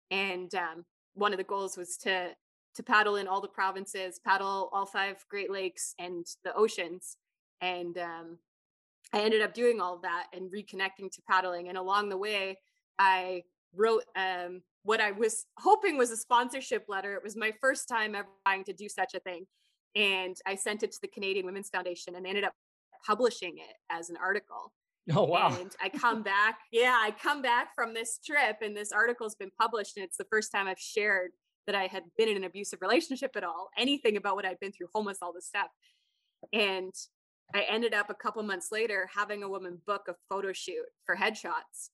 And 0.10 0.54
um, 0.56 0.86
one 1.16 1.34
of 1.34 1.38
the 1.38 1.44
goals 1.44 1.78
was 1.78 1.98
to 1.98 2.30
to 2.74 2.84
paddle 2.84 3.18
in 3.18 3.28
all 3.28 3.42
the 3.42 3.50
provinces, 3.50 4.20
paddle 4.26 4.70
all 4.72 4.86
five 4.86 5.26
Great 5.30 5.52
Lakes 5.52 5.94
and 6.00 6.26
the 6.46 6.54
oceans. 6.56 7.18
And 7.60 7.98
um, 7.98 8.38
I 9.12 9.22
ended 9.22 9.42
up 9.42 9.54
doing 9.54 9.82
all 9.82 9.96
of 9.96 10.02
that 10.04 10.28
and 10.34 10.50
reconnecting 10.50 11.12
to 11.12 11.22
paddling. 11.30 11.68
And 11.68 11.78
along 11.78 12.08
the 12.08 12.18
way, 12.18 12.60
I 12.98 13.44
wrote 13.76 14.04
um, 14.16 14.62
what 14.84 15.00
I 15.00 15.12
was 15.12 15.46
hoping 15.58 15.98
was 15.98 16.12
a 16.12 16.18
sponsorship 16.18 16.86
letter. 16.88 17.14
It 17.16 17.24
was 17.24 17.36
my 17.36 17.54
first 17.62 17.88
time 17.88 18.16
ever 18.16 18.28
trying 18.46 18.64
to 18.66 18.74
do 18.74 18.90
such 18.90 19.14
a 19.14 19.20
thing. 19.20 19.46
And 19.96 20.36
I 20.48 20.56
sent 20.56 20.84
it 20.84 20.92
to 20.94 21.00
the 21.02 21.08
Canadian 21.08 21.46
Women's 21.46 21.70
Foundation 21.70 22.16
and 22.16 22.26
they 22.26 22.30
ended 22.30 22.44
up 22.44 22.54
publishing 23.06 23.58
it 23.58 23.76
as 23.90 24.10
an 24.10 24.18
article. 24.18 24.74
Oh 25.14 25.24
wow. 25.24 25.56
And 25.60 25.72
I 25.82 25.90
come 25.90 26.24
back, 26.24 26.60
yeah, 26.72 26.98
I 27.00 27.12
come 27.12 27.42
back 27.42 27.76
from 27.76 27.94
this 27.94 28.20
trip 28.26 28.58
and 28.62 28.76
this 28.76 28.92
article's 28.92 29.36
been 29.36 29.52
published 29.60 29.98
and 29.98 30.04
it's 30.04 30.18
the 30.18 30.28
first 30.30 30.52
time 30.52 30.68
I've 30.68 30.80
shared 30.80 31.32
that 31.68 31.76
I 31.76 31.88
had 31.88 32.04
been 32.18 32.30
in 32.30 32.38
an 32.38 32.44
abusive 32.44 32.80
relationship 32.82 33.32
at 33.36 33.44
all, 33.44 33.70
anything 33.78 34.18
about 34.18 34.36
what 34.36 34.46
I'd 34.46 34.60
been 34.60 34.72
through, 34.72 34.88
homeless, 34.94 35.20
all 35.22 35.34
this 35.34 35.48
stuff. 35.48 35.68
And 36.54 36.94
I 37.54 37.66
ended 37.70 37.94
up 37.94 38.10
a 38.10 38.16
couple 38.16 38.42
months 38.44 38.70
later 38.72 39.10
having 39.14 39.44
a 39.44 39.50
woman 39.50 39.80
book 39.86 40.04
a 40.08 40.16
photo 40.30 40.54
shoot 40.54 40.86
for 41.06 41.16
headshots 41.16 41.90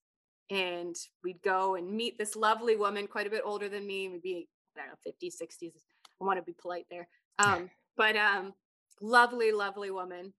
and 0.50 0.96
we'd 1.24 1.42
go 1.42 1.76
and 1.76 1.92
meet 1.92 2.18
this 2.18 2.36
lovely 2.36 2.76
woman 2.76 3.08
quite 3.08 3.28
a 3.28 3.30
bit 3.30 3.42
older 3.44 3.68
than 3.68 3.86
me 3.86 4.08
maybe 4.08 4.48
i 4.76 4.80
don't 4.80 4.90
know 4.90 5.12
50s 5.12 5.36
60s 5.42 5.74
i 6.22 6.26
want 6.26 6.38
to 6.38 6.44
be 6.44 6.56
polite 6.60 6.86
there 6.90 7.08
um, 7.40 7.70
but 7.98 8.16
um, 8.16 8.54
lovely 9.02 9.52
lovely 9.52 9.92
woman 9.92 10.34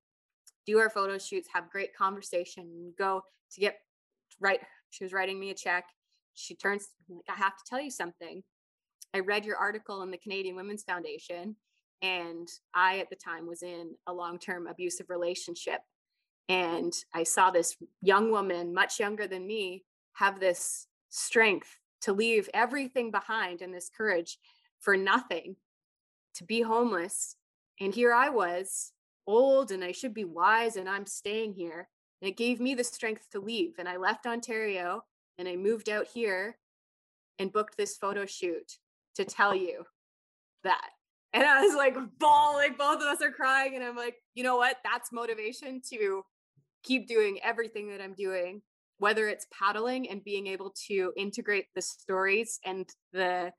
do 0.66 0.78
our 0.78 0.90
photo 0.90 1.18
shoots 1.18 1.48
have 1.52 1.70
great 1.70 1.94
conversation 1.94 2.92
go 2.98 3.22
to 3.52 3.60
get 3.60 3.78
right 4.40 4.60
she 4.90 5.04
was 5.04 5.12
writing 5.12 5.38
me 5.38 5.50
a 5.50 5.54
check 5.54 5.84
she 6.34 6.54
turns 6.54 6.88
like 7.08 7.24
i 7.28 7.34
have 7.34 7.56
to 7.56 7.64
tell 7.66 7.80
you 7.80 7.90
something. 7.90 8.42
I 9.14 9.20
read 9.20 9.46
your 9.46 9.56
article 9.56 10.02
in 10.02 10.10
the 10.10 10.18
canadian 10.18 10.56
women's 10.56 10.84
foundation 10.84 11.56
and 12.02 12.48
i 12.74 12.98
at 12.98 13.10
the 13.10 13.16
time 13.16 13.46
was 13.46 13.62
in 13.62 13.94
a 14.06 14.12
long-term 14.12 14.66
abusive 14.66 15.10
relationship 15.10 15.80
and 16.48 16.92
i 17.14 17.22
saw 17.22 17.50
this 17.50 17.76
young 18.02 18.30
woman 18.30 18.72
much 18.72 19.00
younger 19.00 19.26
than 19.26 19.46
me 19.46 19.84
have 20.18 20.40
this 20.40 20.87
strength 21.09 21.78
to 22.00 22.12
leave 22.12 22.48
everything 22.52 23.11
behind 23.11 23.62
and 23.62 23.72
this 23.72 23.90
courage 23.96 24.38
for 24.81 24.96
nothing 24.96 25.57
to 26.35 26.44
be 26.44 26.61
homeless. 26.61 27.37
And 27.81 27.94
here 27.94 28.12
I 28.12 28.28
was, 28.28 28.92
old 29.26 29.70
and 29.70 29.85
I 29.85 29.92
should 29.92 30.14
be 30.14 30.24
wise, 30.24 30.76
and 30.76 30.88
I'm 30.88 31.07
staying 31.07 31.54
here. 31.54 31.88
And 32.20 32.28
it 32.28 32.37
gave 32.37 32.61
me 32.61 32.74
the 32.74 32.85
strength 32.85 33.28
to 33.31 33.40
leave. 33.40 33.74
And 33.78 33.88
I 33.88 33.96
left 33.96 34.26
Ontario 34.26 35.04
and 35.38 35.46
I 35.46 35.54
moved 35.54 35.88
out 35.88 36.09
here 36.12 36.59
and 37.38 37.52
booked 37.52 37.76
this 37.76 37.96
photo 37.96 38.26
shoot 38.26 38.78
to 39.14 39.24
tell 39.24 39.54
you 39.54 39.85
that. 40.64 40.88
And 41.33 41.44
I 41.44 41.62
was 41.62 41.76
like 41.76 41.96
bawling, 42.18 42.74
both 42.76 42.96
of 42.96 43.07
us 43.07 43.22
are 43.22 43.31
crying. 43.31 43.76
And 43.76 43.85
I'm 43.85 43.96
like, 43.96 44.16
you 44.35 44.42
know 44.42 44.57
what? 44.57 44.78
That's 44.83 45.12
motivation 45.12 45.81
to 45.90 46.24
keep 46.83 47.07
doing 47.07 47.38
everything 47.44 47.90
that 47.90 48.00
I'm 48.00 48.14
doing 48.14 48.62
whether 48.98 49.28
it's 49.28 49.46
paddling 49.56 50.08
and 50.11 50.24
being 50.24 50.46
able 50.46 50.74
to 50.88 51.12
integrate 51.16 51.66
the 51.74 51.82
stories 51.82 52.61
and 52.64 52.88
the 53.12 53.52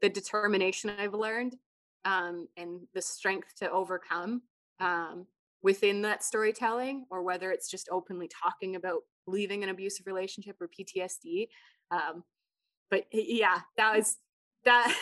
the 0.00 0.08
determination 0.08 0.90
I've 0.90 1.14
learned 1.14 1.56
um, 2.04 2.46
and 2.56 2.80
the 2.94 3.02
strength 3.02 3.54
to 3.58 3.70
overcome 3.70 4.42
um, 4.80 5.26
within 5.62 6.02
that 6.02 6.22
storytelling, 6.22 7.06
or 7.10 7.22
whether 7.22 7.50
it's 7.50 7.68
just 7.68 7.88
openly 7.90 8.28
talking 8.28 8.76
about 8.76 9.00
leaving 9.26 9.64
an 9.64 9.70
abusive 9.70 10.06
relationship 10.06 10.56
or 10.60 10.68
PTSD. 10.68 11.48
Um, 11.90 12.22
but 12.90 13.06
yeah, 13.12 13.58
that 13.76 13.96
was 13.96 14.16
that 14.64 14.94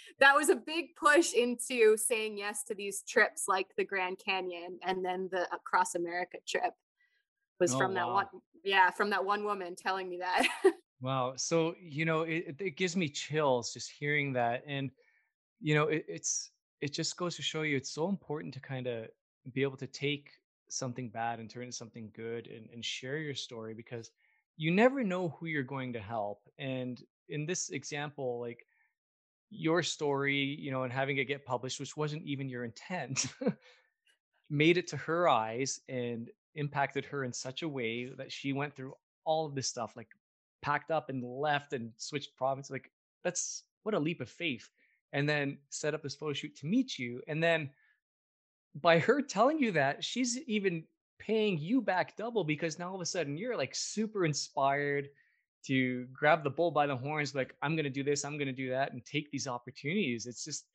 that 0.20 0.34
was 0.34 0.48
a 0.48 0.56
big 0.56 0.96
push 0.96 1.32
into 1.32 1.96
saying 1.96 2.38
yes 2.38 2.62
to 2.64 2.74
these 2.74 3.02
trips 3.06 3.44
like 3.48 3.66
the 3.76 3.84
Grand 3.84 4.18
Canyon 4.24 4.78
and 4.82 5.04
then 5.04 5.28
the 5.30 5.46
Across 5.54 5.94
America 5.94 6.38
trip 6.46 6.72
was 7.60 7.74
oh, 7.74 7.78
from 7.78 7.94
that 7.94 8.06
wow. 8.06 8.14
one 8.14 8.26
yeah 8.64 8.90
from 8.90 9.10
that 9.10 9.24
one 9.24 9.44
woman 9.44 9.74
telling 9.76 10.08
me 10.08 10.18
that 10.18 10.46
wow 11.00 11.34
so 11.36 11.74
you 11.80 12.04
know 12.04 12.22
it, 12.22 12.56
it 12.58 12.76
gives 12.76 12.96
me 12.96 13.08
chills 13.08 13.72
just 13.72 13.90
hearing 13.90 14.32
that 14.32 14.62
and 14.66 14.90
you 15.60 15.74
know 15.74 15.84
it, 15.84 16.04
it's 16.08 16.50
it 16.80 16.92
just 16.92 17.16
goes 17.16 17.36
to 17.36 17.42
show 17.42 17.62
you 17.62 17.76
it's 17.76 17.94
so 17.94 18.08
important 18.08 18.52
to 18.52 18.60
kind 18.60 18.86
of 18.86 19.06
be 19.52 19.62
able 19.62 19.76
to 19.76 19.86
take 19.86 20.30
something 20.68 21.08
bad 21.08 21.38
and 21.38 21.48
turn 21.48 21.62
it 21.62 21.66
into 21.66 21.76
something 21.76 22.10
good 22.14 22.48
and, 22.48 22.68
and 22.72 22.84
share 22.84 23.18
your 23.18 23.34
story 23.34 23.72
because 23.72 24.10
you 24.56 24.70
never 24.70 25.04
know 25.04 25.28
who 25.28 25.46
you're 25.46 25.62
going 25.62 25.92
to 25.92 26.00
help 26.00 26.40
and 26.58 27.02
in 27.28 27.46
this 27.46 27.70
example, 27.70 28.40
like 28.40 28.66
your 29.50 29.82
story, 29.82 30.36
you 30.36 30.70
know, 30.70 30.82
and 30.82 30.92
having 30.92 31.18
it 31.18 31.24
get 31.26 31.44
published, 31.44 31.80
which 31.80 31.96
wasn't 31.96 32.22
even 32.24 32.48
your 32.48 32.64
intent, 32.64 33.26
made 34.50 34.76
it 34.76 34.86
to 34.88 34.96
her 34.96 35.28
eyes 35.28 35.80
and 35.88 36.30
impacted 36.56 37.04
her 37.06 37.24
in 37.24 37.32
such 37.32 37.62
a 37.62 37.68
way 37.68 38.10
that 38.16 38.32
she 38.32 38.52
went 38.52 38.74
through 38.74 38.94
all 39.24 39.46
of 39.46 39.54
this 39.54 39.68
stuff, 39.68 39.92
like 39.96 40.08
packed 40.62 40.90
up 40.90 41.10
and 41.10 41.22
left 41.22 41.72
and 41.72 41.92
switched 41.96 42.36
province. 42.36 42.70
Like 42.70 42.90
that's 43.22 43.64
what 43.82 43.94
a 43.94 43.98
leap 43.98 44.20
of 44.20 44.28
faith. 44.28 44.68
And 45.12 45.28
then 45.28 45.58
set 45.70 45.94
up 45.94 46.02
this 46.02 46.14
photo 46.14 46.32
shoot 46.32 46.56
to 46.56 46.66
meet 46.66 46.98
you. 46.98 47.22
And 47.28 47.42
then 47.42 47.70
by 48.74 48.98
her 48.98 49.22
telling 49.22 49.58
you 49.58 49.72
that, 49.72 50.02
she's 50.02 50.38
even 50.46 50.84
paying 51.18 51.58
you 51.58 51.80
back 51.80 52.16
double 52.16 52.44
because 52.44 52.78
now 52.78 52.90
all 52.90 52.94
of 52.96 53.00
a 53.00 53.06
sudden 53.06 53.36
you're 53.36 53.56
like 53.56 53.74
super 53.74 54.24
inspired 54.24 55.08
to 55.64 56.06
grab 56.12 56.44
the 56.44 56.50
bull 56.50 56.70
by 56.70 56.86
the 56.86 56.96
horns 56.96 57.34
like 57.34 57.54
i'm 57.62 57.74
going 57.74 57.84
to 57.84 57.90
do 57.90 58.04
this 58.04 58.24
i'm 58.24 58.36
going 58.36 58.46
to 58.46 58.52
do 58.52 58.70
that 58.70 58.92
and 58.92 59.04
take 59.04 59.30
these 59.30 59.46
opportunities 59.46 60.26
it's 60.26 60.44
just 60.44 60.66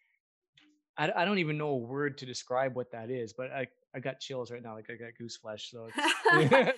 I, 0.98 1.12
I 1.16 1.26
don't 1.26 1.38
even 1.40 1.58
know 1.58 1.70
a 1.70 1.78
word 1.78 2.18
to 2.18 2.26
describe 2.26 2.76
what 2.76 2.92
that 2.92 3.10
is 3.10 3.34
but 3.34 3.52
i 3.52 3.68
i 3.96 4.00
got 4.00 4.20
chills 4.20 4.52
right 4.52 4.64
now 4.64 4.76
like 4.76 4.90
i 4.90 4.94
got 4.94 5.14
goose 5.18 5.38
flesh 5.38 5.72
so 5.72 5.88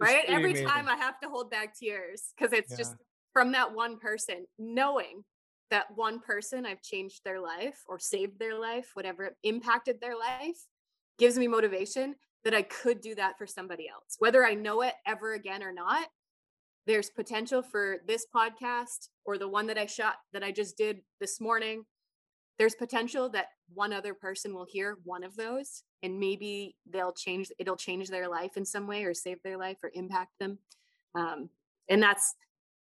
right 0.00 0.24
every 0.28 0.50
amazing. 0.50 0.66
time 0.66 0.88
i 0.88 0.96
have 0.96 1.18
to 1.20 1.28
hold 1.28 1.50
back 1.50 1.76
tears 1.78 2.32
because 2.36 2.52
it's 2.52 2.72
yeah. 2.72 2.76
just 2.76 2.96
from 3.32 3.52
that 3.52 3.74
one 3.74 3.98
person 3.98 4.46
knowing 4.58 5.24
that 5.70 5.86
one 5.94 6.20
person 6.20 6.66
i've 6.66 6.82
changed 6.82 7.20
their 7.24 7.40
life 7.40 7.78
or 7.88 7.98
saved 7.98 8.38
their 8.38 8.58
life 8.58 8.90
whatever 8.94 9.36
impacted 9.44 10.00
their 10.00 10.18
life 10.18 10.66
gives 11.18 11.38
me 11.38 11.46
motivation 11.46 12.14
that 12.44 12.54
i 12.54 12.62
could 12.62 13.00
do 13.00 13.14
that 13.14 13.38
for 13.38 13.46
somebody 13.46 13.88
else 13.88 14.16
whether 14.18 14.44
i 14.44 14.54
know 14.54 14.82
it 14.82 14.94
ever 15.06 15.34
again 15.34 15.62
or 15.62 15.72
not 15.72 16.06
there's 16.86 17.10
potential 17.10 17.62
for 17.62 17.98
this 18.06 18.26
podcast 18.34 19.08
or 19.24 19.38
the 19.38 19.48
one 19.48 19.66
that 19.66 19.78
I 19.78 19.86
shot 19.86 20.16
that 20.32 20.42
I 20.42 20.50
just 20.50 20.76
did 20.76 20.98
this 21.20 21.40
morning. 21.40 21.84
There's 22.58 22.74
potential 22.74 23.28
that 23.30 23.46
one 23.74 23.92
other 23.92 24.14
person 24.14 24.54
will 24.54 24.66
hear 24.68 24.98
one 25.04 25.24
of 25.24 25.36
those 25.36 25.82
and 26.02 26.18
maybe 26.18 26.76
they'll 26.90 27.12
change, 27.12 27.50
it'll 27.58 27.76
change 27.76 28.08
their 28.08 28.28
life 28.28 28.56
in 28.56 28.64
some 28.64 28.86
way 28.86 29.04
or 29.04 29.14
save 29.14 29.42
their 29.42 29.56
life 29.56 29.76
or 29.82 29.90
impact 29.94 30.32
them. 30.38 30.58
Um, 31.14 31.50
and 31.88 32.02
that's, 32.02 32.34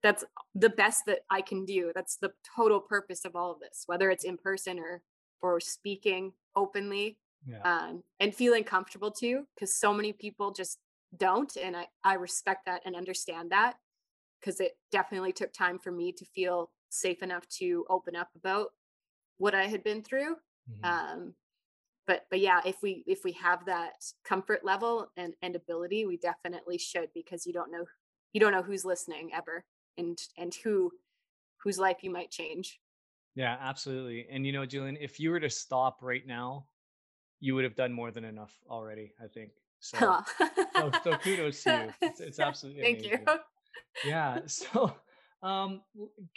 that's 0.03 0.23
the 0.55 0.69
best 0.69 1.03
that 1.07 1.19
I 1.29 1.41
can 1.41 1.65
do. 1.65 1.91
That's 1.93 2.17
the 2.17 2.31
total 2.55 2.79
purpose 2.79 3.25
of 3.25 3.35
all 3.35 3.51
of 3.51 3.59
this, 3.59 3.83
whether 3.85 4.09
it's 4.09 4.23
in 4.23 4.37
person 4.37 4.79
or, 4.79 5.01
or 5.41 5.59
speaking 5.59 6.33
openly 6.55 7.17
yeah. 7.45 7.61
um, 7.63 8.03
and 8.19 8.33
feeling 8.33 8.63
comfortable 8.63 9.11
too, 9.11 9.45
because 9.55 9.73
so 9.73 9.93
many 9.93 10.13
people 10.13 10.51
just 10.51 10.79
don't 11.17 11.57
and 11.57 11.75
i, 11.75 11.87
I 12.03 12.13
respect 12.15 12.65
that 12.65 12.81
and 12.85 12.95
understand 12.95 13.51
that 13.51 13.75
because 14.39 14.59
it 14.59 14.77
definitely 14.91 15.33
took 15.33 15.53
time 15.53 15.77
for 15.77 15.91
me 15.91 16.11
to 16.13 16.25
feel 16.25 16.71
safe 16.89 17.21
enough 17.21 17.47
to 17.59 17.85
open 17.89 18.15
up 18.15 18.29
about 18.35 18.69
what 19.37 19.55
i 19.55 19.65
had 19.67 19.83
been 19.83 20.03
through 20.03 20.35
mm-hmm. 20.69 20.85
um, 20.85 21.33
but 22.07 22.25
but 22.29 22.39
yeah 22.39 22.61
if 22.65 22.81
we 22.81 23.03
if 23.07 23.23
we 23.23 23.31
have 23.33 23.65
that 23.65 23.93
comfort 24.23 24.63
level 24.63 25.11
and 25.17 25.33
and 25.41 25.55
ability 25.55 26.05
we 26.05 26.17
definitely 26.17 26.77
should 26.77 27.09
because 27.13 27.45
you 27.45 27.53
don't 27.53 27.71
know 27.71 27.85
you 28.33 28.39
don't 28.39 28.51
know 28.51 28.63
who's 28.63 28.85
listening 28.85 29.31
ever 29.33 29.63
and 29.97 30.19
and 30.37 30.55
who 30.63 30.91
whose 31.57 31.77
life 31.77 31.97
you 32.01 32.09
might 32.09 32.31
change 32.31 32.79
yeah 33.35 33.57
absolutely 33.61 34.27
and 34.31 34.45
you 34.45 34.51
know 34.51 34.65
jillian 34.65 34.97
if 34.99 35.19
you 35.19 35.31
were 35.31 35.39
to 35.39 35.49
stop 35.49 35.99
right 36.01 36.25
now 36.25 36.65
you 37.39 37.55
would 37.55 37.63
have 37.63 37.75
done 37.75 37.93
more 37.93 38.11
than 38.11 38.23
enough 38.23 38.53
already 38.69 39.13
i 39.23 39.27
think 39.27 39.51
so, 39.81 40.21
so, 40.75 40.91
so, 41.03 41.17
kudos 41.17 41.63
to 41.63 41.71
you. 42.01 42.07
It's, 42.07 42.19
it's 42.21 42.39
absolutely 42.39 42.83
Thank 42.83 42.99
amazing. 42.99 43.25
you. 43.25 43.37
Yeah. 44.05 44.39
So, 44.45 44.95
um, 45.43 45.81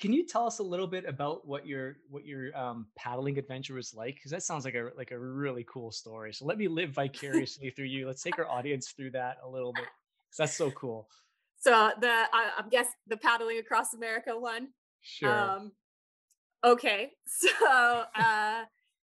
can 0.00 0.12
you 0.12 0.26
tell 0.26 0.46
us 0.46 0.60
a 0.60 0.62
little 0.62 0.86
bit 0.86 1.04
about 1.04 1.46
what 1.46 1.66
your 1.66 1.96
what 2.08 2.24
your 2.24 2.56
um, 2.56 2.86
paddling 2.96 3.38
adventure 3.38 3.74
was 3.74 3.94
like? 3.94 4.14
Because 4.14 4.30
that 4.30 4.42
sounds 4.42 4.64
like 4.64 4.74
a 4.74 4.90
like 4.96 5.10
a 5.10 5.18
really 5.18 5.64
cool 5.68 5.90
story. 5.90 6.32
So 6.32 6.46
let 6.46 6.56
me 6.56 6.68
live 6.68 6.90
vicariously 6.94 7.70
through 7.70 7.86
you. 7.86 8.06
Let's 8.06 8.22
take 8.22 8.38
our 8.38 8.48
audience 8.48 8.92
through 8.92 9.10
that 9.12 9.38
a 9.44 9.48
little 9.48 9.72
bit. 9.72 9.84
Because 9.84 10.38
that's 10.38 10.56
so 10.56 10.70
cool. 10.70 11.08
So 11.58 11.90
the 12.00 12.08
I, 12.08 12.50
I 12.58 12.62
guess 12.70 12.88
the 13.06 13.16
paddling 13.16 13.58
across 13.58 13.94
America 13.94 14.38
one. 14.38 14.68
Sure. 15.02 15.30
Um, 15.30 15.72
okay. 16.64 17.12
So 17.26 18.04
uh, 18.14 18.64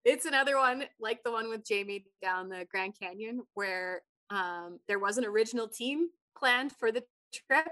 it's 0.04 0.26
another 0.26 0.56
one 0.56 0.84
like 1.00 1.22
the 1.24 1.30
one 1.30 1.48
with 1.48 1.64
Jamie 1.64 2.06
down 2.20 2.48
the 2.48 2.66
Grand 2.70 2.98
Canyon 2.98 3.42
where 3.54 4.02
um, 4.30 4.80
there 4.88 4.98
was 4.98 5.18
an 5.18 5.24
original 5.24 5.68
team 5.68 6.08
planned 6.36 6.72
for 6.72 6.90
the 6.90 7.04
trip, 7.32 7.68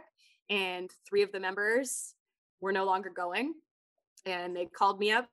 and 0.53 0.91
three 1.09 1.23
of 1.23 1.33
the 1.33 1.41
members 1.41 2.15
were 2.61 2.73
no 2.73 2.85
longer 2.85 3.11
going. 3.11 3.55
And 4.27 4.55
they 4.55 4.67
called 4.67 5.01
me 5.01 5.11
up 5.11 5.29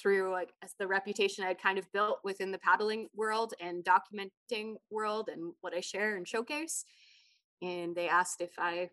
through 0.00 0.30
like 0.30 0.50
the 0.78 0.86
reputation 0.86 1.42
I 1.42 1.48
had 1.48 1.60
kind 1.60 1.78
of 1.78 1.90
built 1.92 2.18
within 2.22 2.52
the 2.52 2.58
paddling 2.58 3.08
world 3.14 3.54
and 3.60 3.84
documenting 3.84 4.74
world 4.90 5.30
and 5.32 5.54
what 5.62 5.74
I 5.74 5.80
share 5.80 6.16
and 6.16 6.28
showcase. 6.28 6.84
And 7.62 7.96
they 7.96 8.08
asked 8.08 8.42
if 8.42 8.52
I 8.58 8.90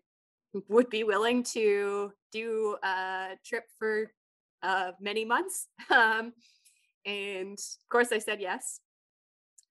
would 0.68 0.88
be 0.88 1.04
willing 1.04 1.42
to 1.42 2.10
do 2.32 2.76
a 2.82 3.36
trip 3.44 3.64
for 3.78 4.10
uh, 4.62 4.92
many 5.00 5.24
months. 5.24 5.68
Um, 5.90 6.32
and 7.06 7.58
of 7.58 7.88
course, 7.90 8.12
I 8.12 8.18
said 8.18 8.40
yes 8.40 8.80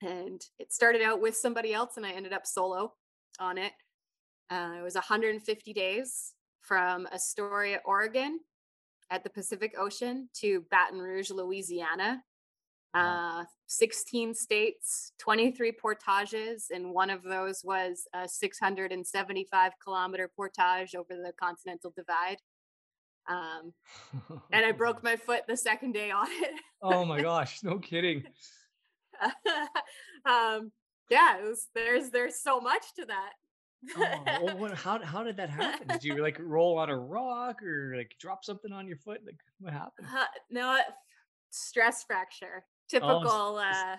and 0.01 0.41
it 0.59 0.73
started 0.73 1.01
out 1.01 1.21
with 1.21 1.35
somebody 1.35 1.73
else 1.73 1.97
and 1.97 2.05
i 2.05 2.11
ended 2.11 2.33
up 2.33 2.45
solo 2.45 2.93
on 3.39 3.57
it 3.57 3.73
uh, 4.49 4.75
it 4.79 4.83
was 4.83 4.95
150 4.95 5.73
days 5.73 6.33
from 6.61 7.07
astoria 7.11 7.79
oregon 7.85 8.39
at 9.09 9.23
the 9.23 9.29
pacific 9.29 9.75
ocean 9.77 10.29
to 10.33 10.63
baton 10.69 10.99
rouge 10.99 11.31
louisiana. 11.31 12.23
Uh, 12.93 13.43
16 13.67 14.33
states 14.33 15.11
23 15.19 15.71
portages 15.73 16.71
and 16.73 16.91
one 16.91 17.11
of 17.11 17.21
those 17.21 17.61
was 17.63 18.07
a 18.15 18.27
675 18.27 19.71
kilometer 19.83 20.31
portage 20.35 20.95
over 20.95 21.15
the 21.15 21.31
continental 21.39 21.93
divide. 21.95 22.37
Um, 23.29 23.73
and 24.51 24.65
i 24.65 24.71
broke 24.71 25.03
my 25.03 25.15
foot 25.15 25.43
the 25.47 25.57
second 25.57 25.91
day 25.91 26.09
on 26.09 26.27
it. 26.27 26.59
Oh 26.81 27.05
my 27.05 27.21
gosh 27.31 27.63
no 27.63 27.77
kidding. 27.77 28.23
Um, 30.27 30.71
yeah, 31.09 31.41
was, 31.41 31.67
there's 31.73 32.09
there's 32.09 32.39
so 32.39 32.59
much 32.59 32.93
to 32.95 33.05
that. 33.05 33.31
Oh, 33.97 34.23
well, 34.43 34.57
what, 34.57 34.73
how 34.77 35.03
how 35.03 35.23
did 35.23 35.37
that 35.37 35.49
happen? 35.61 35.87
Did 35.87 36.03
you 36.03 36.21
like 36.21 36.37
roll 36.39 36.77
on 36.77 36.89
a 36.89 36.97
rock 36.97 37.61
or 37.63 37.93
like 37.95 38.15
drop 38.19 38.43
something 38.43 38.71
on 38.71 38.87
your 38.87 38.97
foot? 38.97 39.21
Like 39.25 39.39
what 39.59 39.73
happened? 39.73 40.07
Uh, 40.15 40.25
no, 40.49 40.77
stress 41.49 42.03
fracture. 42.03 42.63
Typical 42.89 43.21
oh, 43.25 43.57
uh, 43.57 43.95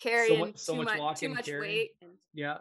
carrying 0.00 0.38
so 0.38 0.46
much, 0.46 0.58
so 0.58 0.72
too 0.74 0.82
much, 0.84 0.98
much 0.98 1.20
too 1.20 1.28
much 1.28 1.48
weight. 1.48 1.90
And, 2.00 2.12
yeah. 2.32 2.58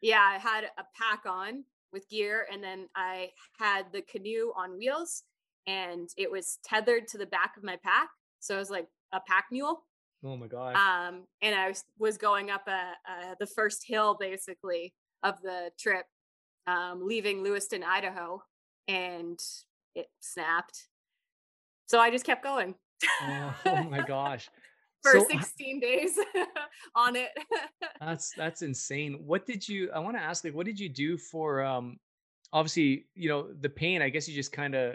Yeah, 0.00 0.20
I 0.20 0.38
had 0.38 0.64
a 0.64 0.84
pack 0.98 1.26
on 1.26 1.64
with 1.92 2.08
gear, 2.08 2.46
and 2.52 2.62
then 2.62 2.88
I 2.96 3.30
had 3.58 3.86
the 3.92 4.02
canoe 4.02 4.52
on 4.56 4.76
wheels, 4.76 5.22
and 5.68 6.08
it 6.16 6.28
was 6.28 6.58
tethered 6.64 7.06
to 7.08 7.18
the 7.18 7.26
back 7.26 7.52
of 7.56 7.62
my 7.62 7.76
pack. 7.84 8.08
So 8.40 8.56
it 8.56 8.58
was 8.58 8.70
like 8.70 8.88
a 9.12 9.20
pack 9.20 9.46
mule. 9.52 9.84
Oh 10.24 10.36
my 10.36 10.46
god. 10.46 10.74
Um, 10.74 11.24
and 11.40 11.54
I 11.54 11.68
was, 11.68 11.84
was 11.98 12.18
going 12.18 12.50
up 12.50 12.66
a, 12.66 12.92
a, 13.10 13.36
the 13.38 13.46
first 13.46 13.84
hill 13.86 14.16
basically 14.18 14.92
of 15.22 15.40
the 15.42 15.70
trip, 15.78 16.06
um, 16.66 17.06
leaving 17.06 17.42
Lewiston, 17.42 17.82
Idaho, 17.82 18.42
and 18.88 19.40
it 19.94 20.08
snapped. 20.20 20.88
So 21.86 21.98
I 21.98 22.10
just 22.10 22.24
kept 22.24 22.42
going. 22.42 22.74
oh, 23.22 23.54
oh 23.66 23.82
my 23.84 24.00
gosh. 24.00 24.48
For 25.02 25.18
so, 25.18 25.26
16 25.28 25.80
days 25.80 26.16
on 26.94 27.16
it. 27.16 27.30
that's 28.00 28.32
that's 28.36 28.62
insane. 28.62 29.18
What 29.26 29.46
did 29.46 29.68
you 29.68 29.90
I 29.90 29.98
want 29.98 30.16
to 30.16 30.22
ask 30.22 30.44
like 30.44 30.54
what 30.54 30.64
did 30.64 30.78
you 30.78 30.88
do 30.88 31.18
for 31.18 31.60
um 31.60 31.98
obviously, 32.52 33.06
you 33.16 33.28
know, 33.28 33.48
the 33.60 33.68
pain, 33.68 34.00
I 34.00 34.10
guess 34.10 34.28
you 34.28 34.34
just 34.34 34.52
kind 34.52 34.76
of 34.76 34.94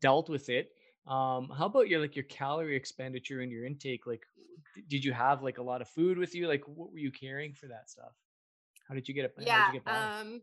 dealt 0.00 0.28
with 0.28 0.48
it. 0.48 0.72
Um, 1.06 1.48
how 1.56 1.66
about 1.66 1.88
your 1.88 2.00
like 2.00 2.16
your 2.16 2.24
calorie 2.24 2.74
expenditure 2.74 3.40
and 3.40 3.52
your 3.52 3.64
intake? 3.64 4.04
Like 4.04 4.26
did 4.88 5.04
you 5.04 5.12
have 5.12 5.44
like 5.44 5.58
a 5.58 5.62
lot 5.62 5.80
of 5.80 5.88
food 5.88 6.18
with 6.18 6.34
you? 6.34 6.48
Like 6.48 6.64
what 6.66 6.90
were 6.90 6.98
you 6.98 7.12
carrying 7.12 7.52
for 7.52 7.68
that 7.68 7.88
stuff? 7.88 8.14
How 8.88 8.94
did 8.94 9.08
you 9.08 9.14
get 9.14 9.24
it? 9.24 9.34
Yeah. 9.40 9.72
Get 9.72 9.82
um, 9.86 10.42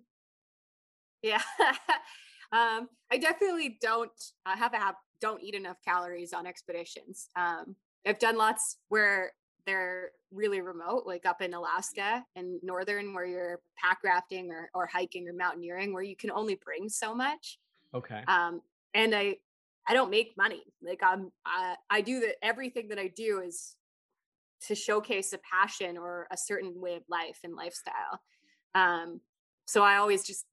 yeah. 1.21 1.41
um, 2.51 2.89
I 3.11 3.17
definitely 3.19 3.77
don't 3.81 4.11
have 4.45 4.73
a 4.73 4.77
have 4.77 4.95
don't 5.21 5.41
eat 5.41 5.55
enough 5.55 5.77
calories 5.85 6.33
on 6.33 6.45
expeditions. 6.45 7.29
Um, 7.35 7.75
I've 8.05 8.19
done 8.19 8.37
lots 8.37 8.77
where 8.89 9.31
they're 9.65 10.11
really 10.31 10.59
remote, 10.59 11.03
like 11.05 11.25
up 11.25 11.41
in 11.41 11.53
Alaska 11.53 12.25
and 12.35 12.59
northern, 12.61 13.13
where 13.13 13.25
you're 13.25 13.61
pack 13.77 13.99
rafting 14.03 14.51
or 14.51 14.69
or 14.73 14.85
hiking 14.87 15.27
or 15.27 15.33
mountaineering, 15.33 15.93
where 15.93 16.03
you 16.03 16.15
can 16.15 16.31
only 16.31 16.55
bring 16.55 16.89
so 16.89 17.15
much. 17.15 17.59
Okay. 17.93 18.23
Um, 18.27 18.61
and 18.93 19.15
I 19.15 19.37
I 19.87 19.93
don't 19.93 20.11
make 20.11 20.33
money. 20.37 20.63
Like 20.81 21.01
I'm 21.01 21.31
I, 21.45 21.75
I 21.89 22.01
do 22.01 22.19
that 22.21 22.35
everything 22.41 22.89
that 22.89 22.99
I 22.99 23.07
do 23.07 23.41
is 23.45 23.75
to 24.67 24.75
showcase 24.75 25.33
a 25.33 25.39
passion 25.39 25.97
or 25.97 26.27
a 26.31 26.37
certain 26.37 26.79
way 26.79 26.95
of 26.95 27.03
life 27.09 27.39
and 27.43 27.55
lifestyle. 27.55 28.21
Um, 28.75 29.21
so 29.65 29.83
I 29.83 29.97
always 29.97 30.23
just 30.23 30.45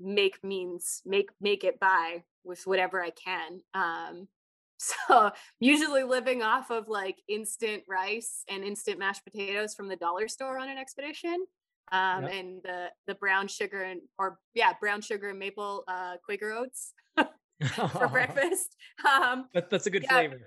make 0.00 0.42
means 0.42 1.02
make 1.04 1.30
make 1.40 1.64
it 1.64 1.80
by 1.80 2.24
with 2.44 2.66
whatever 2.66 3.02
I 3.02 3.10
can. 3.10 3.60
Um, 3.74 4.28
so 4.76 5.30
usually 5.60 6.02
living 6.02 6.42
off 6.42 6.70
of 6.70 6.88
like 6.88 7.16
instant 7.28 7.84
rice 7.88 8.44
and 8.48 8.64
instant 8.64 8.98
mashed 8.98 9.24
potatoes 9.24 9.74
from 9.74 9.88
the 9.88 9.96
dollar 9.96 10.28
store 10.28 10.58
on 10.58 10.68
an 10.68 10.78
expedition. 10.78 11.44
Um, 11.92 12.24
yep. 12.24 12.32
and 12.32 12.62
the 12.62 12.86
the 13.06 13.14
brown 13.14 13.46
sugar 13.46 13.82
and 13.82 14.00
or 14.18 14.38
yeah, 14.54 14.72
brown 14.80 15.00
sugar 15.00 15.28
and 15.30 15.38
maple 15.38 15.84
uh, 15.86 16.16
Quaker 16.24 16.52
oats 16.52 16.94
for 17.16 18.08
breakfast. 18.12 18.74
Um, 19.04 19.46
that, 19.54 19.70
that's 19.70 19.86
a 19.86 19.90
good 19.90 20.02
yeah, 20.04 20.18
flavor. 20.18 20.40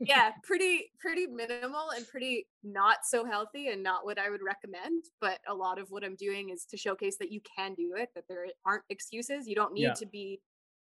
Yeah, 0.00 0.32
pretty 0.44 0.90
pretty 1.00 1.26
minimal 1.26 1.90
and 1.96 2.06
pretty 2.06 2.46
not 2.62 2.98
so 3.04 3.24
healthy 3.24 3.68
and 3.68 3.82
not 3.82 4.04
what 4.04 4.18
I 4.18 4.30
would 4.30 4.42
recommend. 4.42 5.04
But 5.20 5.40
a 5.48 5.54
lot 5.54 5.78
of 5.78 5.90
what 5.90 6.04
I'm 6.04 6.16
doing 6.16 6.50
is 6.50 6.64
to 6.66 6.76
showcase 6.76 7.16
that 7.18 7.32
you 7.32 7.40
can 7.56 7.74
do 7.74 7.94
it, 7.96 8.10
that 8.14 8.24
there 8.28 8.46
aren't 8.64 8.84
excuses. 8.90 9.46
You 9.46 9.54
don't 9.54 9.72
need 9.72 9.82
yeah. 9.82 9.94
to 9.94 10.06
be 10.06 10.40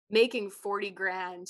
making 0.09 0.51
40 0.51 0.91
grand 0.91 1.47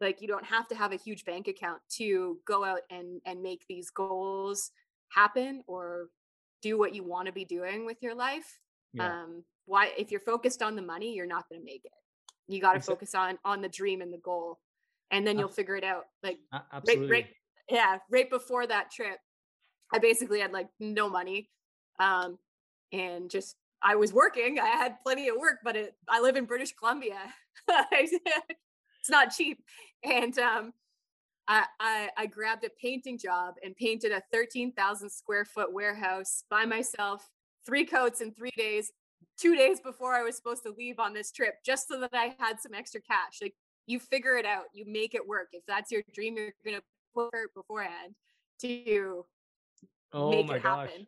like 0.00 0.20
you 0.20 0.28
don't 0.28 0.44
have 0.44 0.68
to 0.68 0.74
have 0.74 0.92
a 0.92 0.96
huge 0.96 1.24
bank 1.24 1.48
account 1.48 1.80
to 1.96 2.38
go 2.46 2.64
out 2.64 2.80
and 2.90 3.20
and 3.24 3.40
make 3.40 3.64
these 3.68 3.88
goals 3.90 4.70
happen 5.08 5.62
or 5.66 6.08
do 6.60 6.78
what 6.78 6.94
you 6.94 7.02
want 7.04 7.26
to 7.26 7.32
be 7.32 7.44
doing 7.44 7.86
with 7.86 7.96
your 8.02 8.14
life 8.14 8.58
yeah. 8.92 9.22
um 9.22 9.44
why 9.66 9.92
if 9.96 10.10
you're 10.10 10.20
focused 10.20 10.62
on 10.62 10.76
the 10.76 10.82
money 10.82 11.14
you're 11.14 11.26
not 11.26 11.48
going 11.48 11.60
to 11.60 11.64
make 11.64 11.84
it 11.84 11.92
you 12.48 12.60
got 12.60 12.74
to 12.74 12.80
focus 12.80 13.14
on 13.14 13.38
on 13.44 13.62
the 13.62 13.68
dream 13.68 14.00
and 14.00 14.12
the 14.12 14.18
goal 14.18 14.58
and 15.12 15.26
then 15.26 15.38
you'll 15.38 15.48
figure 15.48 15.76
it 15.76 15.84
out 15.84 16.06
like 16.22 16.38
absolutely 16.72 17.10
right, 17.10 17.24
right, 17.24 17.34
yeah 17.70 17.98
right 18.10 18.30
before 18.30 18.66
that 18.66 18.90
trip 18.90 19.18
i 19.92 19.98
basically 19.98 20.40
had 20.40 20.52
like 20.52 20.68
no 20.80 21.08
money 21.08 21.48
um 22.00 22.38
and 22.92 23.30
just 23.30 23.56
i 23.82 23.94
was 23.94 24.12
working 24.12 24.58
i 24.58 24.66
had 24.66 24.96
plenty 25.02 25.28
of 25.28 25.36
work 25.36 25.58
but 25.62 25.76
it, 25.76 25.94
i 26.08 26.20
live 26.20 26.36
in 26.36 26.44
british 26.44 26.72
columbia 26.72 27.18
it's 27.92 29.10
not 29.10 29.30
cheap 29.30 29.62
and 30.02 30.38
um 30.38 30.72
I, 31.48 31.64
I, 31.80 32.08
I 32.16 32.26
grabbed 32.26 32.64
a 32.64 32.70
painting 32.80 33.18
job 33.18 33.54
and 33.64 33.76
painted 33.76 34.12
a 34.12 34.22
13,000 34.32 35.10
square 35.10 35.44
foot 35.44 35.72
warehouse 35.72 36.44
by 36.48 36.64
myself, 36.64 37.28
three 37.66 37.84
coats 37.84 38.20
in 38.20 38.32
three 38.32 38.52
days, 38.56 38.92
two 39.38 39.56
days 39.56 39.80
before 39.80 40.14
I 40.14 40.22
was 40.22 40.36
supposed 40.36 40.62
to 40.64 40.74
leave 40.76 41.00
on 41.00 41.12
this 41.12 41.32
trip, 41.32 41.54
just 41.64 41.88
so 41.88 41.98
that 42.00 42.10
I 42.12 42.36
had 42.38 42.60
some 42.60 42.74
extra 42.74 43.00
cash. 43.00 43.38
Like 43.42 43.54
you 43.86 43.98
figure 43.98 44.36
it 44.36 44.46
out, 44.46 44.64
you 44.72 44.84
make 44.86 45.14
it 45.14 45.26
work. 45.26 45.48
If 45.52 45.64
that's 45.66 45.90
your 45.90 46.02
dream, 46.12 46.36
you're 46.36 46.52
gonna 46.64 46.82
put 47.14 47.30
it 47.34 47.50
beforehand 47.54 48.14
to 48.60 49.24
oh 50.12 50.30
make 50.30 50.46
my 50.46 50.56
it 50.56 50.62
gosh. 50.62 50.90
happen. 50.90 51.06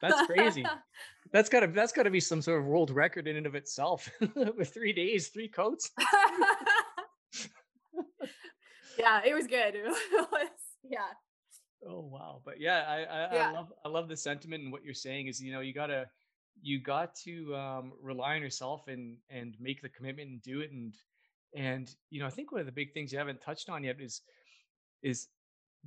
That's 0.00 0.26
crazy. 0.26 0.64
that's 1.32 1.48
gotta 1.48 1.68
that's 1.68 1.92
gotta 1.92 2.10
be 2.10 2.20
some 2.20 2.42
sort 2.42 2.60
of 2.60 2.66
world 2.66 2.90
record 2.90 3.28
in 3.28 3.36
and 3.36 3.46
of 3.46 3.54
itself. 3.54 4.10
With 4.56 4.74
three 4.74 4.92
days, 4.92 5.28
three 5.28 5.48
coats. 5.48 5.90
yeah, 8.98 9.22
it 9.24 9.34
was 9.34 9.46
good. 9.46 9.74
It 9.76 9.84
was, 9.86 10.48
yeah. 10.82 10.98
Oh 11.88 12.00
wow. 12.00 12.42
But 12.44 12.60
yeah, 12.60 12.84
I 12.88 12.96
I, 12.96 13.34
yeah. 13.34 13.48
I 13.48 13.52
love 13.52 13.72
I 13.84 13.88
love 13.88 14.08
the 14.08 14.16
sentiment 14.16 14.64
and 14.64 14.72
what 14.72 14.84
you're 14.84 14.94
saying 14.94 15.28
is, 15.28 15.40
you 15.40 15.52
know, 15.52 15.60
you 15.60 15.72
gotta 15.72 16.06
you 16.60 16.80
got 16.80 17.14
to 17.24 17.54
um, 17.56 17.92
rely 18.02 18.34
on 18.34 18.42
yourself 18.42 18.88
and 18.88 19.16
and 19.30 19.56
make 19.60 19.80
the 19.82 19.88
commitment 19.88 20.28
and 20.28 20.42
do 20.42 20.60
it 20.60 20.72
and 20.72 20.92
and 21.54 21.94
you 22.10 22.20
know 22.20 22.26
i 22.26 22.30
think 22.30 22.52
one 22.52 22.60
of 22.60 22.66
the 22.66 22.72
big 22.72 22.92
things 22.92 23.12
you 23.12 23.18
haven't 23.18 23.40
touched 23.40 23.68
on 23.68 23.84
yet 23.84 24.00
is 24.00 24.22
is 25.02 25.28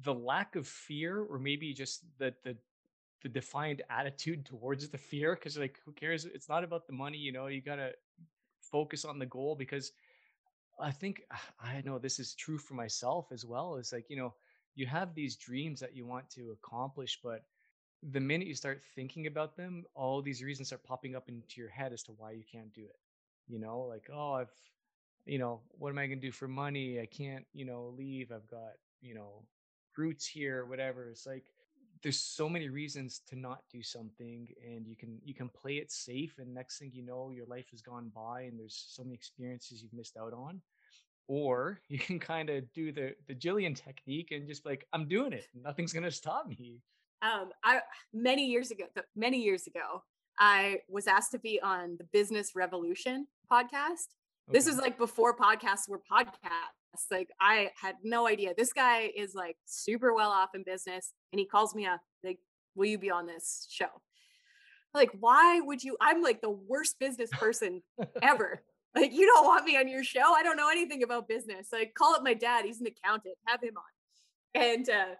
the 0.03 0.13
lack 0.13 0.55
of 0.55 0.68
fear 0.68 1.22
or 1.22 1.39
maybe 1.39 1.74
just 1.74 2.03
the 2.18 2.34
the 2.43 2.55
the 3.24 3.30
defiant 3.30 3.82
attitude 3.89 4.45
towards 4.45 4.88
the 4.89 4.97
fear 4.97 5.36
because 5.36 5.57
like 5.57 5.80
who 5.86 5.91
cares 5.91 6.26
it's 6.26 6.49
not 6.49 6.63
about 6.63 6.86
the 6.88 6.93
money 6.93 7.18
you 7.18 7.32
know 7.32 7.47
you 7.47 7.61
gotta 7.61 7.91
focus 8.61 9.05
on 9.05 9.18
the 9.20 9.26
goal 9.26 9.55
because 9.55 9.91
i 10.80 10.91
think 10.91 11.22
ah, 11.32 11.41
i 11.61 11.82
know 11.86 11.97
this 11.97 12.20
is 12.20 12.36
true 12.36 12.57
for 12.57 12.76
myself 12.76 13.28
as 13.32 13.45
well 13.45 13.78
is 13.78 13.91
like 13.93 14.09
you 14.09 14.18
know 14.18 14.34
you 14.76 14.86
have 14.86 15.16
these 15.16 15.38
dreams 15.38 15.80
that 15.80 15.95
you 15.95 16.05
want 16.05 16.30
to 16.30 16.51
accomplish 16.51 17.20
but 17.24 17.43
the 18.11 18.20
minute 18.20 18.47
you 18.47 18.55
start 18.55 18.84
thinking 18.95 19.28
about 19.28 19.57
them, 19.57 19.84
all 19.95 20.22
these 20.22 20.43
reasons 20.43 20.72
are 20.72 20.78
popping 20.78 21.16
up 21.16 21.28
into 21.28 21.59
your 21.59 21.70
head 21.70 21.93
as 21.93 22.03
to 22.03 22.11
why 22.13 22.32
you 22.32 22.43
can't 22.49 22.74
do 22.74 22.84
it. 22.84 22.99
You 23.47 23.59
know, 23.59 23.82
like, 23.82 24.09
oh, 24.13 24.34
I've, 24.34 24.51
you 25.26 25.39
know, 25.39 25.61
what 25.71 25.89
am 25.89 25.97
I 25.97 26.07
going 26.07 26.19
to 26.19 26.28
do 26.28 26.32
for 26.32 26.47
money? 26.47 26.99
I 26.99 27.05
can't, 27.05 27.45
you 27.53 27.65
know, 27.65 27.93
leave. 27.97 28.32
I've 28.32 28.47
got, 28.47 28.73
you 29.01 29.15
know, 29.15 29.43
roots 29.97 30.28
here, 30.28 30.65
whatever. 30.65 31.09
It's 31.09 31.26
like, 31.26 31.45
there's 32.03 32.19
so 32.19 32.47
many 32.47 32.69
reasons 32.69 33.21
to 33.28 33.36
not 33.36 33.61
do 33.71 33.82
something 33.82 34.47
and 34.63 34.86
you 34.86 34.95
can 34.95 35.17
you 35.23 35.34
can 35.34 35.49
play 35.49 35.78
it 35.78 35.91
safe 35.91 36.36
and 36.38 36.53
next 36.53 36.78
thing 36.78 36.91
you 36.93 37.03
know 37.03 37.32
your 37.32 37.47
life 37.47 37.65
has 37.71 37.82
gone 37.82 38.11
by 38.13 38.41
and 38.41 38.59
there's 38.59 38.86
so 38.89 39.01
many 39.01 39.15
experiences 39.15 39.82
you've 39.82 39.93
missed 39.93 40.15
out 40.15 40.32
on 40.32 40.61
or 41.28 41.80
you 41.88 41.97
can 41.97 42.19
kind 42.19 42.51
of 42.51 42.71
do 42.73 42.91
the 42.91 43.15
the 43.28 43.34
Jillian 43.34 43.76
technique 43.76 44.30
and 44.32 44.45
just 44.47 44.67
like 44.67 44.86
I'm 44.93 45.07
doing 45.07 45.34
it 45.34 45.47
nothing's 45.55 45.93
going 45.93 46.03
to 46.03 46.11
stop 46.11 46.47
me 46.47 46.82
um, 47.21 47.49
I 47.63 47.80
many 48.13 48.45
years 48.45 48.71
ago, 48.71 48.86
many 49.15 49.41
years 49.41 49.67
ago, 49.67 50.03
I 50.38 50.80
was 50.89 51.07
asked 51.07 51.32
to 51.32 51.39
be 51.39 51.59
on 51.61 51.95
the 51.97 52.03
Business 52.03 52.51
Revolution 52.55 53.28
podcast. 53.51 54.07
Okay. 54.49 54.57
This 54.57 54.67
is 54.67 54.77
like 54.77 54.97
before 54.97 55.35
podcasts 55.35 55.87
were 55.87 56.01
podcasts. 56.11 57.11
Like 57.11 57.29
I 57.41 57.71
had 57.81 57.95
no 58.03 58.27
idea. 58.27 58.53
This 58.57 58.71
guy 58.73 59.11
is 59.15 59.33
like 59.35 59.57
super 59.65 60.13
well 60.13 60.29
off 60.29 60.49
in 60.55 60.63
business, 60.63 61.11
and 61.31 61.39
he 61.39 61.45
calls 61.45 61.75
me 61.75 61.85
up 61.85 62.01
like, 62.23 62.39
"Will 62.75 62.85
you 62.85 62.97
be 62.97 63.11
on 63.11 63.25
this 63.25 63.67
show?" 63.69 63.89
Like, 64.93 65.11
why 65.19 65.59
would 65.59 65.83
you? 65.83 65.97
I'm 65.99 66.21
like 66.21 66.41
the 66.41 66.49
worst 66.49 66.97
business 66.99 67.29
person 67.31 67.81
ever. 68.21 68.61
Like, 68.97 69.11
you 69.11 69.25
don't 69.25 69.43
want 69.43 69.65
me 69.65 69.75
on 69.75 69.89
your 69.89 70.05
show. 70.05 70.21
I 70.33 70.41
don't 70.41 70.55
know 70.55 70.69
anything 70.69 71.03
about 71.03 71.27
business. 71.27 71.67
Like, 71.73 71.93
call 71.95 72.15
up 72.15 72.23
my 72.23 72.33
dad. 72.33 72.63
He's 72.63 72.79
an 72.79 72.87
accountant. 72.87 73.35
Have 73.45 73.61
him 73.61 73.73
on. 73.75 74.61
And 74.63 74.89
uh, 74.89 75.15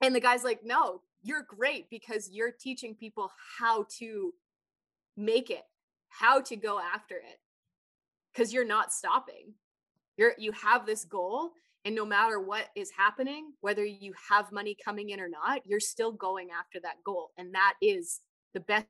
and 0.00 0.16
the 0.16 0.20
guy's 0.20 0.42
like, 0.42 0.64
no, 0.64 1.00
you're 1.22 1.46
great 1.48 1.88
because 1.90 2.28
you're 2.32 2.50
teaching 2.50 2.96
people 2.96 3.30
how 3.58 3.86
to 4.00 4.34
make 5.16 5.48
it, 5.48 5.62
how 6.08 6.40
to 6.40 6.56
go 6.56 6.80
after 6.80 7.14
it. 7.14 7.38
Cause 8.36 8.52
you're 8.52 8.66
not 8.66 8.92
stopping. 8.92 9.54
You're 10.16 10.34
you 10.38 10.52
have 10.52 10.86
this 10.86 11.04
goal. 11.04 11.52
And 11.84 11.94
no 11.94 12.04
matter 12.04 12.40
what 12.40 12.68
is 12.76 12.90
happening, 12.96 13.52
whether 13.60 13.84
you 13.84 14.12
have 14.30 14.52
money 14.52 14.76
coming 14.84 15.10
in 15.10 15.20
or 15.20 15.28
not, 15.28 15.62
you're 15.66 15.80
still 15.80 16.12
going 16.12 16.48
after 16.50 16.78
that 16.80 17.02
goal. 17.04 17.30
And 17.36 17.52
that 17.54 17.74
is 17.82 18.20
the 18.54 18.60
best 18.60 18.86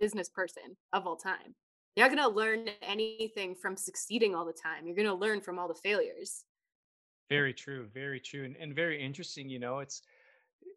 business 0.00 0.28
person 0.28 0.76
of 0.92 1.06
all 1.06 1.16
time. 1.16 1.56
You're 1.96 2.08
not 2.08 2.16
going 2.16 2.30
to 2.30 2.36
learn 2.36 2.68
anything 2.80 3.54
from 3.54 3.76
succeeding 3.76 4.34
all 4.34 4.44
the 4.44 4.52
time. 4.52 4.86
You're 4.86 4.96
going 4.96 5.08
to 5.08 5.14
learn 5.14 5.40
from 5.40 5.58
all 5.58 5.68
the 5.68 5.74
failures. 5.74 6.44
Very 7.28 7.52
true. 7.52 7.88
Very 7.92 8.20
true. 8.20 8.44
And, 8.44 8.56
and 8.56 8.74
very 8.74 9.02
interesting. 9.02 9.48
You 9.48 9.58
know, 9.58 9.80
it's, 9.80 10.02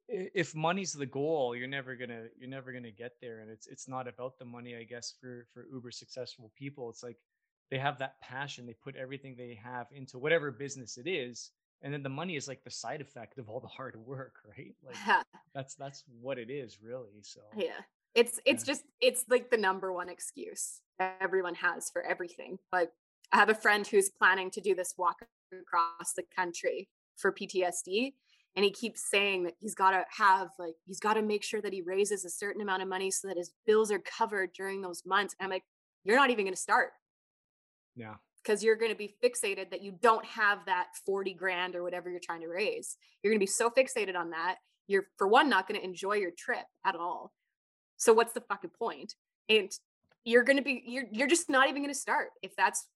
if 0.07 0.53
money's 0.55 0.93
the 0.93 1.05
goal 1.05 1.55
you're 1.55 1.67
never 1.67 1.95
gonna 1.95 2.25
you're 2.37 2.49
never 2.49 2.71
gonna 2.71 2.91
get 2.91 3.13
there 3.21 3.39
and 3.39 3.49
it's 3.49 3.65
it's 3.65 3.87
not 3.87 4.07
about 4.07 4.37
the 4.37 4.45
money 4.45 4.75
i 4.75 4.83
guess 4.83 5.13
for 5.19 5.47
for 5.51 5.65
uber 5.73 5.89
successful 5.89 6.51
people 6.55 6.91
it's 6.91 7.01
like 7.01 7.17
they 7.71 7.77
have 7.77 7.97
that 7.99 8.19
passion 8.21 8.65
they 8.65 8.73
put 8.73 8.95
everything 8.95 9.35
they 9.37 9.59
have 9.61 9.87
into 9.91 10.17
whatever 10.17 10.51
business 10.51 10.97
it 10.97 11.07
is 11.07 11.51
and 11.81 11.93
then 11.93 12.03
the 12.03 12.09
money 12.09 12.35
is 12.35 12.47
like 12.47 12.63
the 12.63 12.71
side 12.71 13.01
effect 13.01 13.37
of 13.37 13.49
all 13.49 13.59
the 13.59 13.67
hard 13.67 13.95
work 14.05 14.35
right 14.57 14.75
like 14.85 14.95
that's 15.53 15.75
that's 15.75 16.03
what 16.21 16.37
it 16.37 16.49
is 16.49 16.79
really 16.81 17.21
so 17.21 17.41
yeah 17.55 17.81
it's 18.13 18.39
it's 18.45 18.63
yeah. 18.63 18.73
just 18.73 18.83
it's 19.01 19.25
like 19.29 19.49
the 19.49 19.57
number 19.57 19.91
one 19.91 20.09
excuse 20.09 20.81
everyone 21.21 21.55
has 21.55 21.89
for 21.89 22.01
everything 22.03 22.57
like 22.71 22.89
i 23.31 23.37
have 23.37 23.49
a 23.49 23.55
friend 23.55 23.87
who's 23.87 24.09
planning 24.09 24.49
to 24.49 24.61
do 24.61 24.73
this 24.73 24.93
walk 24.97 25.17
across 25.53 26.13
the 26.15 26.23
country 26.35 26.89
for 27.17 27.31
ptsd 27.31 28.13
and 28.55 28.63
he 28.63 28.71
keeps 28.71 29.09
saying 29.09 29.43
that 29.43 29.53
he's 29.59 29.75
got 29.75 29.91
to 29.91 30.03
have 30.17 30.49
like 30.57 30.75
he's 30.85 30.99
got 30.99 31.15
to 31.15 31.21
make 31.21 31.43
sure 31.43 31.61
that 31.61 31.73
he 31.73 31.81
raises 31.81 32.23
a 32.25 32.29
certain 32.29 32.61
amount 32.61 32.81
of 32.81 32.87
money 32.87 33.11
so 33.11 33.27
that 33.27 33.37
his 33.37 33.51
bills 33.65 33.91
are 33.91 33.99
covered 33.99 34.51
during 34.53 34.81
those 34.81 35.03
months 35.05 35.35
and 35.39 35.45
i'm 35.45 35.51
like 35.51 35.63
you're 36.03 36.15
not 36.15 36.29
even 36.29 36.45
going 36.45 36.53
to 36.53 36.59
start 36.59 36.91
yeah 37.95 38.15
because 38.43 38.63
you're 38.63 38.75
going 38.75 38.91
to 38.91 38.97
be 38.97 39.15
fixated 39.23 39.71
that 39.71 39.81
you 39.81 39.97
don't 40.01 40.25
have 40.25 40.59
that 40.67 40.87
40 41.05 41.33
grand 41.33 41.75
or 41.75 41.83
whatever 41.83 42.09
you're 42.09 42.19
trying 42.19 42.41
to 42.41 42.47
raise 42.47 42.97
you're 43.23 43.31
going 43.31 43.39
to 43.39 43.43
be 43.43 43.47
so 43.47 43.69
fixated 43.69 44.15
on 44.15 44.31
that 44.31 44.55
you're 44.87 45.07
for 45.17 45.27
one 45.27 45.49
not 45.49 45.67
going 45.67 45.79
to 45.79 45.85
enjoy 45.85 46.13
your 46.13 46.31
trip 46.37 46.65
at 46.85 46.95
all 46.95 47.31
so 47.97 48.13
what's 48.13 48.33
the 48.33 48.41
fucking 48.41 48.71
point? 48.77 49.15
and 49.47 49.71
you're 50.23 50.43
going 50.43 50.57
to 50.57 50.63
be 50.63 50.83
you're 50.85 51.05
you're 51.11 51.27
just 51.27 51.49
not 51.49 51.69
even 51.69 51.81
going 51.81 51.93
to 51.93 51.99
start 51.99 52.29
if 52.41 52.55
that's 52.55 52.87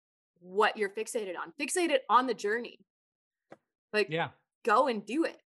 what 0.41 0.77
you're 0.77 0.89
fixated 0.89 1.33
on 1.37 1.53
fixated 1.59 1.97
on 2.09 2.25
the 2.25 2.33
journey 2.33 2.79
like 3.93 4.07
yeah 4.09 4.29
go 4.63 4.87
and 4.87 5.05
do 5.05 5.25
it 5.25 5.41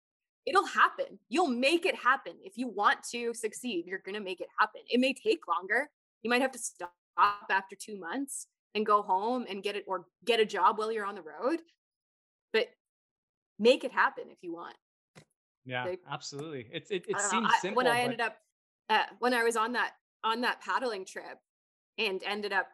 it'll 0.49 0.67
happen. 0.67 1.19
You'll 1.29 1.49
make 1.49 1.85
it 1.85 1.95
happen. 1.95 2.33
If 2.43 2.57
you 2.57 2.69
want 2.69 3.03
to 3.11 3.35
succeed, 3.35 3.85
you're 3.87 4.01
going 4.05 4.15
to 4.15 4.21
make 4.21 4.41
it 4.41 4.49
happen. 4.59 4.81
It 4.89 4.99
may 4.99 5.13
take 5.13 5.41
longer. 5.47 5.91
You 6.23 6.31
might 6.31 6.41
have 6.41 6.53
to 6.53 6.59
stop 6.59 6.93
after 7.51 7.77
2 7.77 7.99
months 7.99 8.47
and 8.79 8.87
go 8.87 9.03
home 9.03 9.45
and 9.51 9.63
get 9.63 9.77
it 9.77 9.85
or 9.87 10.07
get 10.25 10.41
a 10.41 10.47
job 10.47 10.79
while 10.79 10.91
you're 10.91 11.05
on 11.05 11.17
the 11.17 11.23
road. 11.23 11.61
But 12.53 12.69
make 13.59 13.85
it 13.85 13.93
happen 13.93 14.25
if 14.31 14.39
you 14.41 14.55
want. 14.55 14.77
Yeah, 15.67 15.85
like, 15.85 16.01
absolutely. 16.11 16.67
It's 16.73 16.91
it, 16.91 17.05
it 17.09 17.21
seems 17.21 17.51
I, 17.53 17.59
simple. 17.61 17.77
When 17.77 17.87
I 17.87 17.97
but... 17.97 18.05
ended 18.05 18.21
up 18.21 18.37
uh, 18.89 19.03
when 19.19 19.35
I 19.35 19.43
was 19.43 19.57
on 19.57 19.73
that 19.73 19.93
on 20.25 20.41
that 20.41 20.63
paddling 20.63 21.05
trip 21.05 21.39
and 21.99 22.23
ended 22.25 22.53
up 22.53 22.69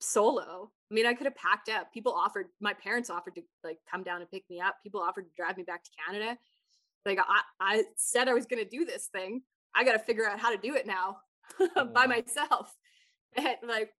solo. 0.00 0.70
I 0.90 0.94
mean, 0.94 1.06
I 1.06 1.14
could 1.14 1.26
have 1.26 1.36
packed 1.36 1.68
up. 1.68 1.92
People 1.92 2.12
offered, 2.12 2.46
my 2.60 2.72
parents 2.72 3.10
offered 3.10 3.34
to 3.36 3.42
like 3.64 3.78
come 3.90 4.02
down 4.02 4.20
and 4.20 4.30
pick 4.30 4.44
me 4.48 4.60
up. 4.60 4.76
People 4.82 5.00
offered 5.00 5.22
to 5.22 5.30
drive 5.36 5.56
me 5.56 5.62
back 5.62 5.84
to 5.84 5.90
Canada. 6.06 6.38
Like 7.04 7.18
I, 7.18 7.40
I 7.60 7.84
said 7.96 8.28
I 8.28 8.34
was 8.34 8.46
going 8.46 8.62
to 8.62 8.68
do 8.68 8.84
this 8.84 9.08
thing. 9.12 9.42
I 9.74 9.84
got 9.84 9.92
to 9.92 9.98
figure 9.98 10.28
out 10.28 10.38
how 10.38 10.50
to 10.50 10.58
do 10.58 10.74
it 10.74 10.86
now 10.86 11.18
by 11.94 12.06
myself. 12.06 12.74
And 13.36 13.56
like, 13.68 13.90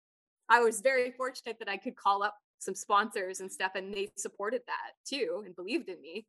I 0.49 0.59
was 0.61 0.81
very 0.81 1.11
fortunate 1.11 1.57
that 1.59 1.69
I 1.69 1.77
could 1.77 1.95
call 1.95 2.23
up 2.23 2.35
some 2.59 2.75
sponsors 2.75 3.39
and 3.39 3.51
stuff 3.51 3.73
and 3.75 3.93
they 3.93 4.09
supported 4.17 4.61
that 4.67 4.93
too 5.05 5.43
and 5.45 5.55
believed 5.55 5.89
in 5.89 6.01
me. 6.01 6.25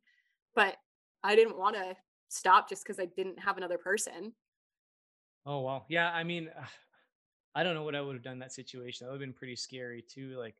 But 0.55 0.77
I 1.23 1.35
didn't 1.35 1.57
want 1.57 1.75
to 1.75 1.95
stop 2.29 2.69
just 2.69 2.83
because 2.83 2.99
I 2.99 3.05
didn't 3.05 3.39
have 3.39 3.57
another 3.57 3.77
person. 3.77 4.33
Oh 5.45 5.61
wow. 5.61 5.85
Yeah, 5.89 6.11
I 6.11 6.23
mean 6.23 6.49
I 7.55 7.63
don't 7.63 7.73
know 7.73 7.83
what 7.83 7.95
I 7.95 8.01
would 8.01 8.15
have 8.15 8.23
done 8.23 8.33
in 8.33 8.39
that 8.39 8.53
situation. 8.53 9.05
That 9.05 9.11
would 9.11 9.21
have 9.21 9.27
been 9.27 9.33
pretty 9.33 9.55
scary 9.55 10.03
too. 10.07 10.37
Like, 10.37 10.55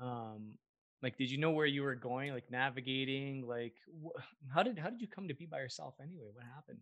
um, 0.00 0.54
like 1.02 1.16
did 1.16 1.30
you 1.30 1.38
know 1.38 1.50
where 1.50 1.66
you 1.66 1.82
were 1.82 1.94
going? 1.94 2.32
Like 2.32 2.50
navigating. 2.50 3.46
Like, 3.46 3.74
wh- 4.04 4.20
how 4.54 4.62
did 4.62 4.78
how 4.78 4.90
did 4.90 5.00
you 5.00 5.08
come 5.08 5.28
to 5.28 5.34
be 5.34 5.46
by 5.46 5.58
yourself 5.58 5.94
anyway? 6.00 6.26
What 6.32 6.44
happened? 6.44 6.78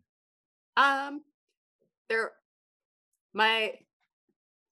Um, 0.77 1.23
there, 2.09 2.33
my 3.35 3.75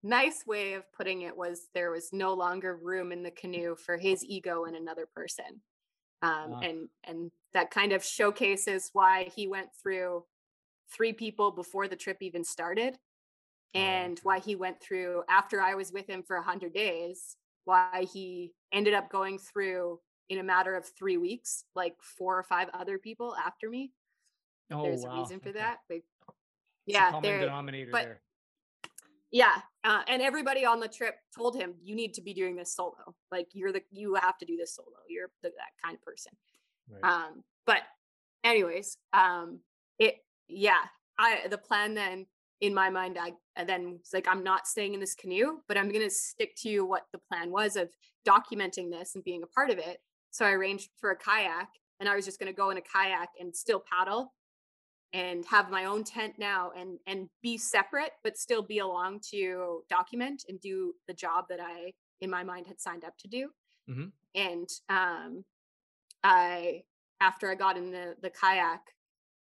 nice 0.08 0.44
way 0.46 0.74
of 0.74 0.90
putting 0.92 1.22
it 1.22 1.36
was 1.36 1.68
there 1.74 1.90
was 1.90 2.08
no 2.12 2.32
longer 2.32 2.76
room 2.76 3.12
in 3.12 3.22
the 3.22 3.30
canoe 3.30 3.76
for 3.76 3.96
his 3.96 4.24
ego 4.24 4.64
and 4.64 4.76
another 4.76 5.06
person. 5.06 5.60
Um, 6.22 6.54
uh. 6.54 6.60
and 6.60 6.88
and 7.04 7.30
that 7.54 7.70
kind 7.70 7.92
of 7.92 8.04
showcases 8.04 8.90
why 8.92 9.30
he 9.34 9.46
went 9.46 9.68
through 9.80 10.24
three 10.94 11.12
people 11.12 11.50
before 11.50 11.86
the 11.86 11.96
trip 11.96 12.18
even 12.20 12.44
started 12.44 12.96
and 13.74 14.18
why 14.22 14.38
he 14.38 14.56
went 14.56 14.80
through 14.80 15.22
after 15.28 15.60
I 15.60 15.74
was 15.74 15.92
with 15.92 16.08
him 16.08 16.22
for 16.22 16.36
100 16.36 16.72
days, 16.72 17.36
why 17.64 18.06
he 18.12 18.52
ended 18.72 18.94
up 18.94 19.10
going 19.10 19.38
through 19.38 20.00
in 20.30 20.38
a 20.38 20.42
matter 20.42 20.74
of 20.74 20.86
three 20.98 21.16
weeks, 21.16 21.64
like 21.74 21.94
four 22.00 22.38
or 22.38 22.42
five 22.42 22.68
other 22.72 22.98
people 22.98 23.34
after 23.36 23.68
me. 23.68 23.92
Oh, 24.72 24.82
There's 24.82 25.02
wow. 25.02 25.16
a 25.16 25.20
reason 25.20 25.40
for 25.40 25.50
okay. 25.50 25.58
that. 25.58 25.78
But 25.88 25.98
yeah, 26.86 27.20
there, 27.22 27.40
denominator 27.40 27.90
but, 27.92 28.04
there. 28.04 28.20
Yeah, 29.30 29.56
uh, 29.84 30.02
and 30.08 30.22
everybody 30.22 30.64
on 30.64 30.80
the 30.80 30.88
trip 30.88 31.16
told 31.36 31.56
him, 31.56 31.74
"You 31.82 31.94
need 31.94 32.14
to 32.14 32.22
be 32.22 32.32
doing 32.32 32.56
this 32.56 32.74
solo. 32.74 33.14
Like 33.30 33.48
you're 33.52 33.72
the 33.72 33.82
you 33.90 34.14
have 34.14 34.38
to 34.38 34.46
do 34.46 34.56
this 34.56 34.74
solo. 34.74 34.88
You're 35.08 35.30
the, 35.42 35.50
that 35.50 35.84
kind 35.84 35.96
of 35.96 36.02
person." 36.02 36.32
Right. 36.90 37.12
Um, 37.12 37.44
but 37.66 37.82
anyways, 38.44 38.96
um, 39.12 39.60
it 39.98 40.16
yeah, 40.48 40.84
I 41.18 41.46
the 41.48 41.58
plan 41.58 41.94
then 41.94 42.26
in 42.60 42.74
my 42.74 42.90
mind, 42.90 43.18
I 43.18 43.64
then 43.64 43.98
was 43.98 44.10
like, 44.12 44.26
I'm 44.28 44.42
not 44.42 44.66
staying 44.66 44.94
in 44.94 45.00
this 45.00 45.14
canoe, 45.14 45.58
but 45.68 45.76
I'm 45.76 45.90
going 45.90 46.04
to 46.04 46.10
stick 46.10 46.56
to 46.62 46.80
what 46.80 47.06
the 47.12 47.18
plan 47.18 47.50
was 47.50 47.76
of 47.76 47.88
documenting 48.26 48.90
this 48.90 49.14
and 49.14 49.24
being 49.24 49.42
a 49.42 49.46
part 49.46 49.70
of 49.70 49.78
it. 49.78 49.98
So 50.30 50.44
I 50.44 50.50
arranged 50.52 50.90
for 51.00 51.10
a 51.10 51.16
kayak 51.16 51.68
and 52.00 52.08
I 52.08 52.16
was 52.16 52.24
just 52.24 52.38
going 52.38 52.52
to 52.52 52.56
go 52.56 52.70
in 52.70 52.76
a 52.76 52.82
kayak 52.82 53.28
and 53.40 53.54
still 53.54 53.82
paddle 53.90 54.34
and 55.12 55.44
have 55.46 55.70
my 55.70 55.86
own 55.86 56.04
tent 56.04 56.34
now 56.38 56.70
and 56.76 56.98
and 57.06 57.28
be 57.42 57.56
separate 57.56 58.12
but 58.22 58.36
still 58.36 58.62
be 58.62 58.78
along 58.78 59.20
to 59.30 59.82
document 59.88 60.44
and 60.48 60.60
do 60.60 60.92
the 61.06 61.14
job 61.14 61.46
that 61.48 61.60
I 61.60 61.92
in 62.20 62.28
my 62.28 62.44
mind 62.44 62.66
had 62.66 62.80
signed 62.80 63.04
up 63.04 63.16
to 63.18 63.28
do. 63.28 63.48
Mm-hmm. 63.88 64.08
And 64.34 64.68
um 64.88 65.44
I 66.22 66.82
after 67.20 67.50
I 67.50 67.54
got 67.54 67.76
in 67.76 67.90
the 67.90 68.16
the 68.20 68.30
kayak 68.30 68.82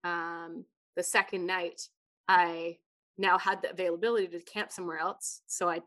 um 0.04 0.66
the 0.96 1.04
second 1.04 1.46
night 1.46 1.90
I 2.28 2.78
now 3.18 3.38
had 3.38 3.62
the 3.62 3.72
availability 3.72 4.28
to 4.28 4.40
camp 4.42 4.72
somewhere 4.72 5.00
else. 5.00 5.42
So 5.48 5.70
I 5.70 5.82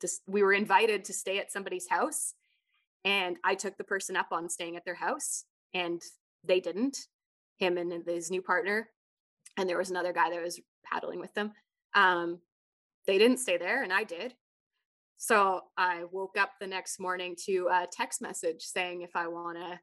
just, 0.00 0.22
we 0.26 0.42
were 0.42 0.52
invited 0.52 1.04
to 1.04 1.12
stay 1.12 1.38
at 1.38 1.52
somebody's 1.52 1.88
house. 1.88 2.34
And 3.04 3.36
I 3.44 3.54
took 3.54 3.76
the 3.76 3.84
person 3.84 4.16
up 4.16 4.28
on 4.32 4.48
staying 4.48 4.76
at 4.76 4.84
their 4.84 4.94
house 4.94 5.44
and 5.74 6.00
they 6.44 6.60
didn't, 6.60 6.96
him 7.58 7.76
and 7.78 7.92
his 8.06 8.30
new 8.30 8.42
partner. 8.42 8.88
And 9.56 9.68
there 9.68 9.78
was 9.78 9.90
another 9.90 10.12
guy 10.12 10.30
that 10.30 10.42
was 10.42 10.60
paddling 10.84 11.20
with 11.20 11.32
them. 11.34 11.52
Um, 11.94 12.40
they 13.06 13.18
didn't 13.18 13.38
stay 13.38 13.58
there 13.58 13.82
and 13.82 13.92
I 13.92 14.04
did. 14.04 14.34
So 15.18 15.62
I 15.76 16.04
woke 16.10 16.36
up 16.38 16.52
the 16.60 16.66
next 16.66 16.98
morning 16.98 17.36
to 17.46 17.68
a 17.70 17.86
text 17.90 18.20
message 18.22 18.62
saying 18.62 19.02
if 19.02 19.14
I 19.14 19.28
want 19.28 19.58
to 19.58 19.78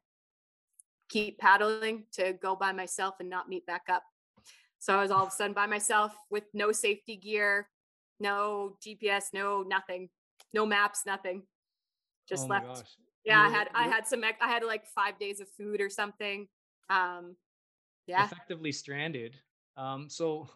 keep 1.08 1.38
paddling 1.38 2.04
to 2.12 2.34
go 2.34 2.54
by 2.54 2.72
myself 2.72 3.16
and 3.20 3.30
not 3.30 3.48
meet 3.48 3.64
back 3.66 3.82
up 3.88 4.02
so 4.80 4.98
I 4.98 5.02
was 5.02 5.10
all 5.10 5.22
of 5.22 5.28
a 5.28 5.30
sudden 5.30 5.52
by 5.52 5.66
myself 5.66 6.14
with 6.30 6.44
no 6.54 6.72
safety 6.72 7.16
gear, 7.16 7.68
no 8.18 8.76
GPS, 8.84 9.26
no 9.34 9.62
nothing, 9.62 10.08
no 10.54 10.64
maps, 10.64 11.02
nothing. 11.06 11.42
Just 12.26 12.46
oh 12.46 12.48
left. 12.48 12.66
Gosh. 12.66 12.96
Yeah, 13.24 13.46
you're, 13.46 13.54
I 13.54 13.58
had 13.58 13.68
I 13.74 13.82
had 13.88 14.06
some 14.06 14.24
I 14.24 14.48
had 14.48 14.64
like 14.64 14.86
five 14.86 15.18
days 15.18 15.40
of 15.40 15.48
food 15.50 15.82
or 15.82 15.90
something. 15.90 16.48
Um, 16.88 17.36
yeah, 18.06 18.24
effectively 18.24 18.72
stranded. 18.72 19.36
Um, 19.76 20.08
so 20.08 20.48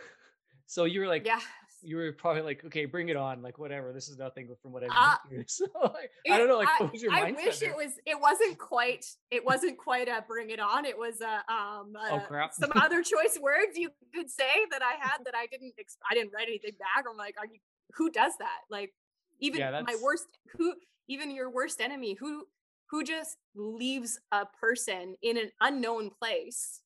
so 0.66 0.84
you 0.84 1.00
were 1.00 1.08
like, 1.08 1.26
yeah, 1.26 1.40
you 1.82 1.96
were 1.96 2.12
probably 2.12 2.42
like, 2.42 2.64
okay, 2.64 2.84
bring 2.84 3.08
it 3.08 3.16
on, 3.16 3.42
like 3.42 3.58
whatever. 3.58 3.92
This 3.92 4.08
is 4.08 4.18
nothing 4.18 4.48
from 4.62 4.72
what 4.72 4.82
I've 4.84 4.90
uh, 4.94 5.16
So 5.46 5.66
like, 5.82 6.10
it, 6.24 6.32
I 6.32 6.38
don't 6.38 6.48
know, 6.48 6.58
like 6.58 6.80
what 6.80 6.92
was 6.92 7.02
your 7.02 7.12
I, 7.12 7.22
mindset? 7.22 7.38
I 7.38 7.44
wish 7.46 7.58
there? 7.58 7.70
it 7.70 7.76
was. 7.76 7.92
It 8.06 8.20
wasn't 8.20 8.58
quite. 8.58 9.06
It 9.30 9.44
wasn't 9.44 9.78
quite 9.78 10.08
a 10.08 10.24
bring 10.26 10.50
it 10.50 10.60
on. 10.60 10.84
It 10.84 10.96
was 10.96 11.20
a 11.20 11.52
um. 11.52 11.94
A, 11.96 12.14
oh 12.14 12.20
crap! 12.26 12.52
some 12.52 12.72
other 12.76 13.02
choice 13.02 13.38
words 13.40 13.76
you 13.76 13.90
could 14.14 14.30
say 14.30 14.66
that 14.70 14.82
I 14.82 14.94
had 15.00 15.24
that 15.24 15.34
I 15.34 15.46
didn't. 15.46 15.74
I 16.10 16.14
didn't 16.14 16.32
write 16.32 16.48
anything 16.48 16.72
back. 16.78 17.04
I'm 17.08 17.16
like, 17.16 17.36
are 17.38 17.46
you? 17.46 17.60
Who 17.94 18.10
does 18.10 18.32
that? 18.38 18.60
Like, 18.70 18.92
even 19.40 19.60
yeah, 19.60 19.82
my 19.84 19.96
worst. 20.02 20.26
Who? 20.56 20.74
Even 21.08 21.30
your 21.30 21.50
worst 21.50 21.80
enemy. 21.80 22.16
Who? 22.20 22.44
Who 22.90 23.04
just 23.04 23.36
leaves 23.54 24.18
a 24.32 24.46
person 24.60 25.14
in 25.22 25.36
an 25.36 25.52
unknown 25.60 26.10
place 26.10 26.80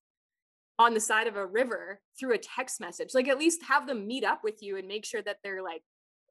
on 0.78 0.94
the 0.94 1.00
side 1.00 1.26
of 1.26 1.36
a 1.36 1.46
river 1.46 2.00
through 2.18 2.34
a 2.34 2.38
text 2.38 2.80
message. 2.80 3.10
Like 3.14 3.28
at 3.28 3.38
least 3.38 3.62
have 3.64 3.86
them 3.86 4.06
meet 4.06 4.24
up 4.24 4.40
with 4.42 4.62
you 4.62 4.76
and 4.76 4.88
make 4.88 5.04
sure 5.04 5.22
that 5.22 5.38
they're 5.42 5.62
like 5.62 5.82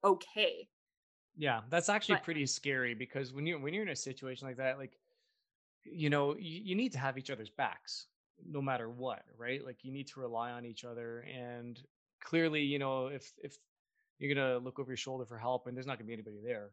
okay. 0.03 0.67
Yeah, 1.35 1.61
that's 1.69 1.89
actually 1.89 2.15
but, 2.15 2.23
pretty 2.23 2.45
scary 2.45 2.93
because 2.93 3.33
when 3.33 3.45
you 3.45 3.59
when 3.59 3.73
you're 3.73 3.83
in 3.83 3.89
a 3.89 3.95
situation 3.95 4.47
like 4.47 4.57
that, 4.57 4.77
like 4.77 4.97
you 5.85 6.09
know, 6.09 6.35
you, 6.37 6.61
you 6.63 6.75
need 6.75 6.93
to 6.93 6.99
have 6.99 7.17
each 7.17 7.29
other's 7.29 7.49
backs 7.49 8.07
no 8.45 8.61
matter 8.61 8.89
what, 8.89 9.23
right? 9.37 9.63
Like 9.65 9.77
you 9.83 9.91
need 9.91 10.07
to 10.07 10.19
rely 10.19 10.51
on 10.51 10.65
each 10.65 10.83
other 10.83 11.25
and 11.33 11.79
clearly, 12.21 12.61
you 12.61 12.79
know, 12.79 13.07
if 13.07 13.31
if 13.37 13.57
you're 14.19 14.33
gonna 14.33 14.57
look 14.57 14.79
over 14.79 14.91
your 14.91 14.97
shoulder 14.97 15.25
for 15.25 15.37
help 15.37 15.67
and 15.67 15.75
there's 15.75 15.87
not 15.87 15.97
gonna 15.97 16.07
be 16.07 16.13
anybody 16.13 16.39
there, 16.43 16.71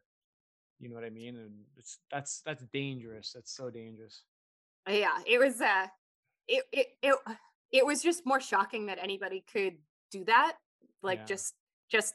you 0.78 0.88
know 0.88 0.94
what 0.94 1.04
I 1.04 1.10
mean? 1.10 1.36
And 1.36 1.52
it's 1.76 1.98
that's 2.10 2.42
that's 2.44 2.64
dangerous. 2.72 3.32
That's 3.34 3.54
so 3.54 3.70
dangerous. 3.70 4.22
Yeah, 4.88 5.18
it 5.26 5.38
was 5.38 5.60
uh 5.60 5.86
it 6.48 6.64
it, 6.72 6.86
it 7.02 7.14
it 7.72 7.86
was 7.86 8.02
just 8.02 8.26
more 8.26 8.40
shocking 8.40 8.86
that 8.86 8.98
anybody 9.00 9.44
could 9.52 9.74
do 10.10 10.24
that 10.24 10.56
like 11.02 11.20
yeah. 11.20 11.24
just 11.24 11.54
just 11.90 12.14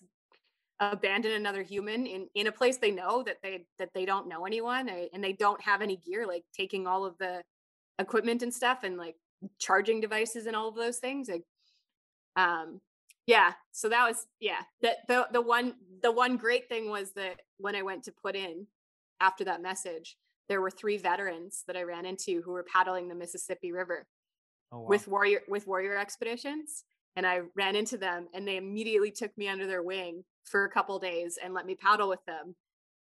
abandon 0.79 1.31
another 1.31 1.63
human 1.63 2.05
in 2.05 2.27
in 2.35 2.47
a 2.47 2.51
place 2.51 2.77
they 2.77 2.91
know 2.91 3.23
that 3.23 3.37
they 3.41 3.65
that 3.79 3.89
they 3.93 4.05
don't 4.05 4.27
know 4.27 4.45
anyone 4.45 4.89
eh, 4.89 5.07
and 5.13 5.23
they 5.23 5.31
don't 5.33 5.61
have 5.61 5.81
any 5.81 5.97
gear 5.97 6.27
like 6.27 6.43
taking 6.53 6.85
all 6.85 7.05
of 7.05 7.17
the 7.17 7.41
equipment 7.99 8.43
and 8.43 8.53
stuff 8.53 8.83
and 8.83 8.97
like 8.97 9.15
charging 9.57 10.01
devices 10.01 10.47
and 10.47 10.55
all 10.55 10.67
of 10.67 10.75
those 10.75 10.97
things 10.97 11.29
like 11.29 11.43
um 12.35 12.81
yeah 13.25 13.53
so 13.71 13.87
that 13.87 14.05
was 14.05 14.27
yeah 14.41 14.61
the 14.81 14.91
the 15.07 15.27
the 15.31 15.41
one 15.41 15.75
the 16.01 16.11
one 16.11 16.35
great 16.35 16.67
thing 16.67 16.89
was 16.89 17.11
that 17.13 17.39
when 17.57 17.75
i 17.75 17.81
went 17.81 18.03
to 18.03 18.11
put 18.11 18.35
in 18.35 18.67
after 19.21 19.45
that 19.45 19.61
message 19.61 20.17
there 20.49 20.59
were 20.59 20.71
three 20.71 20.97
veterans 20.97 21.63
that 21.67 21.77
i 21.77 21.83
ran 21.83 22.05
into 22.05 22.41
who 22.41 22.51
were 22.51 22.65
paddling 22.71 23.07
the 23.07 23.15
mississippi 23.15 23.71
river 23.71 24.05
oh, 24.71 24.79
wow. 24.79 24.87
with 24.87 25.07
warrior 25.07 25.41
with 25.47 25.67
warrior 25.67 25.97
expeditions 25.97 26.83
and 27.15 27.25
i 27.25 27.41
ran 27.55 27.75
into 27.75 27.97
them 27.97 28.27
and 28.33 28.47
they 28.47 28.57
immediately 28.57 29.11
took 29.11 29.35
me 29.37 29.47
under 29.47 29.67
their 29.67 29.83
wing 29.83 30.23
for 30.43 30.65
a 30.65 30.69
couple 30.69 30.97
days 30.99 31.37
and 31.43 31.53
let 31.53 31.65
me 31.65 31.75
paddle 31.75 32.09
with 32.09 32.23
them 32.25 32.55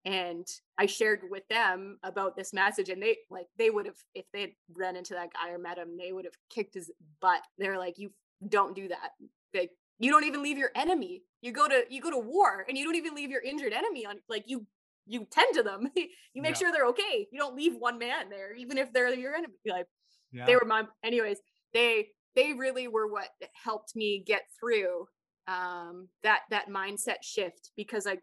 and 0.05 0.47
i 0.79 0.87
shared 0.87 1.21
with 1.31 1.47
them 1.49 1.99
about 2.03 2.35
this 2.37 2.53
message 2.53 2.89
and 2.89 3.03
they 3.03 3.17
like 3.31 3.47
they 3.59 3.69
would 3.71 3.87
have 3.87 4.03
if 4.15 4.25
they 4.33 4.41
had 4.43 4.51
run 4.75 4.97
into 4.97 5.13
that 5.13 5.29
guy 5.33 5.51
or 5.51 5.59
met 5.59 5.79
him 5.79 5.97
they 5.99 6.13
would 6.13 6.25
have 6.25 6.37
kicked 6.49 6.75
his 6.75 6.91
butt. 7.21 7.43
They're 7.59 7.79
like 7.79 7.99
you 7.99 8.11
don't 8.47 8.75
do 8.75 8.89
that. 8.89 9.11
Like 9.55 9.71
you 9.99 10.11
don't 10.11 10.25
even 10.25 10.43
leave 10.43 10.59
your 10.59 10.71
enemy. 10.75 11.23
You 11.43 11.53
go 11.53 11.69
to 11.69 11.85
you 11.89 12.01
go 12.01 12.11
to 12.11 12.19
war 12.19 12.65
and 12.69 12.77
you 12.77 12.85
don't 12.85 12.97
even 12.97 13.15
leave 13.15 13.31
your 13.31 13.43
injured 13.43 13.73
enemy 13.73 14.07
on 14.07 14.17
like 14.29 14.45
you 14.47 14.67
you 15.07 15.27
tend 15.31 15.55
to 15.55 15.63
them. 15.63 15.91
You 16.33 16.43
make 16.43 16.55
yeah. 16.55 16.59
sure 16.59 16.73
they're 16.73 16.87
okay. 16.87 17.27
You 17.33 17.41
don't 17.41 17.57
leave 17.57 17.75
one 17.77 17.99
man 17.99 18.31
there 18.31 18.55
even 18.55 18.79
if 18.79 18.93
they're 18.93 19.13
your 19.13 19.35
enemy. 19.35 19.55
Like 19.67 19.87
yeah. 20.33 20.47
they 20.47 20.55
were 20.55 20.65
my 20.67 20.85
anyways 21.05 21.39
they 21.73 22.09
they 22.37 22.53
really 22.53 22.89
were 22.89 23.07
what 23.07 23.29
helped 23.53 23.97
me 23.97 24.23
get 24.25 24.43
through 24.59 25.07
um, 25.49 26.09
that 26.23 26.41
that 26.51 26.69
mindset 26.69 27.23
shift 27.23 27.71
because 27.77 28.07
I, 28.07 28.19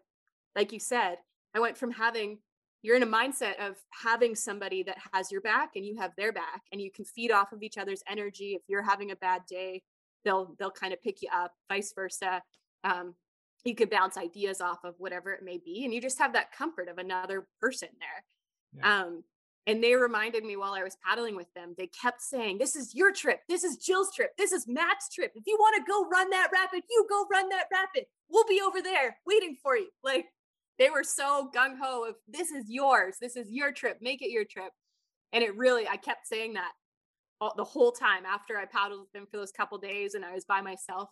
like 0.56 0.72
you 0.72 0.80
said, 0.80 1.16
I 1.54 1.60
went 1.60 1.76
from 1.76 1.90
having 1.90 2.38
you're 2.82 2.96
in 2.96 3.02
a 3.02 3.06
mindset 3.06 3.58
of 3.58 3.76
having 3.90 4.34
somebody 4.34 4.84
that 4.84 4.96
has 5.12 5.32
your 5.32 5.40
back 5.40 5.70
and 5.74 5.84
you 5.84 5.96
have 5.98 6.12
their 6.16 6.32
back 6.32 6.62
and 6.72 6.80
you 6.80 6.90
can 6.92 7.04
feed 7.04 7.32
off 7.32 7.52
of 7.52 7.62
each 7.62 7.76
other's 7.76 8.02
energy 8.08 8.54
if 8.54 8.62
you're 8.68 8.82
having 8.82 9.10
a 9.10 9.16
bad 9.16 9.42
day 9.48 9.82
they'll 10.24 10.54
they'll 10.58 10.70
kind 10.70 10.92
of 10.92 11.02
pick 11.02 11.20
you 11.20 11.28
up 11.34 11.52
vice 11.68 11.92
versa 11.92 12.40
um, 12.84 13.14
you 13.64 13.74
could 13.74 13.90
bounce 13.90 14.16
ideas 14.16 14.60
off 14.60 14.84
of 14.84 14.94
whatever 14.98 15.32
it 15.32 15.42
may 15.42 15.58
be 15.58 15.84
and 15.84 15.92
you 15.92 16.00
just 16.00 16.18
have 16.18 16.32
that 16.32 16.52
comfort 16.52 16.88
of 16.88 16.98
another 16.98 17.48
person 17.60 17.88
there 17.98 18.80
yeah. 18.80 19.02
um 19.02 19.24
and 19.68 19.84
they 19.84 19.94
reminded 19.94 20.44
me 20.44 20.56
while 20.56 20.72
I 20.72 20.82
was 20.82 20.96
paddling 21.06 21.36
with 21.36 21.52
them, 21.54 21.74
they 21.76 21.88
kept 21.88 22.22
saying, 22.22 22.56
This 22.56 22.74
is 22.74 22.94
your 22.94 23.12
trip. 23.12 23.40
This 23.50 23.64
is 23.64 23.76
Jill's 23.76 24.10
trip. 24.16 24.30
This 24.38 24.50
is 24.50 24.66
Matt's 24.66 25.14
trip. 25.14 25.30
If 25.34 25.44
you 25.46 25.58
want 25.60 25.76
to 25.76 25.92
go 25.92 26.08
run 26.08 26.30
that 26.30 26.48
rapid, 26.50 26.84
you 26.88 27.06
go 27.08 27.26
run 27.30 27.50
that 27.50 27.66
rapid. 27.70 28.06
We'll 28.30 28.46
be 28.48 28.62
over 28.66 28.80
there 28.80 29.18
waiting 29.26 29.56
for 29.62 29.76
you. 29.76 29.88
Like 30.02 30.24
they 30.78 30.88
were 30.88 31.04
so 31.04 31.50
gung 31.54 31.76
ho 31.78 32.06
of 32.08 32.14
this 32.26 32.50
is 32.50 32.64
yours. 32.70 33.16
This 33.20 33.36
is 33.36 33.52
your 33.52 33.70
trip. 33.70 33.98
Make 34.00 34.22
it 34.22 34.30
your 34.30 34.46
trip. 34.46 34.72
And 35.34 35.44
it 35.44 35.54
really, 35.54 35.86
I 35.86 35.98
kept 35.98 36.26
saying 36.26 36.54
that 36.54 36.72
all, 37.38 37.52
the 37.54 37.64
whole 37.64 37.92
time 37.92 38.24
after 38.24 38.56
I 38.56 38.64
paddled 38.64 39.00
with 39.00 39.12
them 39.12 39.26
for 39.30 39.36
those 39.36 39.52
couple 39.52 39.76
days 39.76 40.14
and 40.14 40.24
I 40.24 40.32
was 40.32 40.46
by 40.46 40.62
myself. 40.62 41.10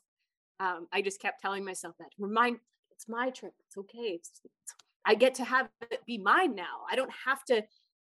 Um, 0.61 0.89
I 0.95 1.03
just 1.03 1.21
kept 1.21 1.43
telling 1.43 1.63
myself 1.63 1.95
that 1.99 2.09
remind 2.19 2.57
it's 2.91 3.07
my 3.07 3.29
trip. 3.29 3.53
It's 3.67 3.77
okay. 3.77 4.15
It's, 4.15 4.41
it's, 4.43 4.75
I 5.05 5.15
get 5.15 5.35
to 5.35 5.45
have 5.45 5.69
it 5.91 6.01
be 6.07 6.17
mine 6.17 6.55
now. 6.55 6.87
I 6.91 6.97
don't 6.97 7.13
have 7.27 7.45
to 7.45 7.63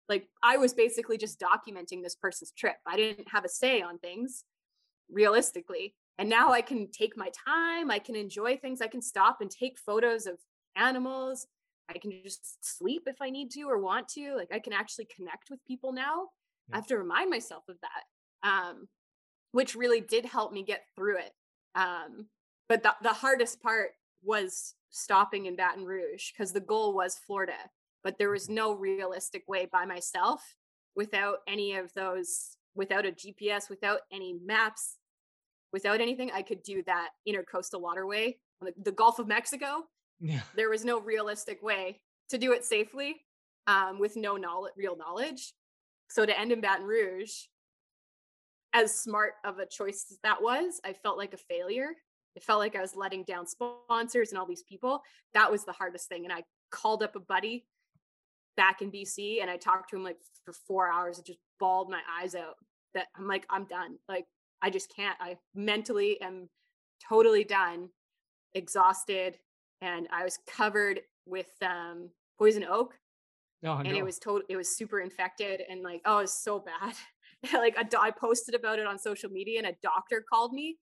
like 0.10 0.28
I 0.41 0.58
was 0.58 0.74
basically 0.74 1.18
just 1.18 1.39
documenting 1.39 2.04
this 2.04 2.16
person's 2.16 2.51
trip. 2.51 2.76
I 2.86 2.97
didn't 2.97 3.30
have 3.30 3.45
a 3.45 3.49
say 3.49 3.82
on 3.82 3.99
things 3.99 4.43
realistically. 5.10 5.95
And 6.18 6.30
now 6.30 6.51
I 6.51 6.62
can 6.62 6.91
take 6.91 7.18
my 7.18 7.30
time, 7.45 7.89
I 7.89 7.99
can 7.99 8.16
enjoy 8.16 8.58
things, 8.58 8.82
I 8.82 8.88
can 8.88 9.01
stop 9.01 9.38
and 9.41 9.49
take 9.49 9.80
photos 9.80 10.28
of 10.28 10.38
animals. 10.76 11.47
I 11.89 11.97
can 11.97 12.12
just 12.24 12.78
sleep 12.78 13.04
if 13.08 13.22
I 13.22 13.30
need 13.30 13.51
to 13.51 13.64
or 13.64 13.80
want 13.80 14.08
to. 14.10 14.36
Like 14.36 14.49
I 14.54 14.60
can 14.60 14.74
actually 14.74 15.08
connect 15.14 15.49
with 15.49 15.60
people 15.66 15.91
now. 15.91 16.28
Yeah. 16.70 16.76
I 16.76 16.78
have 16.78 16.88
to 16.88 16.97
remind 16.97 17.30
myself 17.30 17.64
of 17.70 17.78
that. 17.82 18.47
Um, 18.47 18.88
which 19.51 19.76
really 19.76 20.01
did 20.01 20.26
help 20.26 20.51
me 20.51 20.64
get 20.64 20.82
through 20.95 21.18
it. 21.18 21.32
Um, 21.76 22.28
but 22.68 22.84
the, 22.84 22.95
the 23.01 23.14
hardest 23.14 23.62
part 23.62 23.91
was 24.24 24.76
stopping 24.89 25.45
in 25.45 25.56
Baton 25.56 25.86
Rouge 25.86 26.32
because 26.32 26.51
the 26.51 26.60
goal 26.60 26.93
was 26.93 27.20
Florida 27.26 27.54
but 28.04 28.18
there 28.18 28.30
was 28.30 28.49
no 28.49 28.74
realistic 28.74 29.43
way 29.47 29.68
by 29.72 29.86
myself 29.86 30.41
without 30.95 31.38
any 31.47 31.76
of 31.76 31.93
those 31.93 32.58
without 32.76 33.06
a 33.06 33.12
gps 33.12 33.70
without 33.70 34.01
any 34.12 34.34
maps 34.45 34.97
without 35.72 36.01
anything 36.01 36.32
i 36.34 36.41
could 36.41 36.62
do 36.64 36.84
that 36.84 37.10
intercoastal 37.28 37.82
waterway 37.82 38.36
the, 38.62 38.74
the 38.84 38.91
gulf 38.91 39.20
of 39.20 39.28
mexico. 39.28 39.84
Yeah. 40.20 40.41
there 40.56 40.70
was 40.70 40.86
no 40.86 41.01
realistic 41.01 41.62
way 41.62 42.01
to 42.30 42.38
do 42.38 42.54
it 42.54 42.64
safely 42.64 43.26
um, 43.68 43.99
with 43.99 44.16
no 44.16 44.38
knowledge 44.38 44.74
real 44.78 44.95
knowledge. 44.95 45.54
So 46.10 46.26
to 46.26 46.39
end 46.39 46.51
in 46.51 46.62
baton 46.62 46.86
rouge 46.86 47.32
as 48.74 48.95
smart 48.95 49.34
of 49.43 49.60
a 49.60 49.66
choice 49.66 50.06
as 50.12 50.18
that 50.24 50.41
was 50.41 50.80
i 50.86 50.93
felt 50.93 51.18
like 51.18 51.34
a 51.34 51.38
failure. 51.38 51.89
It 52.36 52.43
felt 52.43 52.60
like 52.60 52.76
i 52.76 52.82
was 52.82 52.95
letting 52.95 53.24
down 53.24 53.45
sponsors 53.47 54.30
and 54.30 54.39
all 54.39 54.45
these 54.45 54.64
people. 54.64 55.01
That 55.34 55.51
was 55.51 55.66
the 55.66 55.74
hardest 55.74 56.08
thing 56.08 56.24
and 56.24 56.34
i 56.34 56.43
called 56.72 57.04
up 57.04 57.16
a 57.16 57.20
buddy 57.20 57.66
back 58.56 58.82
in 58.82 58.91
BC 58.91 59.41
and 59.41 59.49
I 59.49 59.58
talked 59.58 59.89
to 59.89 59.95
him 59.95 60.04
like 60.04 60.18
for 60.45 60.54
four 60.54 60.91
hours 60.91 61.18
and 61.18 61.26
just 61.26 61.39
bawled 61.60 61.89
my 61.89 62.01
eyes 62.20 62.36
out 62.36 62.56
that 62.93 63.08
I'm 63.18 63.28
like, 63.28 63.45
I'm 63.49 63.66
done. 63.66 63.97
Like, 64.08 64.26
I 64.62 64.70
just 64.70 64.93
can't. 64.95 65.18
I 65.20 65.38
mentally 65.56 66.22
am 66.22 66.49
totally 67.08 67.43
done, 67.43 67.89
exhausted. 68.54 69.38
And 69.82 70.08
I 70.12 70.24
was 70.24 70.39
covered 70.47 71.01
with 71.26 71.51
um, 71.62 72.10
poison 72.38 72.64
oak. 72.70 72.93
Oh, 73.66 73.78
and 73.78 73.93
no. 73.93 73.97
it 73.97 74.04
was 74.04 74.20
total, 74.20 74.45
it 74.49 74.58
was 74.58 74.76
super 74.76 74.99
infected 74.99 75.62
and 75.70 75.84
like, 75.84 76.01
oh, 76.06 76.20
it's 76.20 76.34
so 76.34 76.60
bad. 76.60 76.95
like 77.54 77.76
a, 77.78 77.99
I 77.99 78.12
posted 78.12 78.56
about 78.56 78.80
it 78.80 78.86
on 78.86 78.99
social 78.99 79.30
media 79.30 79.60
and 79.60 79.68
a 79.68 79.76
doctor 79.82 80.24
called 80.30 80.54
me 80.54 80.78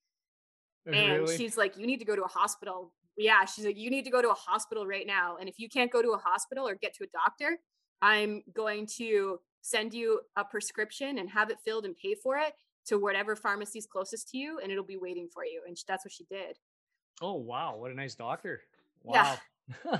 and 0.88 1.22
really? 1.22 1.38
she's 1.38 1.58
like, 1.58 1.78
you 1.78 1.86
need 1.86 2.00
to 2.00 2.06
go 2.06 2.16
to 2.16 2.24
a 2.24 2.28
hospital 2.28 2.92
yeah, 3.22 3.46
she's 3.46 3.66
like, 3.66 3.78
you 3.78 3.90
need 3.90 4.06
to 4.06 4.12
go 4.12 4.22
to 4.22 4.30
a 4.30 4.36
hospital 4.36 4.86
right 4.86 5.06
now. 5.06 5.38
And 5.40 5.48
if 5.48 5.60
you 5.60 5.70
can't 5.70 5.92
go 5.92 6.02
to 6.02 6.12
a 6.12 6.18
hospital 6.18 6.68
or 6.68 6.76
get 6.76 6.94
to 6.96 7.04
a 7.04 7.08
doctor, 7.08 7.60
I'm 8.02 8.44
going 8.54 8.88
to 8.98 9.40
send 9.62 9.94
you 9.94 10.22
a 10.36 10.44
prescription 10.44 11.20
and 11.20 11.30
have 11.30 11.50
it 11.50 11.60
filled 11.64 11.86
and 11.86 11.96
pay 11.96 12.16
for 12.16 12.38
it 12.38 12.54
to 12.88 12.98
whatever 12.98 13.36
pharmacy's 13.36 13.86
closest 13.86 14.30
to 14.30 14.38
you, 14.38 14.60
and 14.62 14.72
it'll 14.72 14.84
be 14.84 14.98
waiting 14.98 15.28
for 15.32 15.46
you. 15.46 15.62
And 15.68 15.78
that's 15.88 16.04
what 16.04 16.12
she 16.12 16.26
did. 16.26 16.58
Oh 17.22 17.36
wow, 17.36 17.78
what 17.78 17.92
a 17.92 17.94
nice 17.94 18.16
doctor! 18.16 18.62
Wow. 19.04 19.38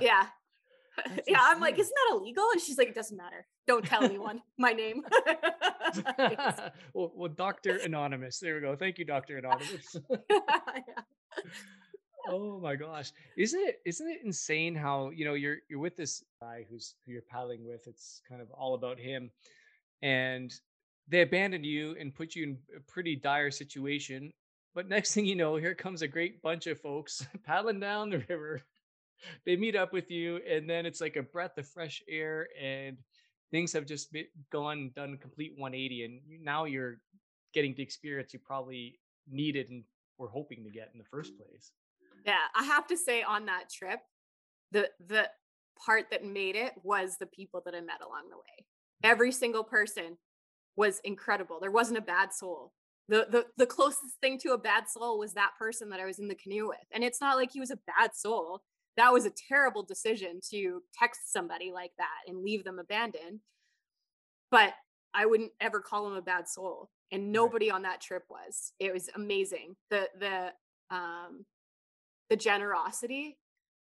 yeah, 0.00 1.16
yeah. 1.28 1.38
I'm 1.40 1.60
like, 1.60 1.78
isn't 1.78 1.94
that 1.94 2.16
illegal? 2.16 2.44
And 2.52 2.60
she's 2.60 2.76
like, 2.76 2.88
it 2.88 2.94
doesn't 2.94 3.16
matter. 3.16 3.46
Don't 3.66 3.86
tell 3.86 4.02
anyone 4.02 4.42
my 4.58 4.72
name. 4.72 5.02
well, 6.92 7.12
well, 7.14 7.28
Doctor 7.28 7.76
Anonymous. 7.76 8.38
There 8.38 8.56
we 8.56 8.60
go. 8.60 8.76
Thank 8.76 8.98
you, 8.98 9.06
Doctor 9.06 9.38
Anonymous. 9.38 9.96
yeah 10.28 10.38
oh 12.28 12.58
my 12.60 12.76
gosh. 12.76 13.12
Isn't 13.36 13.60
it 13.60 13.80
isn't 13.84 14.08
it 14.08 14.20
insane 14.24 14.74
how 14.74 15.10
you 15.10 15.24
know 15.24 15.34
you're 15.34 15.58
you're 15.68 15.80
with 15.80 15.96
this 15.96 16.24
guy 16.40 16.66
who's 16.70 16.94
who 17.04 17.12
you're 17.12 17.22
paddling 17.22 17.66
with 17.66 17.86
it's 17.86 18.20
kind 18.28 18.40
of 18.40 18.50
all 18.50 18.74
about 18.74 18.98
him 18.98 19.30
and 20.02 20.52
they 21.08 21.22
abandon 21.22 21.64
you 21.64 21.96
and 21.98 22.14
put 22.14 22.34
you 22.34 22.44
in 22.44 22.58
a 22.76 22.80
pretty 22.80 23.16
dire 23.16 23.50
situation 23.50 24.32
but 24.74 24.88
next 24.88 25.14
thing 25.14 25.26
you 25.26 25.36
know 25.36 25.56
here 25.56 25.74
comes 25.74 26.02
a 26.02 26.08
great 26.08 26.42
bunch 26.42 26.66
of 26.66 26.80
folks 26.80 27.26
paddling 27.44 27.80
down 27.80 28.10
the 28.10 28.24
river. 28.28 28.62
They 29.46 29.56
meet 29.56 29.76
up 29.76 29.92
with 29.92 30.10
you 30.10 30.40
and 30.48 30.68
then 30.68 30.84
it's 30.84 31.00
like 31.00 31.16
a 31.16 31.22
breath 31.22 31.56
of 31.58 31.68
fresh 31.68 32.02
air 32.08 32.48
and 32.60 32.96
things 33.52 33.72
have 33.72 33.86
just 33.86 34.12
been, 34.12 34.26
gone 34.50 34.90
done 34.96 35.16
complete 35.18 35.52
180 35.56 36.04
and 36.04 36.20
now 36.42 36.64
you're 36.64 36.96
getting 37.54 37.74
the 37.74 37.82
experience 37.82 38.32
you 38.32 38.40
probably 38.40 38.98
needed 39.30 39.68
and 39.70 39.84
were 40.18 40.28
hoping 40.28 40.64
to 40.64 40.70
get 40.70 40.90
in 40.92 40.98
the 40.98 41.04
first 41.04 41.36
place 41.36 41.70
yeah, 42.24 42.46
I 42.54 42.64
have 42.64 42.86
to 42.88 42.96
say 42.96 43.22
on 43.22 43.46
that 43.46 43.70
trip, 43.70 44.00
the 44.70 44.88
the 45.06 45.28
part 45.84 46.06
that 46.10 46.24
made 46.24 46.56
it 46.56 46.72
was 46.82 47.16
the 47.18 47.26
people 47.26 47.62
that 47.64 47.74
I 47.74 47.80
met 47.80 48.00
along 48.00 48.28
the 48.30 48.36
way. 48.36 48.66
Every 49.02 49.32
single 49.32 49.64
person 49.64 50.16
was 50.76 51.00
incredible. 51.04 51.58
There 51.60 51.70
wasn't 51.70 51.98
a 51.98 52.02
bad 52.02 52.32
soul. 52.32 52.72
The, 53.08 53.26
the 53.30 53.46
the 53.56 53.66
closest 53.66 54.16
thing 54.20 54.38
to 54.38 54.52
a 54.52 54.58
bad 54.58 54.88
soul 54.88 55.18
was 55.18 55.34
that 55.34 55.52
person 55.58 55.90
that 55.90 56.00
I 56.00 56.06
was 56.06 56.18
in 56.18 56.28
the 56.28 56.36
canoe 56.36 56.68
with. 56.68 56.78
And 56.92 57.02
it's 57.02 57.20
not 57.20 57.36
like 57.36 57.50
he 57.52 57.60
was 57.60 57.70
a 57.70 57.78
bad 57.98 58.14
soul. 58.14 58.62
That 58.96 59.12
was 59.12 59.26
a 59.26 59.32
terrible 59.48 59.82
decision 59.82 60.40
to 60.50 60.82
text 60.98 61.32
somebody 61.32 61.72
like 61.72 61.92
that 61.98 62.28
and 62.30 62.42
leave 62.42 62.64
them 62.64 62.78
abandoned. 62.78 63.40
But 64.50 64.74
I 65.14 65.26
wouldn't 65.26 65.52
ever 65.60 65.80
call 65.80 66.06
him 66.06 66.14
a 66.14 66.22
bad 66.22 66.48
soul. 66.48 66.90
And 67.10 67.32
nobody 67.32 67.70
on 67.70 67.82
that 67.82 68.00
trip 68.00 68.22
was. 68.30 68.72
It 68.78 68.92
was 68.92 69.10
amazing. 69.14 69.76
The 69.90 70.08
the 70.18 70.52
um 70.94 71.44
the 72.32 72.36
generosity 72.36 73.36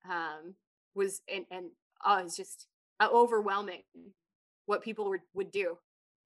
um, 0.03 0.53
was 0.95 1.21
and 1.33 1.45
and 1.49 1.67
oh, 2.05 2.17
it's 2.17 2.35
just 2.35 2.67
uh, 2.99 3.07
overwhelming 3.09 3.83
what 4.65 4.83
people 4.83 5.07
would 5.07 5.21
would 5.33 5.49
do 5.49 5.77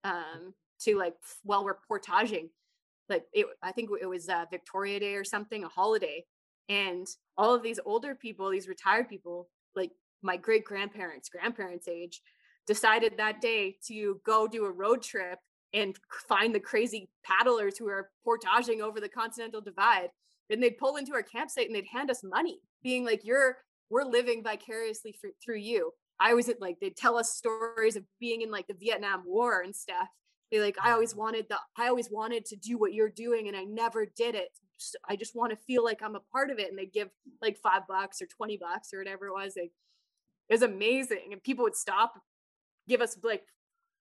um, 0.02 0.52
to 0.80 0.98
like 0.98 1.14
while 1.44 1.64
we're 1.64 1.78
portaging 1.86 2.50
like 3.08 3.22
it 3.32 3.46
i 3.62 3.70
think 3.70 3.88
it 4.02 4.06
was 4.06 4.28
uh, 4.28 4.44
victoria 4.50 4.98
day 4.98 5.14
or 5.14 5.22
something 5.22 5.62
a 5.62 5.68
holiday 5.68 6.24
and 6.68 7.06
all 7.36 7.54
of 7.54 7.62
these 7.62 7.78
older 7.84 8.16
people 8.16 8.50
these 8.50 8.66
retired 8.66 9.08
people 9.08 9.48
like 9.76 9.92
my 10.20 10.36
great 10.36 10.64
grandparents 10.64 11.28
grandparents 11.28 11.86
age 11.86 12.20
decided 12.66 13.12
that 13.16 13.40
day 13.40 13.76
to 13.86 14.20
go 14.26 14.48
do 14.48 14.64
a 14.64 14.72
road 14.72 15.02
trip 15.02 15.38
and 15.72 15.94
find 16.26 16.52
the 16.52 16.58
crazy 16.58 17.08
paddlers 17.24 17.78
who 17.78 17.86
are 17.86 18.10
portaging 18.24 18.82
over 18.82 18.98
the 18.98 19.08
continental 19.08 19.60
divide 19.60 20.10
and 20.50 20.62
they'd 20.62 20.78
pull 20.78 20.96
into 20.96 21.12
our 21.12 21.22
campsite 21.22 21.66
and 21.66 21.74
they'd 21.74 21.86
hand 21.86 22.10
us 22.10 22.22
money 22.24 22.60
being 22.82 23.04
like 23.04 23.24
you're 23.24 23.58
we're 23.90 24.04
living 24.04 24.42
vicariously 24.42 25.14
for, 25.18 25.30
through 25.42 25.58
you. 25.58 25.92
I 26.20 26.34
was 26.34 26.48
at 26.48 26.60
like 26.60 26.78
they'd 26.80 26.96
tell 26.96 27.16
us 27.16 27.36
stories 27.36 27.96
of 27.96 28.04
being 28.20 28.42
in 28.42 28.50
like 28.50 28.66
the 28.66 28.74
vietnam 28.74 29.22
war 29.24 29.62
and 29.62 29.74
stuff. 29.74 30.08
They 30.50 30.60
like 30.60 30.76
i 30.82 30.92
always 30.92 31.10
mm-hmm. 31.10 31.20
wanted 31.20 31.46
the 31.48 31.58
i 31.76 31.88
always 31.88 32.10
wanted 32.10 32.44
to 32.46 32.56
do 32.56 32.78
what 32.78 32.94
you're 32.94 33.10
doing 33.10 33.48
and 33.48 33.56
i 33.56 33.64
never 33.64 34.06
did 34.06 34.34
it. 34.34 34.48
I 35.08 35.16
just 35.16 35.34
want 35.34 35.50
to 35.50 35.56
feel 35.56 35.84
like 35.84 36.02
i'm 36.02 36.16
a 36.16 36.20
part 36.32 36.50
of 36.50 36.58
it. 36.58 36.68
And 36.70 36.78
they 36.78 36.86
give 36.86 37.08
like 37.42 37.58
five 37.58 37.82
bucks 37.88 38.20
or 38.22 38.26
20 38.26 38.56
bucks 38.58 38.92
or 38.92 38.98
whatever 38.98 39.26
it 39.26 39.32
was 39.32 39.54
like, 39.56 39.72
it 40.48 40.54
was 40.54 40.62
amazing. 40.62 41.30
And 41.32 41.42
people 41.42 41.64
would 41.64 41.76
stop 41.76 42.14
give 42.88 43.00
us 43.02 43.18
like 43.22 43.44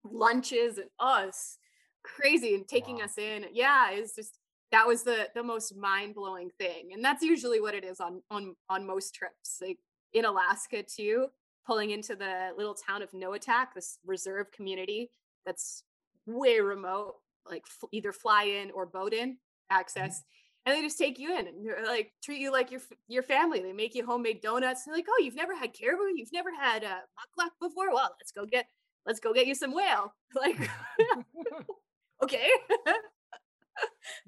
lunches 0.06 0.78
and 0.78 0.88
oh, 1.00 1.28
us 1.28 1.58
crazy 2.04 2.56
and 2.56 2.68
taking 2.68 2.98
wow. 2.98 3.04
us 3.04 3.18
in. 3.18 3.46
Yeah 3.54 3.92
it's 3.92 4.16
just 4.16 4.40
that 4.72 4.86
was 4.86 5.04
the 5.04 5.30
the 5.36 5.44
most 5.44 5.76
mind-blowing 5.76 6.50
thing 6.58 6.90
and 6.94 7.04
that's 7.04 7.24
usually 7.24 7.62
what 7.62 7.74
it 7.74 7.84
is 7.84 8.00
on 8.00 8.22
on 8.30 8.56
on 8.70 8.86
most 8.86 9.14
trips 9.14 9.60
like 9.62 9.78
in 10.14 10.26
alaska 10.26 10.84
too 10.84 11.28
pulling 11.66 11.92
into 11.92 12.16
the 12.16 12.50
little 12.58 12.76
town 12.76 13.02
of 13.02 13.12
noatak 13.12 13.68
this 13.76 14.00
reserve 14.06 14.52
community 14.52 15.12
that's 15.46 15.84
way 16.26 16.60
remote 16.60 17.16
like 17.50 17.64
f- 17.66 17.90
either 17.92 18.12
fly 18.12 18.44
in 18.44 18.72
or 18.72 18.86
boat 18.86 19.14
in 19.14 19.32
mm-hmm. 19.32 19.78
access 19.78 20.24
and 20.66 20.76
they 20.76 20.82
just 20.82 20.98
take 20.98 21.18
you 21.18 21.38
in 21.38 21.48
and 21.48 21.66
like 21.86 22.12
treat 22.22 22.42
you 22.42 22.52
like 22.52 22.72
your 22.72 22.82
your 23.08 23.24
family 23.24 23.62
they 23.62 23.72
make 23.72 23.96
you 23.96 24.06
homemade 24.06 24.42
donuts 24.42 24.84
they're 24.84 24.94
like 24.94 25.06
oh 25.10 25.24
you've 25.24 25.36
never 25.36 25.56
had 25.56 25.74
caribou 25.74 26.04
you've 26.14 26.34
never 26.34 26.50
had 26.54 26.84
uh 26.84 27.00
mukluk 27.18 27.52
before? 27.62 27.94
Well 27.94 28.14
let's 28.20 28.32
go 28.32 28.46
get 28.46 28.68
let's 29.06 29.20
go 29.20 29.34
get 29.34 29.48
you 29.48 29.56
some 29.56 29.74
whale. 29.74 30.14
Like 30.36 30.70
okay 32.24 32.50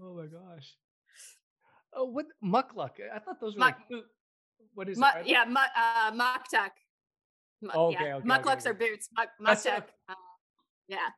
oh 0.01 0.15
my 0.15 0.25
gosh. 0.25 0.75
Oh, 1.93 2.05
what 2.05 2.25
mukluk? 2.43 2.91
I 3.13 3.19
thought 3.19 3.39
those 3.41 3.55
were 3.55 3.59
Muck, 3.59 3.77
like 3.89 4.03
what 4.73 4.89
is 4.89 4.97
Mu- 4.97 5.05
it? 5.19 5.27
yeah, 5.27 5.45
mu- 5.47 5.55
uh, 5.75 6.11
Muktuk. 6.11 6.71
Mu- 7.61 7.69
Oh, 7.73 7.87
okay, 7.87 8.05
yeah. 8.05 8.15
okay, 8.17 8.27
Mucklucks 8.27 8.61
okay, 8.61 8.69
are 8.69 8.73
boots. 8.73 9.09
That's 9.17 9.65
Muktuk. 9.65 9.83
Uh, 10.07 10.13
yeah. 10.87 11.09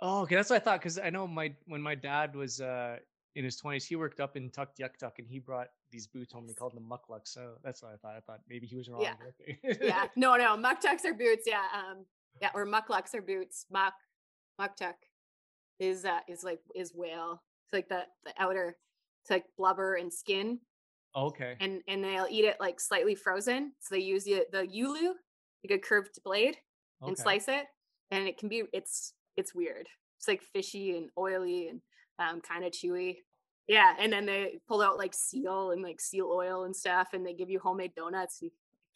Oh, 0.00 0.22
okay, 0.22 0.36
that's 0.36 0.50
what 0.50 0.56
I 0.56 0.64
thought. 0.64 0.80
Because 0.80 0.98
I 0.98 1.10
know 1.10 1.26
my 1.26 1.54
when 1.66 1.82
my 1.82 1.94
dad 1.94 2.34
was 2.34 2.60
uh 2.60 2.96
in 3.34 3.44
his 3.44 3.56
twenties, 3.56 3.84
he 3.84 3.96
worked 3.96 4.20
up 4.20 4.36
in 4.36 4.50
Tuktoyaktuk, 4.50 5.12
and 5.18 5.28
he 5.28 5.38
brought 5.38 5.68
these 5.90 6.06
boots 6.06 6.32
home. 6.32 6.46
They 6.46 6.54
called 6.54 6.74
them 6.74 6.88
mucklucks. 6.88 7.28
So 7.32 7.54
that's 7.64 7.82
what 7.82 7.92
I 7.92 7.96
thought. 7.96 8.16
I 8.16 8.20
thought 8.20 8.40
maybe 8.48 8.66
he 8.66 8.76
was 8.76 8.88
wrong. 8.88 9.02
Yeah. 9.02 9.74
yeah. 9.80 10.06
No, 10.16 10.36
no. 10.36 10.56
Muktuks 10.56 11.04
are 11.04 11.14
boots. 11.14 11.44
Yeah. 11.46 11.62
Um. 11.74 12.04
Yeah. 12.40 12.50
Or 12.54 12.66
mucklucks 12.66 13.14
are 13.14 13.22
boots. 13.22 13.66
Muck. 13.70 13.94
Muktuk 14.60 14.94
is 15.78 16.04
uh 16.04 16.20
is 16.28 16.42
like 16.44 16.60
is 16.74 16.92
whale. 16.94 17.42
It's 17.72 17.88
like 17.88 17.88
the 17.88 18.04
the 18.24 18.42
outer. 18.42 18.76
It's 19.22 19.30
like 19.30 19.44
blubber 19.56 19.94
and 19.94 20.12
skin, 20.12 20.58
okay. 21.16 21.56
and 21.60 21.80
and 21.88 22.02
they'll 22.02 22.26
eat 22.28 22.44
it 22.44 22.56
like 22.60 22.80
slightly 22.80 23.14
frozen. 23.14 23.72
So 23.80 23.94
they 23.94 24.02
use 24.02 24.24
the 24.24 24.44
the 24.52 24.66
ulu, 24.66 25.14
like 25.64 25.70
a 25.70 25.78
curved 25.78 26.18
blade, 26.24 26.56
and 27.00 27.16
slice 27.16 27.48
it, 27.48 27.66
and 28.10 28.26
it 28.26 28.36
can 28.36 28.48
be 28.48 28.64
it's 28.72 29.14
it's 29.36 29.54
weird. 29.54 29.88
It's 30.18 30.28
like 30.28 30.42
fishy 30.42 30.96
and 30.96 31.08
oily 31.16 31.68
and 31.68 31.80
um 32.18 32.40
kind 32.40 32.64
of 32.64 32.72
chewy. 32.72 33.18
Yeah, 33.68 33.94
and 33.98 34.12
then 34.12 34.26
they 34.26 34.58
pull 34.68 34.82
out 34.82 34.98
like 34.98 35.14
seal 35.14 35.70
and 35.70 35.82
like 35.82 36.00
seal 36.00 36.30
oil 36.34 36.64
and 36.64 36.74
stuff, 36.74 37.08
and 37.12 37.24
they 37.24 37.32
give 37.32 37.48
you 37.48 37.60
homemade 37.60 37.94
donuts. 37.94 38.42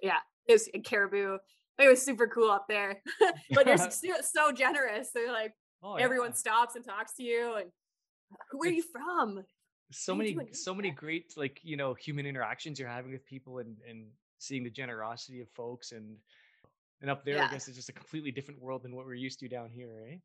Yeah, 0.03 0.19
it 0.47 0.53
was 0.53 0.69
a 0.75 0.81
caribou. 0.81 1.39
It 1.79 1.89
was 1.89 2.03
super 2.03 2.27
cool 2.27 2.51
up 2.51 2.67
there, 2.69 3.01
but 3.53 3.65
they're 3.65 3.79
so, 3.91 4.09
so 4.23 4.53
generous. 4.53 5.11
They're 5.15 5.33
like 5.33 5.55
Oh, 5.83 5.95
everyone 5.95 6.31
yeah. 6.31 6.35
stops 6.35 6.75
and 6.75 6.85
talks 6.85 7.15
to 7.15 7.23
you, 7.23 7.55
and 7.57 7.71
where 8.53 8.71
are 8.71 8.73
you 8.73 8.83
from? 8.83 9.45
so 9.93 10.13
you 10.15 10.37
many 10.37 10.53
so 10.53 10.75
many 10.75 10.91
great 10.91 11.33
like 11.37 11.61
you 11.63 11.77
know 11.77 11.95
human 11.95 12.27
interactions 12.27 12.79
you're 12.79 12.89
having 12.89 13.13
with 13.13 13.25
people 13.25 13.59
and 13.59 13.77
and 13.89 14.07
seeing 14.39 14.65
the 14.65 14.71
generosity 14.71 15.41
of 15.41 15.49
folks 15.51 15.93
and 15.93 16.17
and 17.01 17.09
up 17.09 17.25
there 17.25 17.41
i 17.41 17.49
guess 17.49 17.69
it's 17.69 17.77
just 17.77 17.89
a 17.89 17.93
completely 17.93 18.33
different 18.33 18.61
world 18.61 18.83
than 18.83 18.97
what 18.97 19.07
we're 19.07 19.15
used 19.15 19.39
to 19.39 19.49
down 19.49 19.71
here 19.71 20.09
eh 20.11 20.17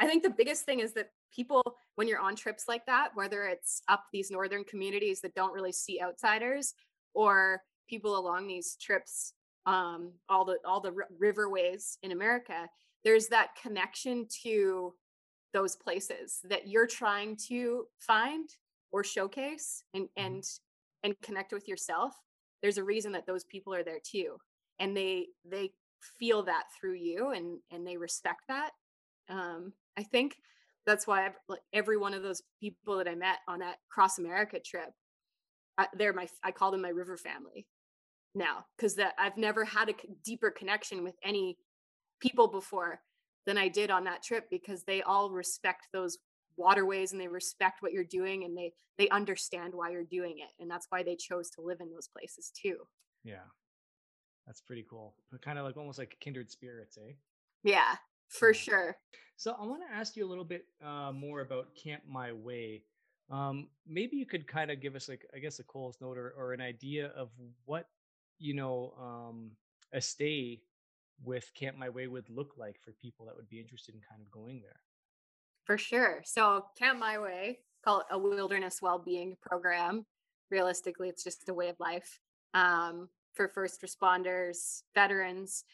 I 0.00 0.06
think 0.06 0.22
the 0.22 0.30
biggest 0.30 0.64
thing 0.64 0.80
is 0.80 0.94
that 0.94 1.10
people, 1.30 1.62
when 1.96 2.08
you're 2.08 2.18
on 2.18 2.34
trips 2.34 2.64
like 2.66 2.86
that, 2.86 3.10
whether 3.14 3.44
it's 3.44 3.82
up 3.88 4.04
these 4.12 4.30
northern 4.30 4.64
communities 4.64 5.20
that 5.20 5.34
don't 5.34 5.52
really 5.52 5.72
see 5.72 6.00
outsiders, 6.00 6.72
or 7.12 7.60
people 7.86 8.18
along 8.18 8.46
these 8.46 8.76
trips, 8.76 9.34
um, 9.66 10.12
all 10.30 10.46
the 10.46 10.56
all 10.64 10.80
the 10.80 10.92
ri- 10.92 11.04
riverways 11.22 11.98
in 12.02 12.12
America, 12.12 12.66
there's 13.04 13.26
that 13.26 13.48
connection 13.60 14.26
to 14.42 14.94
those 15.52 15.76
places 15.76 16.40
that 16.48 16.68
you're 16.68 16.86
trying 16.86 17.36
to 17.48 17.86
find 17.98 18.48
or 18.92 19.04
showcase 19.04 19.84
and 19.94 20.08
and 20.16 20.44
and 21.02 21.14
connect 21.22 21.52
with 21.52 21.68
yourself. 21.68 22.12
There's 22.62 22.78
a 22.78 22.84
reason 22.84 23.12
that 23.12 23.26
those 23.26 23.44
people 23.44 23.74
are 23.74 23.82
there 23.84 24.00
too, 24.04 24.36
and 24.78 24.96
they 24.96 25.28
they 25.44 25.70
feel 26.18 26.42
that 26.44 26.64
through 26.78 26.94
you 26.94 27.30
and 27.30 27.58
and 27.70 27.86
they 27.86 27.96
respect 27.96 28.42
that 28.48 28.70
um, 29.30 29.72
I 29.96 30.02
think 30.02 30.36
that's 30.86 31.06
why 31.06 31.26
I've, 31.26 31.36
like 31.48 31.60
every 31.72 31.96
one 31.96 32.14
of 32.14 32.22
those 32.22 32.42
people 32.60 32.98
that 32.98 33.08
I 33.08 33.14
met 33.14 33.38
on 33.48 33.60
that 33.60 33.76
cross 33.90 34.18
America 34.18 34.58
trip, 34.58 34.90
uh, 35.78 35.86
they're 35.96 36.12
my 36.12 36.28
I 36.42 36.50
call 36.50 36.72
them 36.72 36.82
my 36.82 36.88
river 36.88 37.16
family 37.16 37.66
now 38.34 38.64
because 38.76 38.96
that 38.96 39.14
I've 39.18 39.36
never 39.36 39.64
had 39.64 39.88
a 39.88 39.94
deeper 40.24 40.50
connection 40.50 41.04
with 41.04 41.14
any 41.24 41.56
people 42.20 42.48
before 42.48 43.00
than 43.46 43.58
I 43.58 43.68
did 43.68 43.90
on 43.90 44.04
that 44.04 44.22
trip 44.22 44.48
because 44.50 44.84
they 44.84 45.02
all 45.02 45.30
respect 45.30 45.88
those 45.92 46.18
waterways 46.56 47.12
and 47.12 47.20
they 47.20 47.28
respect 47.28 47.80
what 47.82 47.92
you're 47.92 48.04
doing 48.04 48.44
and 48.44 48.56
they 48.56 48.72
they 48.98 49.08
understand 49.08 49.74
why 49.74 49.90
you're 49.90 50.04
doing 50.04 50.40
it 50.40 50.50
and 50.60 50.70
that's 50.70 50.86
why 50.90 51.02
they 51.02 51.16
chose 51.16 51.48
to 51.50 51.62
live 51.62 51.80
in 51.80 51.90
those 51.90 52.08
places 52.08 52.50
too. 52.54 52.76
yeah 53.24 53.46
that's 54.46 54.60
pretty 54.60 54.84
cool 54.88 55.14
but 55.30 55.40
kind 55.42 55.58
of 55.58 55.64
like 55.64 55.76
almost 55.76 55.98
like 55.98 56.16
kindred 56.20 56.50
spirits 56.50 56.98
eh 56.98 57.12
Yeah, 57.62 57.96
for 58.28 58.52
Yeah. 58.52 58.58
sure. 58.58 58.96
So 59.36 59.52
I 59.58 59.64
want 59.64 59.82
to 59.88 59.94
ask 59.94 60.16
you 60.16 60.26
a 60.26 60.28
little 60.28 60.44
bit 60.44 60.66
uh, 60.84 61.12
more 61.12 61.40
about 61.40 61.74
Camp 61.74 62.02
My 62.06 62.32
Way. 62.32 62.84
Um, 63.30 63.68
maybe 63.86 64.16
you 64.16 64.26
could 64.26 64.46
kind 64.46 64.70
of 64.70 64.80
give 64.80 64.94
us 64.96 65.08
like 65.08 65.24
I 65.34 65.38
guess 65.38 65.58
a 65.60 65.64
Coles 65.64 65.96
Note 66.00 66.18
or, 66.18 66.30
or 66.36 66.52
an 66.52 66.60
idea 66.60 67.06
of 67.08 67.30
what 67.64 67.88
you 68.38 68.54
know 68.54 68.92
um, 69.00 69.52
a 69.92 70.00
stay 70.00 70.62
with 71.24 71.50
Camp 71.54 71.76
My 71.76 71.88
Way 71.88 72.06
would 72.06 72.28
look 72.28 72.54
like 72.56 72.78
for 72.82 72.92
people 72.92 73.26
that 73.26 73.36
would 73.36 73.48
be 73.48 73.60
interested 73.60 73.94
in 73.94 74.00
kind 74.08 74.22
of 74.22 74.30
going 74.30 74.60
there. 74.60 74.80
For 75.64 75.78
sure. 75.78 76.22
So 76.24 76.66
Camp 76.78 76.98
My 76.98 77.18
Way, 77.18 77.58
call 77.84 78.00
it 78.00 78.06
a 78.10 78.18
wilderness 78.18 78.80
well-being 78.82 79.36
program. 79.40 80.06
Realistically, 80.50 81.08
it's 81.08 81.22
just 81.22 81.48
a 81.48 81.54
way 81.54 81.68
of 81.68 81.78
life 81.78 82.18
um, 82.54 83.08
for 83.34 83.48
first 83.48 83.82
responders, 83.82 84.82
veterans, 84.94 85.64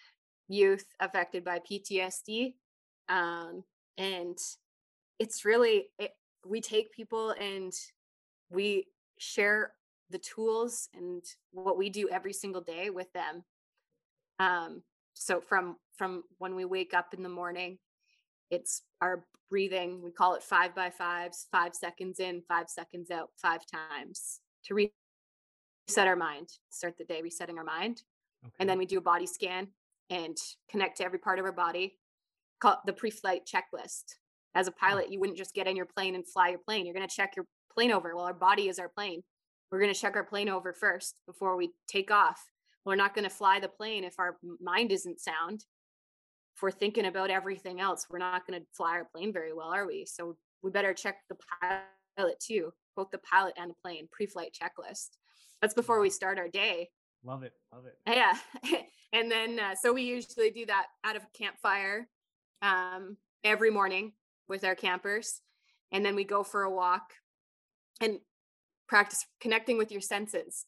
youth 0.48 0.84
affected 1.00 1.44
by 1.44 1.58
PTSD, 1.60 2.54
um, 3.08 3.64
and 3.98 4.38
it's 5.18 5.44
really 5.44 5.86
it, 5.98 6.12
we 6.44 6.60
take 6.60 6.92
people 6.92 7.30
and 7.40 7.72
we 8.50 8.86
share 9.18 9.72
the 10.10 10.18
tools 10.18 10.88
and 10.94 11.24
what 11.52 11.78
we 11.78 11.90
do 11.90 12.08
every 12.10 12.32
single 12.32 12.60
day 12.60 12.90
with 12.90 13.12
them. 13.12 13.42
Um, 14.38 14.82
so 15.16 15.40
from 15.40 15.76
from 15.96 16.22
when 16.38 16.54
we 16.54 16.64
wake 16.64 16.94
up 16.94 17.14
in 17.14 17.22
the 17.22 17.28
morning 17.28 17.78
it's 18.50 18.82
our 19.00 19.24
breathing 19.50 20.02
we 20.02 20.10
call 20.10 20.34
it 20.34 20.42
five 20.42 20.74
by 20.74 20.90
fives 20.90 21.46
five 21.50 21.74
seconds 21.74 22.20
in 22.20 22.42
five 22.46 22.68
seconds 22.68 23.10
out 23.10 23.30
five 23.40 23.60
times 23.66 24.40
to 24.64 24.74
reset 24.74 26.06
our 26.06 26.16
mind 26.16 26.48
start 26.70 26.96
the 26.98 27.04
day 27.04 27.20
resetting 27.22 27.58
our 27.58 27.64
mind. 27.64 28.02
Okay. 28.44 28.54
and 28.60 28.68
then 28.68 28.78
we 28.78 28.86
do 28.86 28.98
a 28.98 29.02
body 29.02 29.26
scan 29.26 29.68
and 30.10 30.36
connect 30.70 30.98
to 30.98 31.04
every 31.04 31.18
part 31.18 31.38
of 31.38 31.44
our 31.44 31.52
body 31.52 31.98
call 32.60 32.72
it 32.72 32.78
the 32.86 32.92
pre-flight 32.92 33.42
checklist. 33.46 34.04
As 34.54 34.68
a 34.68 34.72
pilot 34.72 35.10
you 35.10 35.18
wouldn't 35.20 35.38
just 35.38 35.54
get 35.54 35.66
in 35.66 35.76
your 35.76 35.86
plane 35.86 36.14
and 36.14 36.26
fly 36.26 36.50
your 36.50 36.58
plane. 36.58 36.86
You're 36.86 36.94
going 36.94 37.08
to 37.08 37.14
check 37.14 37.36
your 37.36 37.46
plane 37.72 37.90
over. 37.90 38.14
Well 38.14 38.24
our 38.24 38.34
body 38.34 38.68
is 38.68 38.78
our 38.78 38.88
plane. 38.88 39.22
We're 39.70 39.80
going 39.80 39.92
to 39.92 39.98
check 39.98 40.14
our 40.14 40.24
plane 40.24 40.48
over 40.48 40.72
first 40.72 41.14
before 41.26 41.56
we 41.56 41.70
take 41.88 42.10
off 42.10 42.44
we're 42.86 42.96
not 42.96 43.14
going 43.14 43.24
to 43.24 43.30
fly 43.30 43.60
the 43.60 43.68
plane 43.68 44.04
if 44.04 44.18
our 44.18 44.38
mind 44.60 44.92
isn't 44.92 45.20
sound 45.20 45.64
if 46.56 46.62
we're 46.62 46.70
thinking 46.70 47.04
about 47.04 47.30
everything 47.30 47.80
else, 47.80 48.06
we're 48.08 48.18
not 48.18 48.46
going 48.46 48.58
to 48.58 48.66
fly 48.72 48.92
our 48.92 49.04
plane 49.04 49.30
very 49.30 49.52
well, 49.52 49.68
are 49.68 49.86
we? 49.86 50.06
So 50.06 50.36
we 50.62 50.70
better 50.70 50.94
check 50.94 51.16
the 51.28 51.36
pilot 52.16 52.40
too, 52.40 52.72
both 52.96 53.10
the 53.10 53.18
pilot 53.18 53.52
and 53.58 53.70
the 53.70 53.74
plane 53.82 54.08
pre-flight 54.10 54.56
checklist. 54.58 55.08
That's 55.60 55.74
before 55.74 56.00
we 56.00 56.08
start 56.08 56.38
our 56.38 56.48
day. 56.48 56.88
Love 57.22 57.42
it, 57.42 57.52
love 57.74 57.84
it. 57.84 57.98
Yeah, 58.06 58.34
and 59.12 59.30
then 59.30 59.60
uh, 59.60 59.74
so 59.74 59.92
we 59.92 60.02
usually 60.02 60.50
do 60.50 60.64
that 60.66 60.86
out 61.04 61.16
of 61.16 61.22
a 61.22 61.38
campfire 61.38 62.08
um, 62.62 63.18
every 63.44 63.70
morning 63.70 64.12
with 64.48 64.64
our 64.64 64.74
campers, 64.74 65.42
and 65.92 66.04
then 66.06 66.14
we 66.14 66.24
go 66.24 66.42
for 66.42 66.62
a 66.62 66.70
walk 66.70 67.12
and 68.00 68.18
practice 68.88 69.26
connecting 69.40 69.76
with 69.76 69.92
your 69.92 70.00
senses. 70.00 70.64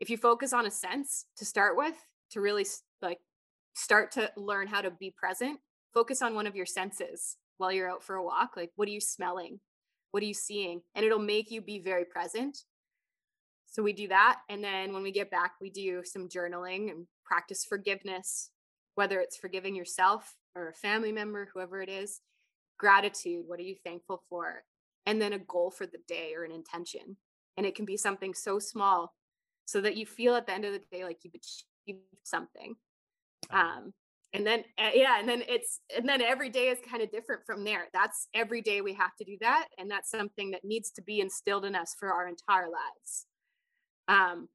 If 0.00 0.10
you 0.10 0.16
focus 0.16 0.52
on 0.52 0.66
a 0.66 0.70
sense 0.70 1.26
to 1.36 1.44
start 1.44 1.76
with, 1.76 1.94
to 2.30 2.40
really 2.40 2.66
like 3.00 3.18
start 3.74 4.12
to 4.12 4.30
learn 4.36 4.66
how 4.66 4.80
to 4.80 4.90
be 4.90 5.14
present, 5.16 5.60
focus 5.94 6.22
on 6.22 6.34
one 6.34 6.46
of 6.46 6.56
your 6.56 6.66
senses 6.66 7.36
while 7.58 7.72
you're 7.72 7.90
out 7.90 8.02
for 8.02 8.16
a 8.16 8.24
walk. 8.24 8.50
Like, 8.56 8.70
what 8.76 8.88
are 8.88 8.92
you 8.92 9.00
smelling? 9.00 9.60
What 10.10 10.22
are 10.22 10.26
you 10.26 10.34
seeing? 10.34 10.82
And 10.94 11.04
it'll 11.04 11.18
make 11.18 11.50
you 11.50 11.60
be 11.60 11.78
very 11.78 12.04
present. 12.04 12.58
So 13.66 13.82
we 13.82 13.92
do 13.92 14.08
that. 14.08 14.38
And 14.48 14.62
then 14.62 14.92
when 14.92 15.02
we 15.02 15.12
get 15.12 15.30
back, 15.30 15.52
we 15.60 15.70
do 15.70 16.02
some 16.04 16.28
journaling 16.28 16.90
and 16.90 17.06
practice 17.24 17.64
forgiveness, 17.64 18.50
whether 18.94 19.20
it's 19.20 19.36
forgiving 19.36 19.74
yourself 19.74 20.36
or 20.54 20.68
a 20.68 20.74
family 20.74 21.12
member, 21.12 21.48
whoever 21.52 21.82
it 21.82 21.88
is. 21.88 22.20
Gratitude. 22.78 23.44
What 23.46 23.58
are 23.58 23.64
you 23.64 23.76
thankful 23.84 24.22
for? 24.28 24.64
And 25.04 25.20
then 25.20 25.32
a 25.32 25.38
goal 25.38 25.70
for 25.70 25.86
the 25.86 25.98
day 26.08 26.32
or 26.34 26.44
an 26.44 26.52
intention. 26.52 27.16
And 27.56 27.66
it 27.66 27.74
can 27.74 27.84
be 27.84 27.96
something 27.96 28.34
so 28.34 28.58
small 28.58 29.14
so 29.66 29.80
that 29.80 29.96
you 29.96 30.06
feel 30.06 30.34
at 30.34 30.46
the 30.46 30.54
end 30.54 30.64
of 30.64 30.72
the 30.72 30.80
day 30.90 31.04
like 31.04 31.18
you've 31.22 31.34
achieved 31.34 32.00
something. 32.24 32.74
Um 33.50 33.92
and 34.32 34.46
then 34.46 34.64
uh, 34.78 34.90
yeah 34.94 35.18
and 35.18 35.28
then 35.28 35.42
it's 35.48 35.80
and 35.94 36.08
then 36.08 36.22
every 36.22 36.48
day 36.48 36.68
is 36.68 36.78
kind 36.88 37.02
of 37.02 37.10
different 37.10 37.42
from 37.44 37.64
there. 37.64 37.86
That's 37.92 38.28
every 38.32 38.62
day 38.62 38.80
we 38.80 38.94
have 38.94 39.14
to 39.16 39.24
do 39.24 39.36
that 39.40 39.68
and 39.76 39.90
that's 39.90 40.10
something 40.10 40.52
that 40.52 40.64
needs 40.64 40.90
to 40.92 41.02
be 41.02 41.20
instilled 41.20 41.64
in 41.64 41.74
us 41.74 41.94
for 41.98 42.12
our 42.12 42.28
entire 42.28 42.68
lives. 42.68 43.26
Um 44.08 44.48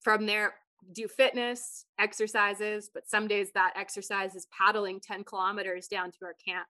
from 0.00 0.26
there 0.26 0.54
do 0.92 1.08
fitness 1.08 1.86
exercises 1.98 2.90
but 2.92 3.08
some 3.08 3.26
days 3.26 3.48
that 3.54 3.72
exercise 3.74 4.34
is 4.34 4.46
paddling 4.56 5.00
10 5.00 5.24
kilometers 5.24 5.88
down 5.88 6.10
to 6.12 6.18
our 6.24 6.34
camp. 6.46 6.66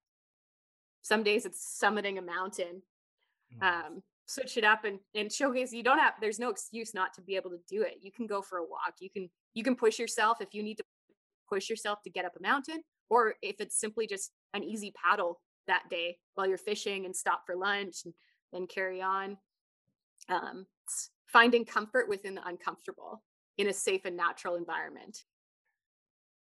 Some 1.03 1.23
days 1.23 1.45
it's 1.45 1.79
summiting 1.83 2.19
a 2.19 2.23
mountain. 2.23 2.83
Um 3.61 4.03
switch 4.27 4.57
it 4.57 4.65
up 4.65 4.85
and 4.85 4.99
and 5.15 5.31
showcase 5.31 5.73
you 5.73 5.83
don't 5.83 5.99
have 5.99 6.15
there's 6.21 6.39
no 6.39 6.49
excuse 6.49 6.95
not 6.95 7.13
to 7.15 7.23
be 7.23 7.37
able 7.37 7.51
to 7.51 7.59
do 7.69 7.83
it. 7.83 7.99
You 8.01 8.11
can 8.11 8.27
go 8.27 8.41
for 8.43 8.59
a 8.59 8.63
walk. 8.63 8.95
You 9.01 9.11
can 9.11 9.29
you 9.55 9.63
can 9.63 9.77
push 9.77 9.99
yourself 9.99 10.41
if 10.41 10.55
you 10.55 10.63
need 10.63 10.79
to 10.79 10.85
push 11.49 11.69
yourself 11.69 12.03
to 12.03 12.11
get 12.11 12.25
up 12.25 12.33
a 12.39 12.43
mountain 12.43 12.83
or 13.11 13.35
if 13.43 13.57
it's 13.61 13.79
simply 13.79 14.07
just 14.07 14.31
an 14.55 14.65
easy 14.65 14.93
paddle 14.93 15.41
that 15.67 15.85
day 15.91 16.17
while 16.35 16.47
you're 16.47 16.59
fishing 16.59 17.05
and 17.05 17.15
stop 17.15 17.43
for 17.47 17.57
lunch 17.57 18.03
and 18.05 18.15
then 18.53 18.67
carry 18.67 19.03
on. 19.03 19.37
Um 20.29 20.67
finding 21.27 21.65
comfort 21.65 22.09
within 22.09 22.35
the 22.35 22.47
uncomfortable 22.47 23.23
in 23.59 23.69
a 23.69 23.73
safe 23.73 24.05
and 24.05 24.17
natural 24.17 24.57
environment. 24.57 25.25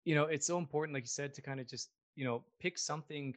You 0.04 0.14
know, 0.14 0.24
it's 0.24 0.46
so 0.46 0.58
important, 0.58 0.94
like 0.94 1.04
you 1.04 1.08
said, 1.08 1.34
to 1.34 1.42
kind 1.42 1.60
of 1.60 1.68
just, 1.68 1.90
you 2.16 2.24
know, 2.24 2.42
pick 2.60 2.78
something 2.78 3.34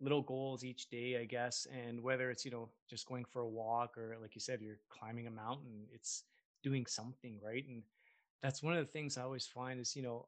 little 0.00 0.22
goals 0.22 0.64
each 0.64 0.88
day, 0.88 1.18
I 1.20 1.24
guess. 1.24 1.66
And 1.72 2.02
whether 2.02 2.30
it's, 2.30 2.44
you 2.44 2.50
know, 2.50 2.68
just 2.88 3.06
going 3.06 3.24
for 3.24 3.40
a 3.40 3.48
walk 3.48 3.96
or 3.96 4.16
like 4.20 4.34
you 4.34 4.40
said, 4.40 4.60
you're 4.60 4.80
climbing 4.88 5.26
a 5.26 5.30
mountain, 5.30 5.86
it's 5.92 6.24
doing 6.62 6.86
something, 6.86 7.38
right? 7.44 7.64
And 7.66 7.82
that's 8.42 8.62
one 8.62 8.74
of 8.76 8.84
the 8.84 8.92
things 8.92 9.16
I 9.16 9.22
always 9.22 9.46
find 9.46 9.80
is, 9.80 9.96
you 9.96 10.02
know, 10.02 10.26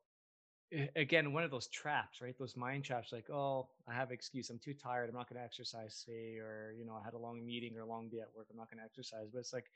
again, 0.97 1.33
one 1.33 1.45
of 1.45 1.51
those 1.51 1.69
traps, 1.69 2.21
right? 2.21 2.37
Those 2.39 2.57
mind 2.57 2.85
traps, 2.85 3.13
like, 3.13 3.31
oh, 3.31 3.69
I 3.89 3.95
have 3.95 4.11
excuse. 4.11 4.51
I'm 4.51 4.59
too 4.59 4.75
tired. 4.75 5.09
I'm 5.09 5.15
not 5.15 5.29
going 5.29 5.39
to 5.39 5.45
exercise 5.45 6.03
today. 6.05 6.39
Or, 6.39 6.75
you 6.77 6.85
know, 6.85 6.99
I 7.01 7.05
had 7.05 7.15
a 7.15 7.19
long 7.19 7.45
meeting 7.45 7.77
or 7.77 7.83
a 7.83 7.87
long 7.87 8.09
day 8.09 8.19
at 8.21 8.35
work. 8.35 8.49
I'm 8.51 8.57
not 8.57 8.71
going 8.71 8.79
to 8.79 8.85
exercise. 8.85 9.29
But 9.33 9.41
it's 9.41 9.53
like, 9.53 9.71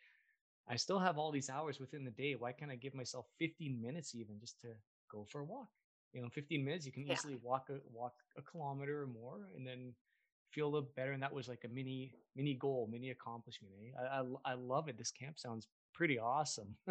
I 0.69 0.77
still 0.77 0.99
have 0.99 1.19
all 1.19 1.31
these 1.31 1.51
hours 1.51 1.81
within 1.81 2.05
the 2.05 2.11
day. 2.11 2.35
Why 2.35 2.53
can't 2.53 2.71
I 2.71 2.77
give 2.77 2.95
myself 2.95 3.27
15 3.39 3.81
minutes 3.81 4.15
even 4.15 4.39
just 4.41 4.61
to 4.63 4.69
go 5.11 5.27
for 5.29 5.41
a 5.41 5.45
walk? 5.45 5.69
You 6.13 6.23
know, 6.23 6.29
15 6.29 6.65
minutes, 6.65 6.87
you 6.87 6.93
can 6.93 7.07
yeah. 7.07 7.13
easily 7.13 7.37
walk 7.43 7.69
a 7.71 7.79
walk 7.93 8.15
a 8.37 8.43
kilometer 8.43 9.03
or 9.03 9.07
more, 9.07 9.49
and 9.57 9.67
then 9.67 9.95
feel 10.51 10.67
a 10.67 10.71
little 10.71 10.89
better. 10.97 11.13
And 11.13 11.23
that 11.23 11.33
was 11.33 11.49
like 11.49 11.65
a 11.65 11.69
mini 11.69 12.13
mini 12.37 12.55
goal, 12.55 12.89
mini 12.91 13.11
accomplishment. 13.11 13.73
Eh? 13.85 14.01
I, 14.01 14.21
I, 14.21 14.53
I 14.53 14.55
love 14.55 14.89
it. 14.89 14.99
This 14.99 15.11
camp 15.13 15.39
sounds 15.39 15.69
pretty 15.95 16.19
awesome. 16.19 16.77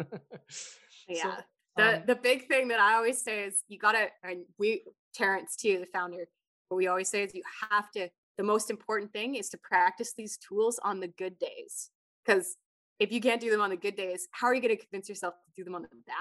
yeah. 1.08 1.22
So, 1.22 1.32
the 1.76 1.96
um, 1.96 2.02
the 2.06 2.14
big 2.16 2.48
thing 2.48 2.68
that 2.68 2.80
I 2.80 2.94
always 2.94 3.22
say 3.22 3.44
is 3.44 3.62
you 3.68 3.78
gotta 3.78 4.08
and 4.22 4.44
we 4.58 4.82
Terrence 5.12 5.56
too, 5.56 5.78
the 5.80 5.86
founder, 5.86 6.26
what 6.68 6.76
we 6.76 6.86
always 6.86 7.08
say 7.08 7.24
is 7.24 7.34
you 7.34 7.42
have 7.70 7.90
to 7.92 8.08
the 8.38 8.44
most 8.44 8.70
important 8.70 9.12
thing 9.12 9.34
is 9.34 9.50
to 9.50 9.58
practice 9.58 10.14
these 10.16 10.38
tools 10.38 10.80
on 10.82 11.00
the 11.00 11.08
good 11.08 11.38
days. 11.38 11.90
Because 12.24 12.56
if 12.98 13.12
you 13.12 13.20
can't 13.20 13.40
do 13.40 13.50
them 13.50 13.60
on 13.60 13.70
the 13.70 13.76
good 13.76 13.96
days, 13.96 14.28
how 14.30 14.46
are 14.46 14.54
you 14.54 14.62
going 14.62 14.74
to 14.74 14.82
convince 14.82 15.08
yourself 15.08 15.34
to 15.34 15.50
do 15.54 15.64
them 15.64 15.74
on 15.74 15.82
the 15.82 15.88
bad? 16.06 16.16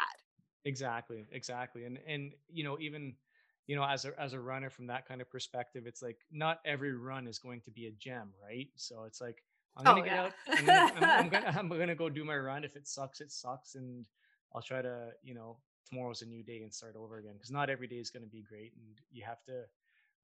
Exactly, 0.66 1.26
exactly. 1.32 1.86
And 1.86 1.99
and 2.07 2.34
you 2.49 2.64
know, 2.64 2.78
even 2.80 3.14
you 3.68 3.76
know, 3.76 3.84
as 3.84 4.05
a 4.05 4.20
as 4.20 4.34
a 4.34 4.39
runner 4.39 4.70
from 4.70 4.88
that 4.88 5.07
kind 5.07 5.22
of 5.22 5.30
perspective, 5.30 5.84
it's 5.86 6.01
like 6.01 6.18
not 6.32 6.60
every 6.66 6.93
run 6.93 7.28
is 7.28 7.39
going 7.39 7.62
to 7.62 7.72
be 7.72 7.88
a 7.88 7.91
gem, 7.91 8.30
right? 8.43 8.68
So 8.76 9.03
it's 9.05 9.22
like 9.22 9.43
I'm 9.78 9.88
oh, 9.88 9.91
gonna 9.91 10.01
oh, 10.01 10.03
get 10.03 10.14
yeah. 10.14 10.24
out. 10.24 10.32
I'm 10.47 10.66
gonna, 10.66 10.91
I'm, 10.95 11.03
I'm, 11.03 11.30
gonna, 11.30 11.53
I'm 11.60 11.70
gonna 11.70 11.95
go 11.95 12.10
do 12.10 12.26
my 12.26 12.36
run. 12.36 12.64
If 12.64 12.76
it 12.76 12.88
sucks, 12.88 13.22
it 13.22 13.32
sucks, 13.32 13.76
and 13.76 14.05
I'll 14.53 14.62
try 14.62 14.82
to, 14.82 15.10
you 15.24 15.34
know, 15.34 15.57
tomorrow's 15.88 16.22
a 16.22 16.26
new 16.26 16.43
day 16.43 16.62
and 16.64 16.74
start 16.74 16.95
over 16.95 17.18
again 17.18 17.34
because 17.34 17.51
not 17.51 17.70
every 17.70 17.88
day 17.88 17.97
is 17.97 18.10
going 18.10 18.24
to 18.24 18.30
be 18.30 18.41
great, 18.41 18.74
and 18.76 18.97
you 19.12 19.24
have 19.24 19.43
to 19.45 19.64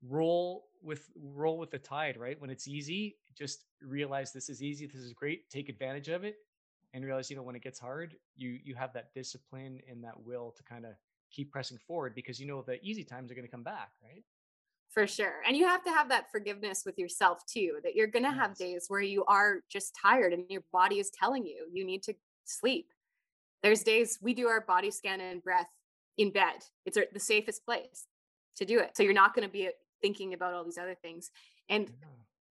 roll 0.07 0.65
with 0.83 1.09
roll 1.15 1.57
with 1.57 1.71
the 1.71 1.79
tide, 1.79 2.17
right? 2.17 2.39
When 2.39 2.49
it's 2.49 2.67
easy, 2.67 3.17
just 3.37 3.65
realize 3.81 4.31
this 4.31 4.49
is 4.49 4.61
easy, 4.61 4.85
this 4.85 5.01
is 5.01 5.13
great, 5.13 5.49
take 5.49 5.69
advantage 5.69 6.09
of 6.09 6.23
it, 6.23 6.35
and 6.95 7.05
realize, 7.05 7.29
you 7.29 7.35
know, 7.35 7.43
when 7.43 7.55
it 7.55 7.61
gets 7.61 7.79
hard, 7.79 8.15
you 8.35 8.57
you 8.63 8.73
have 8.73 8.93
that 8.93 9.13
discipline 9.13 9.79
and 9.87 10.03
that 10.03 10.19
will 10.25 10.55
to 10.57 10.63
kind 10.63 10.85
of 10.85 10.93
keep 11.31 11.51
pressing 11.51 11.77
forward 11.77 12.15
because 12.15 12.39
you 12.39 12.47
know 12.47 12.63
the 12.63 12.83
easy 12.83 13.03
times 13.03 13.31
are 13.31 13.35
going 13.35 13.45
to 13.45 13.51
come 13.51 13.63
back, 13.63 13.91
right? 14.03 14.23
For 14.89 15.05
sure. 15.05 15.41
And 15.45 15.57
you 15.57 15.67
have 15.67 15.83
to 15.83 15.91
have 15.91 16.09
that 16.09 16.31
forgiveness 16.31 16.83
with 16.85 16.97
yourself 16.97 17.45
too, 17.45 17.79
that 17.83 17.95
you're 17.95 18.07
going 18.07 18.23
to 18.23 18.29
yes. 18.29 18.39
have 18.39 18.55
days 18.55 18.85
where 18.87 19.01
you 19.01 19.25
are 19.25 19.59
just 19.69 19.93
tired 20.01 20.31
and 20.31 20.45
your 20.49 20.63
body 20.71 20.99
is 20.99 21.11
telling 21.11 21.45
you 21.45 21.67
you 21.71 21.85
need 21.85 22.01
to 22.03 22.13
sleep 22.45 22.87
there's 23.65 23.81
days 23.81 24.19
we 24.21 24.35
do 24.35 24.47
our 24.47 24.61
body 24.61 24.91
scan 24.91 25.19
and 25.19 25.43
breath 25.43 25.69
in 26.19 26.29
bed. 26.29 26.63
It's 26.85 26.99
the 27.11 27.19
safest 27.19 27.65
place 27.65 28.05
to 28.57 28.63
do 28.63 28.77
it. 28.77 28.95
So 28.95 29.01
you're 29.01 29.11
not 29.11 29.33
going 29.33 29.47
to 29.47 29.51
be 29.51 29.65
uh, 29.65 29.71
thinking 30.03 30.35
about 30.35 30.53
all 30.53 30.63
these 30.63 30.77
other 30.77 30.93
things. 31.01 31.31
And 31.67 31.87
yeah. 31.87 32.07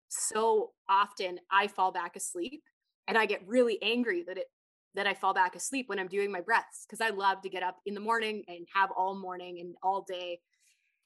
so 0.10 0.72
often 0.90 1.40
I 1.50 1.68
fall 1.68 1.94
back 1.94 2.18
asleep 2.18 2.62
and 3.08 3.18
I 3.18 3.26
get 3.26 3.48
really 3.48 3.82
angry 3.82 4.24
that 4.28 4.38
it 4.38 4.48
that 4.96 5.08
I 5.08 5.14
fall 5.14 5.34
back 5.34 5.56
asleep 5.56 5.90
when 5.90 6.00
I'm 6.00 6.08
doing 6.08 6.32
my 6.32 6.42
breaths 6.42 6.86
because 6.88 7.02
I 7.02 7.12
love 7.12 7.42
to 7.42 7.50
get 7.50 7.62
up 7.62 7.78
in 7.86 7.94
the 7.94 8.00
morning 8.00 8.44
and 8.48 8.66
have 8.74 8.90
all 8.98 9.16
morning 9.16 9.60
and 9.60 9.76
all 9.84 10.04
day. 10.08 10.40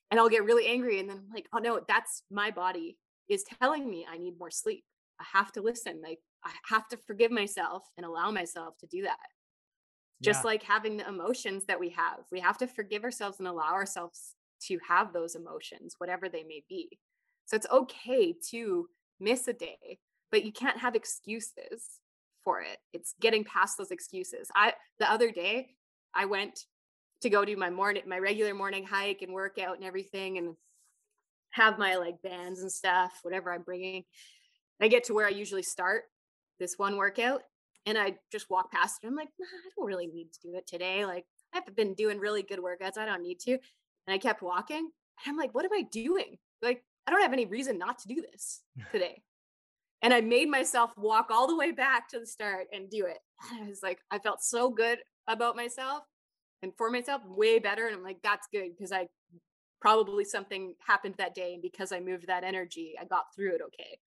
And 0.09 0.19
I'll 0.19 0.29
get 0.29 0.45
really 0.45 0.67
angry 0.67 0.99
and 0.99 1.09
then 1.09 1.17
I'm 1.17 1.33
like, 1.33 1.47
oh 1.53 1.57
no, 1.57 1.81
that's 1.87 2.23
my 2.31 2.51
body 2.51 2.97
is 3.29 3.43
telling 3.59 3.89
me 3.89 4.05
I 4.09 4.17
need 4.17 4.39
more 4.39 4.51
sleep. 4.51 4.85
I 5.19 5.25
have 5.33 5.51
to 5.53 5.61
listen. 5.61 6.01
Like 6.01 6.19
I 6.45 6.51
have 6.69 6.87
to 6.89 6.97
forgive 6.97 7.31
myself 7.31 7.83
and 7.97 8.05
allow 8.05 8.31
myself 8.31 8.77
to 8.79 8.87
do 8.87 9.01
that 9.03 9.17
just 10.21 10.43
yeah. 10.43 10.47
like 10.47 10.63
having 10.63 10.97
the 10.97 11.07
emotions 11.07 11.65
that 11.65 11.79
we 11.79 11.89
have 11.89 12.19
we 12.31 12.39
have 12.39 12.57
to 12.57 12.67
forgive 12.67 13.03
ourselves 13.03 13.39
and 13.39 13.47
allow 13.47 13.73
ourselves 13.73 14.35
to 14.61 14.77
have 14.87 15.13
those 15.13 15.35
emotions 15.35 15.95
whatever 15.97 16.29
they 16.29 16.43
may 16.43 16.63
be 16.69 16.99
so 17.45 17.55
it's 17.55 17.67
okay 17.71 18.35
to 18.49 18.87
miss 19.19 19.47
a 19.47 19.53
day 19.53 19.99
but 20.31 20.43
you 20.45 20.51
can't 20.51 20.77
have 20.77 20.95
excuses 20.95 21.99
for 22.43 22.61
it 22.61 22.77
it's 22.93 23.13
getting 23.21 23.43
past 23.43 23.77
those 23.77 23.91
excuses 23.91 24.49
i 24.55 24.73
the 24.99 25.11
other 25.11 25.31
day 25.31 25.69
i 26.15 26.25
went 26.25 26.65
to 27.21 27.29
go 27.29 27.45
do 27.45 27.55
my 27.55 27.69
morning 27.69 28.03
my 28.07 28.17
regular 28.17 28.53
morning 28.53 28.85
hike 28.85 29.21
and 29.21 29.33
workout 29.33 29.75
and 29.75 29.85
everything 29.85 30.37
and 30.37 30.55
have 31.51 31.77
my 31.77 31.97
like 31.97 32.21
bands 32.23 32.61
and 32.61 32.71
stuff 32.71 33.19
whatever 33.21 33.51
i'm 33.53 33.61
bringing 33.61 34.03
i 34.81 34.87
get 34.87 35.03
to 35.03 35.13
where 35.13 35.27
i 35.27 35.29
usually 35.29 35.63
start 35.63 36.03
this 36.59 36.75
one 36.77 36.97
workout 36.97 37.41
and 37.85 37.97
I 37.97 38.15
just 38.31 38.49
walk 38.49 38.71
past 38.71 39.03
it. 39.03 39.07
I'm 39.07 39.15
like, 39.15 39.29
nah, 39.39 39.45
I 39.45 39.69
don't 39.75 39.87
really 39.87 40.07
need 40.07 40.31
to 40.33 40.39
do 40.41 40.55
it 40.55 40.67
today. 40.67 41.05
Like, 41.05 41.25
I've 41.53 41.75
been 41.75 41.93
doing 41.93 42.19
really 42.19 42.43
good 42.43 42.59
workouts. 42.59 42.97
I 42.97 43.05
don't 43.05 43.23
need 43.23 43.39
to. 43.41 43.51
And 43.51 44.13
I 44.13 44.17
kept 44.17 44.41
walking. 44.41 44.77
And 44.77 45.31
I'm 45.31 45.37
like, 45.37 45.53
what 45.53 45.65
am 45.65 45.73
I 45.73 45.83
doing? 45.91 46.37
Like, 46.61 46.83
I 47.05 47.11
don't 47.11 47.21
have 47.21 47.33
any 47.33 47.45
reason 47.45 47.77
not 47.77 47.99
to 47.99 48.07
do 48.07 48.23
this 48.31 48.61
today. 48.91 49.21
And 50.01 50.13
I 50.13 50.21
made 50.21 50.49
myself 50.49 50.91
walk 50.97 51.27
all 51.29 51.47
the 51.47 51.55
way 51.55 51.71
back 51.71 52.09
to 52.09 52.19
the 52.19 52.25
start 52.25 52.67
and 52.73 52.89
do 52.89 53.05
it. 53.05 53.19
And 53.51 53.65
I 53.65 53.69
was 53.69 53.81
like, 53.81 53.99
I 54.11 54.19
felt 54.19 54.43
so 54.43 54.69
good 54.69 54.99
about 55.27 55.55
myself 55.55 56.03
and 56.61 56.71
for 56.77 56.91
myself, 56.91 57.21
way 57.25 57.59
better. 57.59 57.87
And 57.87 57.95
I'm 57.95 58.03
like, 58.03 58.21
that's 58.21 58.47
good 58.51 58.75
because 58.75 58.91
I 58.91 59.07
probably 59.79 60.25
something 60.25 60.75
happened 60.85 61.15
that 61.17 61.33
day. 61.33 61.53
And 61.53 61.61
because 61.61 61.91
I 61.91 61.99
moved 61.99 62.27
that 62.27 62.43
energy, 62.43 62.93
I 63.01 63.05
got 63.05 63.33
through 63.35 63.55
it 63.55 63.61
okay. 63.65 63.97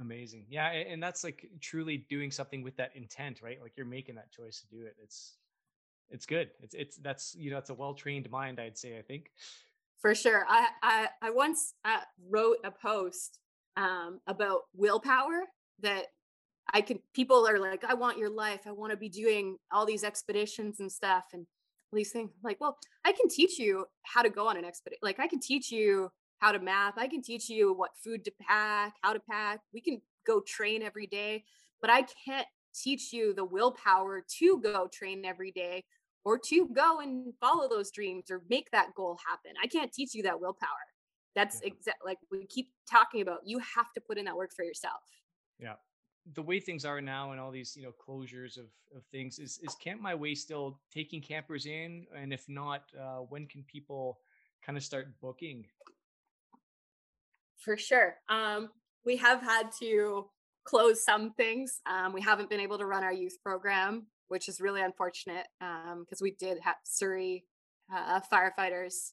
Amazing. 0.00 0.44
Yeah. 0.50 0.68
And 0.68 1.02
that's 1.02 1.24
like 1.24 1.48
truly 1.60 2.04
doing 2.10 2.30
something 2.30 2.62
with 2.62 2.76
that 2.76 2.90
intent, 2.94 3.40
right? 3.42 3.58
Like 3.62 3.72
you're 3.76 3.86
making 3.86 4.16
that 4.16 4.30
choice 4.30 4.60
to 4.60 4.76
do 4.76 4.84
it. 4.84 4.96
It's, 5.02 5.36
it's 6.10 6.26
good. 6.26 6.50
It's, 6.60 6.74
it's, 6.74 6.96
that's, 6.98 7.34
you 7.34 7.50
know, 7.50 7.58
it's 7.58 7.70
a 7.70 7.74
well-trained 7.74 8.28
mind, 8.30 8.60
I'd 8.60 8.76
say, 8.76 8.98
I 8.98 9.02
think. 9.02 9.30
For 10.00 10.14
sure. 10.14 10.44
I, 10.46 10.68
I, 10.82 11.08
I 11.22 11.30
once 11.30 11.72
uh, 11.84 12.00
wrote 12.28 12.58
a 12.64 12.70
post 12.70 13.38
um, 13.76 14.20
about 14.26 14.62
willpower 14.74 15.44
that 15.80 16.06
I 16.72 16.80
can, 16.80 16.98
people 17.12 17.46
are 17.46 17.58
like, 17.58 17.84
I 17.84 17.94
want 17.94 18.18
your 18.18 18.30
life. 18.30 18.60
I 18.66 18.72
want 18.72 18.92
to 18.92 18.96
be 18.96 19.08
doing 19.08 19.58
all 19.72 19.84
these 19.84 20.04
expeditions 20.04 20.80
and 20.80 20.90
stuff. 20.90 21.24
And 21.32 21.46
these 21.92 22.10
things 22.10 22.30
like, 22.42 22.60
well, 22.60 22.78
I 23.04 23.12
can 23.12 23.28
teach 23.28 23.58
you 23.58 23.86
how 24.02 24.22
to 24.22 24.30
go 24.30 24.48
on 24.48 24.56
an 24.56 24.64
expedition. 24.64 25.00
Like 25.02 25.20
I 25.20 25.28
can 25.28 25.40
teach 25.40 25.70
you 25.70 26.10
how 26.38 26.52
to 26.52 26.58
map. 26.58 26.94
I 26.96 27.06
can 27.06 27.22
teach 27.22 27.48
you 27.48 27.72
what 27.72 27.90
food 28.02 28.24
to 28.24 28.32
pack, 28.40 28.94
how 29.02 29.12
to 29.12 29.20
pack. 29.20 29.60
We 29.72 29.80
can 29.80 30.00
go 30.26 30.40
train 30.40 30.82
every 30.82 31.06
day, 31.06 31.44
but 31.80 31.90
I 31.90 32.06
can't 32.24 32.46
teach 32.74 33.12
you 33.12 33.34
the 33.34 33.44
willpower 33.44 34.24
to 34.38 34.60
go 34.60 34.88
train 34.92 35.24
every 35.24 35.52
day 35.52 35.84
or 36.24 36.38
to 36.38 36.68
go 36.68 37.00
and 37.00 37.32
follow 37.40 37.68
those 37.68 37.90
dreams 37.90 38.30
or 38.30 38.42
make 38.48 38.70
that 38.72 38.94
goal 38.94 39.18
happen. 39.26 39.52
I 39.62 39.66
can't 39.66 39.92
teach 39.92 40.14
you 40.14 40.22
that 40.24 40.40
willpower. 40.40 40.68
That's 41.34 41.60
yeah. 41.62 41.68
exact 41.68 41.98
like 42.04 42.18
we 42.30 42.46
keep 42.46 42.70
talking 42.90 43.20
about. 43.20 43.40
You 43.44 43.58
have 43.58 43.92
to 43.94 44.00
put 44.00 44.18
in 44.18 44.24
that 44.26 44.36
work 44.36 44.52
for 44.54 44.64
yourself. 44.64 45.02
Yeah. 45.58 45.74
The 46.34 46.42
way 46.42 46.58
things 46.58 46.84
are 46.84 47.00
now 47.02 47.32
and 47.32 47.40
all 47.40 47.50
these, 47.50 47.76
you 47.76 47.82
know, 47.82 47.92
closures 47.92 48.56
of, 48.56 48.66
of 48.96 49.04
things 49.12 49.38
is 49.38 49.60
is 49.62 49.74
Camp 49.74 50.00
My 50.00 50.14
Way 50.14 50.34
still 50.34 50.80
taking 50.92 51.20
campers 51.20 51.66
in? 51.66 52.06
And 52.16 52.32
if 52.32 52.48
not, 52.48 52.84
uh, 52.98 53.18
when 53.28 53.46
can 53.46 53.62
people 53.64 54.20
kind 54.64 54.78
of 54.78 54.84
start 54.84 55.08
booking 55.20 55.66
for 57.64 57.76
sure. 57.76 58.16
Um, 58.28 58.70
we 59.04 59.16
have 59.16 59.42
had 59.42 59.72
to 59.80 60.26
close 60.64 61.02
some 61.02 61.32
things. 61.32 61.80
Um, 61.86 62.12
we 62.12 62.20
haven't 62.20 62.50
been 62.50 62.60
able 62.60 62.78
to 62.78 62.86
run 62.86 63.02
our 63.02 63.12
youth 63.12 63.38
program, 63.42 64.06
which 64.28 64.48
is 64.48 64.60
really 64.60 64.82
unfortunate 64.82 65.46
because 65.58 66.20
um, 66.20 66.22
we 66.22 66.32
did 66.32 66.58
have 66.62 66.76
Surrey 66.84 67.44
uh, 67.92 68.20
Firefighters 68.32 69.12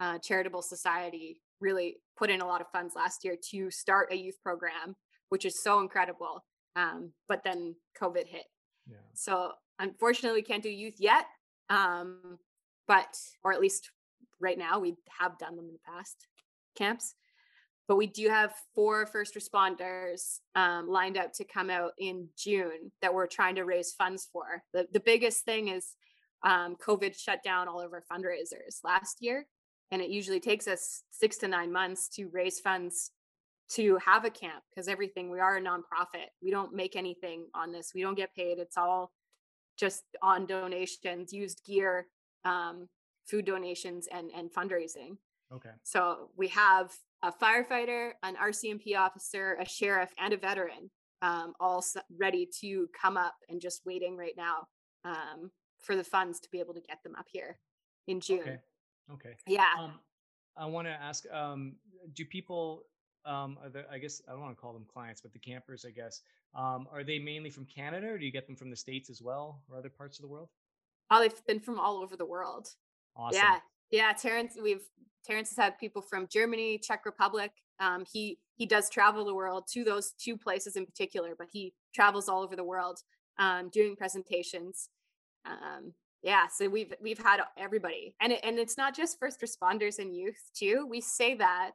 uh, 0.00 0.18
Charitable 0.18 0.62
Society 0.62 1.40
really 1.60 1.96
put 2.16 2.30
in 2.30 2.40
a 2.40 2.46
lot 2.46 2.60
of 2.60 2.68
funds 2.70 2.94
last 2.94 3.24
year 3.24 3.36
to 3.50 3.70
start 3.70 4.12
a 4.12 4.16
youth 4.16 4.36
program, 4.42 4.94
which 5.28 5.44
is 5.44 5.62
so 5.62 5.80
incredible. 5.80 6.44
Um, 6.76 7.12
but 7.28 7.42
then 7.44 7.74
COVID 8.00 8.26
hit. 8.26 8.44
Yeah. 8.88 8.96
So 9.14 9.52
unfortunately, 9.78 10.38
we 10.38 10.44
can't 10.44 10.62
do 10.62 10.70
youth 10.70 10.96
yet. 10.98 11.26
Um, 11.70 12.38
but, 12.86 13.18
or 13.44 13.52
at 13.52 13.60
least 13.60 13.90
right 14.40 14.56
now, 14.56 14.78
we 14.78 14.96
have 15.18 15.38
done 15.38 15.56
them 15.56 15.66
in 15.66 15.74
the 15.74 15.92
past 15.92 16.26
camps 16.76 17.14
but 17.88 17.96
we 17.96 18.06
do 18.06 18.28
have 18.28 18.52
four 18.74 19.06
first 19.06 19.34
responders 19.34 20.40
um, 20.54 20.88
lined 20.88 21.16
up 21.16 21.32
to 21.32 21.44
come 21.44 21.70
out 21.70 21.92
in 21.98 22.28
June 22.36 22.92
that 23.00 23.12
we're 23.12 23.26
trying 23.26 23.54
to 23.54 23.64
raise 23.64 23.92
funds 23.92 24.28
for. 24.30 24.62
The, 24.74 24.86
the 24.92 25.00
biggest 25.00 25.44
thing 25.46 25.68
is 25.68 25.94
um, 26.44 26.76
COVID 26.76 27.18
shut 27.18 27.42
down 27.42 27.66
all 27.66 27.80
of 27.80 27.92
our 27.94 28.04
fundraisers 28.12 28.84
last 28.84 29.16
year. 29.20 29.46
And 29.90 30.02
it 30.02 30.10
usually 30.10 30.40
takes 30.40 30.68
us 30.68 31.02
six 31.10 31.38
to 31.38 31.48
nine 31.48 31.72
months 31.72 32.08
to 32.10 32.28
raise 32.28 32.60
funds 32.60 33.12
to 33.70 33.98
have 34.04 34.24
a 34.24 34.30
camp 34.30 34.64
because 34.70 34.88
everything, 34.88 35.30
we 35.30 35.40
are 35.40 35.56
a 35.56 35.60
nonprofit. 35.60 36.28
We 36.42 36.50
don't 36.50 36.74
make 36.74 36.96
anything 36.96 37.46
on 37.54 37.72
this, 37.72 37.92
we 37.94 38.02
don't 38.02 38.16
get 38.16 38.34
paid. 38.34 38.58
It's 38.58 38.76
all 38.76 39.12
just 39.78 40.02
on 40.22 40.46
donations, 40.46 41.32
used 41.32 41.64
gear, 41.64 42.06
um, 42.44 42.88
food 43.26 43.44
donations, 43.44 44.08
and 44.10 44.30
and 44.36 44.52
fundraising. 44.52 45.16
Okay. 45.52 45.70
So 45.84 46.30
we 46.36 46.48
have 46.48 46.92
a 47.22 47.32
firefighter, 47.32 48.12
an 48.22 48.36
RCMP 48.36 48.96
officer, 48.96 49.56
a 49.60 49.66
sheriff, 49.66 50.10
and 50.18 50.32
a 50.32 50.36
veteran, 50.36 50.90
um, 51.22 51.54
all 51.60 51.84
ready 52.18 52.48
to 52.60 52.88
come 53.00 53.16
up 53.16 53.34
and 53.48 53.60
just 53.60 53.82
waiting 53.86 54.16
right 54.16 54.36
now 54.36 54.66
um, 55.04 55.50
for 55.78 55.96
the 55.96 56.04
funds 56.04 56.40
to 56.40 56.48
be 56.50 56.60
able 56.60 56.74
to 56.74 56.80
get 56.80 57.02
them 57.02 57.14
up 57.18 57.26
here 57.30 57.58
in 58.06 58.20
June. 58.20 58.40
Okay. 58.40 58.58
Okay. 59.12 59.36
Yeah. 59.46 59.66
Um, 59.78 59.92
I 60.56 60.66
want 60.66 60.86
to 60.86 60.92
ask: 60.92 61.24
um, 61.32 61.76
Do 62.14 62.24
people? 62.24 62.82
Um, 63.24 63.58
the, 63.72 63.84
I 63.90 63.98
guess 63.98 64.22
I 64.26 64.32
don't 64.32 64.40
want 64.40 64.56
to 64.56 64.60
call 64.60 64.72
them 64.72 64.86
clients, 64.90 65.20
but 65.20 65.32
the 65.32 65.38
campers, 65.38 65.84
I 65.86 65.90
guess, 65.90 66.22
um, 66.54 66.86
are 66.90 67.04
they 67.04 67.18
mainly 67.18 67.50
from 67.50 67.66
Canada, 67.66 68.08
or 68.08 68.18
do 68.18 68.24
you 68.24 68.32
get 68.32 68.46
them 68.46 68.56
from 68.56 68.70
the 68.70 68.76
states 68.76 69.10
as 69.10 69.20
well, 69.20 69.62
or 69.68 69.76
other 69.76 69.90
parts 69.90 70.18
of 70.18 70.22
the 70.22 70.28
world? 70.28 70.48
Oh, 71.10 71.20
they've 71.20 71.46
been 71.46 71.60
from 71.60 71.78
all 71.78 71.98
over 71.98 72.16
the 72.16 72.26
world. 72.26 72.68
Awesome. 73.16 73.40
Yeah, 73.40 73.58
yeah. 73.90 74.12
Terrence, 74.12 74.54
we've 74.62 74.86
Terrence 75.24 75.50
has 75.50 75.62
had 75.62 75.78
people 75.78 76.00
from 76.00 76.26
Germany, 76.30 76.78
Czech 76.78 77.04
Republic. 77.04 77.52
Um, 77.80 78.04
he 78.10 78.38
he 78.56 78.66
does 78.66 78.90
travel 78.90 79.24
the 79.24 79.34
world 79.34 79.64
to 79.72 79.84
those 79.84 80.12
two 80.18 80.36
places 80.36 80.76
in 80.76 80.86
particular, 80.86 81.34
but 81.36 81.48
he 81.52 81.74
travels 81.94 82.28
all 82.28 82.42
over 82.42 82.56
the 82.56 82.64
world 82.64 83.00
um, 83.38 83.68
doing 83.70 83.94
presentations. 83.96 84.88
Um, 85.44 85.92
yeah, 86.22 86.46
so 86.48 86.68
we've 86.68 86.92
we've 87.00 87.18
had 87.18 87.40
everybody, 87.56 88.14
and 88.20 88.32
it, 88.32 88.40
and 88.42 88.58
it's 88.58 88.76
not 88.76 88.96
just 88.96 89.18
first 89.18 89.40
responders 89.40 89.98
and 89.98 90.14
youth 90.14 90.50
too. 90.54 90.86
We 90.88 91.00
say 91.00 91.34
that, 91.36 91.72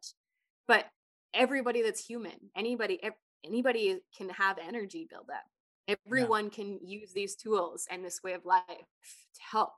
but 0.68 0.86
everybody 1.34 1.82
that's 1.82 2.06
human, 2.06 2.52
anybody 2.56 3.00
anybody 3.46 4.00
can 4.18 4.30
have 4.30 4.58
energy 4.58 5.08
build 5.10 5.30
up. 5.34 5.98
Everyone 6.06 6.46
yeah. 6.46 6.52
can 6.52 6.80
use 6.84 7.12
these 7.14 7.36
tools 7.36 7.88
and 7.90 8.04
this 8.04 8.22
way 8.24 8.34
of 8.34 8.46
life 8.46 8.64
to 8.68 9.42
help. 9.52 9.72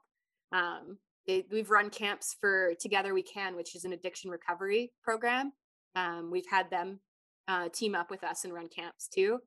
Um, 0.51 0.97
they, 1.27 1.45
we've 1.51 1.71
run 1.71 1.89
camps 1.89 2.35
for 2.39 2.73
Together 2.79 3.13
We 3.13 3.23
Can, 3.23 3.55
which 3.55 3.75
is 3.75 3.85
an 3.85 3.93
addiction 3.93 4.29
recovery 4.29 4.91
program. 5.03 5.53
Um, 5.95 6.29
we've 6.31 6.45
had 6.49 6.69
them 6.69 6.99
uh, 7.47 7.69
team 7.69 7.95
up 7.95 8.11
with 8.11 8.23
us 8.23 8.45
and 8.45 8.53
run 8.53 8.67
camps 8.67 9.07
too. 9.07 9.39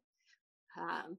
Um, 0.76 1.18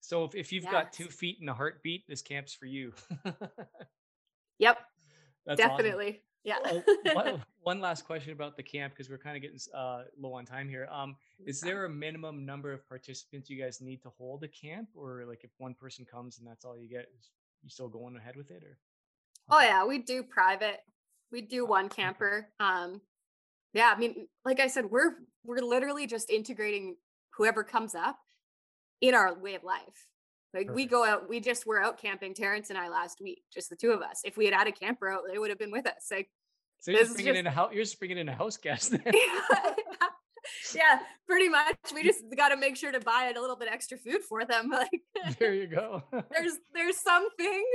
so 0.00 0.24
if, 0.24 0.34
if 0.34 0.52
you've 0.52 0.64
yes. 0.64 0.72
got 0.72 0.92
two 0.92 1.08
feet 1.08 1.38
and 1.40 1.50
a 1.50 1.54
heartbeat, 1.54 2.06
this 2.08 2.22
camp's 2.22 2.54
for 2.54 2.66
you. 2.66 2.92
yep. 4.58 4.78
That's 5.46 5.60
definitely. 5.60 6.06
Awesome. 6.08 6.22
Yeah. 6.44 6.80
one, 7.14 7.44
one, 7.62 7.80
last 7.80 8.06
question 8.06 8.32
about 8.32 8.56
the 8.56 8.62
camp 8.62 8.94
because 8.94 9.10
we're 9.10 9.18
kind 9.18 9.36
of 9.36 9.42
getting 9.42 9.58
uh, 9.74 10.04
low 10.18 10.34
on 10.34 10.44
time 10.44 10.68
here. 10.68 10.88
Um, 10.90 11.16
is 11.46 11.60
there 11.60 11.84
a 11.84 11.90
minimum 11.90 12.46
number 12.46 12.72
of 12.72 12.88
participants 12.88 13.50
you 13.50 13.62
guys 13.62 13.80
need 13.80 14.02
to 14.02 14.10
hold 14.16 14.44
a 14.44 14.48
camp, 14.48 14.88
or 14.94 15.24
like 15.26 15.44
if 15.44 15.50
one 15.58 15.74
person 15.74 16.06
comes 16.10 16.38
and 16.38 16.46
that's 16.46 16.64
all 16.64 16.78
you 16.78 16.88
get, 16.88 17.06
you 17.62 17.68
still 17.68 17.88
going 17.88 18.16
ahead 18.16 18.36
with 18.36 18.50
it, 18.50 18.62
or? 18.62 18.78
Oh 19.50 19.60
yeah, 19.60 19.84
we 19.84 19.98
do 19.98 20.22
private. 20.22 20.80
We 21.32 21.42
do 21.42 21.64
oh, 21.64 21.66
one 21.66 21.88
camper. 21.88 22.48
Um, 22.60 23.00
yeah, 23.74 23.92
I 23.94 23.98
mean, 23.98 24.28
like 24.44 24.60
I 24.60 24.68
said, 24.68 24.90
we're 24.90 25.16
we're 25.44 25.58
literally 25.58 26.06
just 26.06 26.30
integrating 26.30 26.96
whoever 27.36 27.64
comes 27.64 27.94
up 27.94 28.18
in 29.00 29.14
our 29.14 29.38
way 29.38 29.54
of 29.54 29.64
life. 29.64 30.08
Like 30.54 30.66
Perfect. 30.66 30.76
we 30.76 30.86
go 30.86 31.04
out, 31.04 31.28
we 31.28 31.40
just 31.40 31.66
were 31.66 31.80
out 31.80 32.00
camping, 32.00 32.34
Terrence 32.34 32.70
and 32.70 32.78
I 32.78 32.88
last 32.88 33.20
week, 33.20 33.42
just 33.52 33.68
the 33.68 33.76
two 33.76 33.90
of 33.90 34.00
us. 34.00 34.22
If 34.24 34.36
we 34.36 34.46
had 34.46 34.54
had 34.54 34.66
a 34.66 34.72
camper 34.72 35.10
out, 35.10 35.22
they 35.30 35.38
would 35.38 35.50
have 35.50 35.58
been 35.58 35.70
with 35.70 35.86
us. 35.86 36.08
Like, 36.10 36.30
so 36.80 36.90
you're 36.90 37.00
just 37.00 37.14
bringing 37.14 37.34
just... 37.34 37.40
in 37.40 37.46
a 37.46 37.50
house, 37.50 37.70
you're 37.72 37.84
just 37.84 37.98
bringing 37.98 38.18
in 38.18 38.28
a 38.28 38.34
house 38.34 38.56
guest. 38.56 38.94
yeah, 40.74 41.00
pretty 41.26 41.48
much. 41.48 41.76
We 41.94 42.02
just 42.02 42.24
got 42.36 42.48
to 42.48 42.56
make 42.56 42.76
sure 42.76 42.92
to 42.92 43.00
buy 43.00 43.28
it 43.30 43.36
a 43.36 43.40
little 43.40 43.56
bit 43.56 43.68
extra 43.70 43.98
food 43.98 44.22
for 44.28 44.44
them. 44.44 44.70
Like, 44.78 45.36
there 45.38 45.54
you 45.54 45.66
go. 45.66 46.04
there's 46.12 46.58
there's 46.72 46.96
some 46.96 47.28
things, 47.36 47.66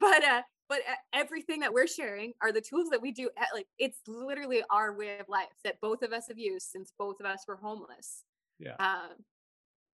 but 0.00 0.24
uh, 0.24 0.42
but 0.68 0.80
everything 1.12 1.60
that 1.60 1.72
we're 1.72 1.86
sharing 1.86 2.32
are 2.42 2.52
the 2.52 2.60
tools 2.60 2.88
that 2.90 3.02
we 3.02 3.12
do. 3.12 3.28
At, 3.36 3.48
like, 3.54 3.66
it's 3.78 3.98
literally 4.06 4.62
our 4.70 4.96
way 4.96 5.18
of 5.18 5.28
life 5.28 5.46
that 5.64 5.80
both 5.80 6.02
of 6.02 6.12
us 6.12 6.28
have 6.28 6.38
used 6.38 6.68
since 6.70 6.92
both 6.98 7.20
of 7.20 7.26
us 7.26 7.44
were 7.46 7.56
homeless. 7.56 8.24
Yeah. 8.58 8.76
Um, 8.80 9.24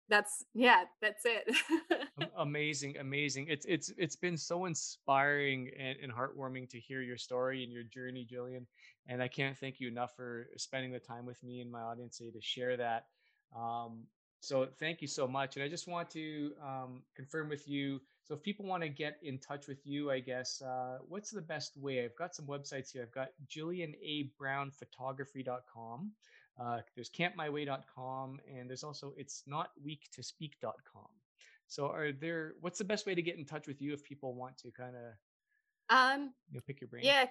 that's 0.09 0.45
yeah 0.53 0.83
that's 1.01 1.23
it. 1.25 1.49
Amazing 2.37 2.97
amazing. 2.97 3.47
It's 3.49 3.65
it's 3.67 3.91
it's 3.97 4.15
been 4.15 4.37
so 4.37 4.65
inspiring 4.65 5.69
and, 5.79 5.97
and 6.01 6.11
heartwarming 6.11 6.69
to 6.69 6.79
hear 6.79 7.01
your 7.01 7.17
story 7.17 7.63
and 7.63 7.71
your 7.71 7.83
journey 7.83 8.27
jillian 8.31 8.65
and 9.07 9.23
i 9.23 9.27
can't 9.27 9.57
thank 9.57 9.79
you 9.79 9.87
enough 9.87 10.15
for 10.15 10.47
spending 10.57 10.91
the 10.91 10.99
time 10.99 11.25
with 11.25 11.41
me 11.43 11.61
and 11.61 11.71
my 11.71 11.81
audience 11.81 12.17
today 12.17 12.31
to 12.31 12.41
share 12.41 12.77
that. 12.77 13.05
Um, 13.55 14.03
so 14.41 14.67
thank 14.79 15.01
you 15.01 15.07
so 15.07 15.27
much 15.27 15.57
and 15.57 15.65
i 15.65 15.67
just 15.67 15.85
want 15.87 16.09
to 16.11 16.53
um, 16.63 17.01
confirm 17.15 17.49
with 17.49 17.67
you 17.67 17.99
so 18.23 18.35
if 18.35 18.41
people 18.41 18.65
want 18.65 18.81
to 18.83 18.89
get 18.89 19.17
in 19.21 19.37
touch 19.39 19.67
with 19.67 19.85
you 19.85 20.11
i 20.11 20.19
guess 20.19 20.61
uh, 20.61 20.99
what's 21.07 21.31
the 21.31 21.41
best 21.41 21.75
way? 21.77 22.05
I've 22.05 22.15
got 22.15 22.35
some 22.35 22.45
websites 22.45 22.91
here. 22.91 23.01
I've 23.03 23.11
got 23.11 23.29
jillianabrownphotography.com 23.49 26.11
uh, 26.59 26.79
there's 26.95 27.09
campmyway.com 27.09 28.39
and 28.53 28.69
there's 28.69 28.83
also 28.83 29.13
it's 29.17 29.43
not 29.47 29.69
weak 29.83 30.09
to 30.13 30.23
speak.com. 30.23 31.07
So 31.67 31.87
are 31.87 32.11
there 32.11 32.53
what's 32.61 32.79
the 32.79 32.85
best 32.85 33.05
way 33.05 33.15
to 33.15 33.21
get 33.21 33.37
in 33.37 33.45
touch 33.45 33.67
with 33.67 33.81
you 33.81 33.93
if 33.93 34.03
people 34.03 34.33
want 34.33 34.57
to 34.57 34.71
kind 34.71 34.95
of 34.95 35.95
um 35.95 36.33
you 36.49 36.55
know, 36.55 36.61
pick 36.65 36.81
your 36.81 36.87
brain? 36.87 37.03
Yeah, 37.05 37.25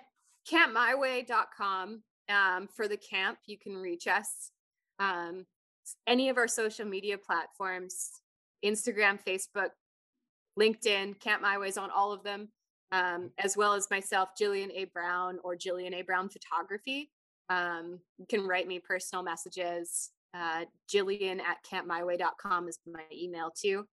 campmyway.com. 0.51 2.03
Um, 2.31 2.69
for 2.69 2.89
the 2.89 2.97
camp, 2.97 3.39
you 3.47 3.59
can 3.59 3.75
reach 3.77 4.07
us. 4.07 4.51
Um, 4.99 5.47
any 6.07 6.29
of 6.29 6.37
our 6.37 6.49
social 6.49 6.85
media 6.85 7.17
platforms, 7.17 8.11
Instagram, 8.65 9.19
Facebook, 9.27 9.71
LinkedIn, 10.59 11.19
Camp 11.21 11.41
My 11.41 11.57
Way's 11.57 11.79
on 11.79 11.91
all 11.91 12.13
of 12.13 12.23
them, 12.23 12.49
um, 12.93 13.31
as 13.39 13.57
well 13.57 13.75
as 13.75 13.89
myself, 13.91 14.31
Jillian 14.41 14.71
A. 14.75 14.85
Brown 14.87 15.39
or 15.45 15.57
Jillian 15.57 15.95
A. 15.95 16.03
Brown 16.03 16.29
Photography. 16.29 17.11
Um, 17.51 18.01
you 18.19 18.27
can 18.29 18.47
write 18.47 18.67
me 18.67 18.79
personal 18.79 19.23
messages. 19.23 20.11
Uh, 20.35 20.65
Jillian 20.93 21.41
at 21.41 21.65
campmyway.com 21.65 22.69
is 22.69 22.79
my 22.87 23.03
email 23.13 23.51
too. 23.51 23.87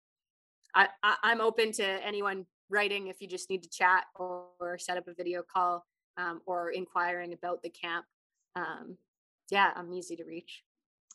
I, 0.75 0.89
I, 1.01 1.31
am 1.31 1.39
open 1.39 1.71
to 1.73 1.83
anyone 2.05 2.45
writing 2.69 3.07
if 3.07 3.21
you 3.21 3.27
just 3.29 3.49
need 3.49 3.63
to 3.63 3.69
chat 3.69 4.03
or, 4.15 4.47
or 4.59 4.77
set 4.77 4.97
up 4.97 5.07
a 5.07 5.13
video 5.13 5.41
call 5.41 5.85
um, 6.17 6.41
or 6.45 6.71
inquiring 6.71 7.31
about 7.31 7.61
the 7.63 7.69
camp. 7.69 8.05
Um, 8.57 8.97
yeah, 9.49 9.71
I'm 9.75 9.93
easy 9.93 10.17
to 10.17 10.25
reach. 10.25 10.63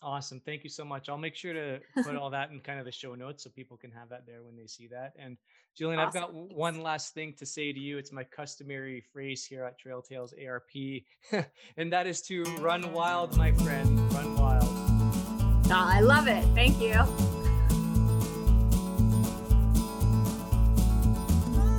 Awesome. 0.03 0.41
Thank 0.41 0.65
you 0.65 0.71
so 0.71 0.83
much. 0.83 1.11
I'll 1.11 1.19
make 1.19 1.37
sure 1.37 1.53
to 1.53 1.79
put 2.03 2.17
all 2.17 2.31
that 2.31 2.51
in 2.51 2.61
kind 2.61 2.79
of 2.79 2.87
the 2.87 2.93
show 2.93 3.15
notes 3.15 3.45
so 3.45 3.51
people 3.51 3.77
can 3.77 3.91
have 3.91 4.09
that 4.09 4.25
there 4.27 4.43
when 4.43 4.57
they 4.57 4.67
see 4.67 4.87
that. 4.87 5.13
And 5.19 5.37
Jillian, 5.79 5.99
awesome. 5.99 6.25
I've 6.25 6.31
got 6.31 6.35
one 6.35 6.83
last 6.83 7.13
thing 7.13 7.35
to 7.39 7.45
say 7.45 7.71
to 7.71 7.79
you. 7.79 7.99
It's 7.99 8.11
my 8.11 8.25
customary 8.25 9.05
phrase 9.13 9.45
here 9.45 9.63
at 9.65 9.79
Trail 9.79 10.01
Tales 10.01 10.33
ARP, 10.43 10.71
and 11.77 11.93
that 11.93 12.07
is 12.07 12.23
to 12.23 12.45
run 12.61 12.93
wild, 12.95 13.37
my 13.37 13.53
friend. 13.53 13.99
Run 14.15 14.37
wild. 14.37 14.65
Oh, 14.65 15.73
I 15.73 16.01
love 16.01 16.29
it. 16.29 16.45
Thank 16.55 16.81
you. 16.81 16.95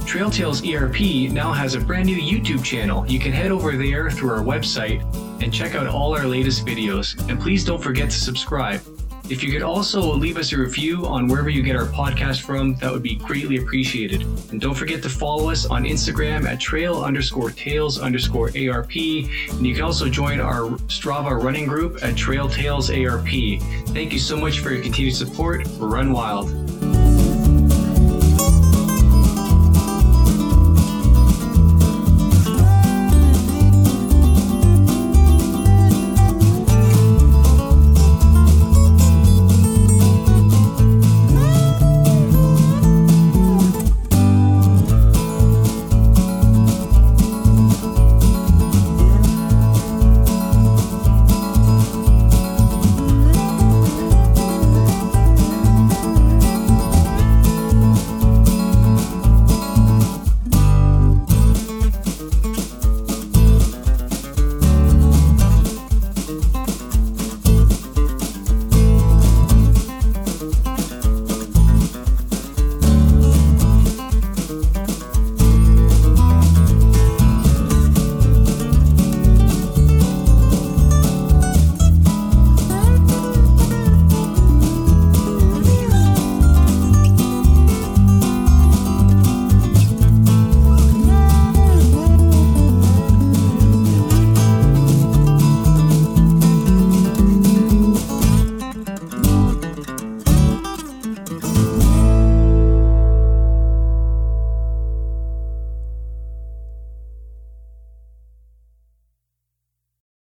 Trail 0.05 0.29
Tales 0.29 0.61
ARP 0.67 0.99
now 1.31 1.51
has 1.53 1.73
a 1.73 1.79
brand 1.79 2.05
new 2.05 2.17
YouTube 2.17 2.63
channel. 2.63 3.07
You 3.07 3.17
can 3.17 3.31
head 3.31 3.51
over 3.51 3.75
there 3.75 4.11
through 4.11 4.31
our 4.31 4.43
website 4.43 5.01
and 5.41 5.53
check 5.53 5.75
out 5.75 5.87
all 5.87 6.15
our 6.15 6.25
latest 6.25 6.65
videos. 6.65 7.17
And 7.29 7.39
please 7.39 7.63
don't 7.65 7.81
forget 7.81 8.09
to 8.09 8.19
subscribe. 8.19 8.81
If 9.31 9.43
you 9.43 9.51
could 9.53 9.61
also 9.61 10.01
leave 10.01 10.37
us 10.37 10.51
a 10.51 10.57
review 10.57 11.05
on 11.05 11.27
wherever 11.27 11.49
you 11.49 11.63
get 11.63 11.77
our 11.77 11.85
podcast 11.85 12.41
from, 12.41 12.75
that 12.75 12.91
would 12.91 13.01
be 13.01 13.15
greatly 13.15 13.57
appreciated. 13.57 14.23
And 14.51 14.59
don't 14.59 14.73
forget 14.73 15.01
to 15.03 15.09
follow 15.09 15.49
us 15.49 15.65
on 15.65 15.85
Instagram 15.85 16.45
at 16.45 16.59
trail 16.59 17.01
underscore 17.01 17.51
tales 17.51 17.97
underscore 17.97 18.47
ARP. 18.49 18.93
And 18.93 19.65
you 19.65 19.73
can 19.73 19.83
also 19.83 20.09
join 20.09 20.41
our 20.41 20.71
Strava 20.87 21.41
running 21.41 21.65
group 21.65 22.03
at 22.03 22.17
Trail 22.17 22.49
Tales 22.49 22.89
ARP. 22.89 23.29
Thank 23.93 24.11
you 24.11 24.19
so 24.19 24.35
much 24.35 24.59
for 24.59 24.71
your 24.71 24.83
continued 24.83 25.15
support. 25.15 25.65
Run 25.79 26.11
Wild. 26.11 26.80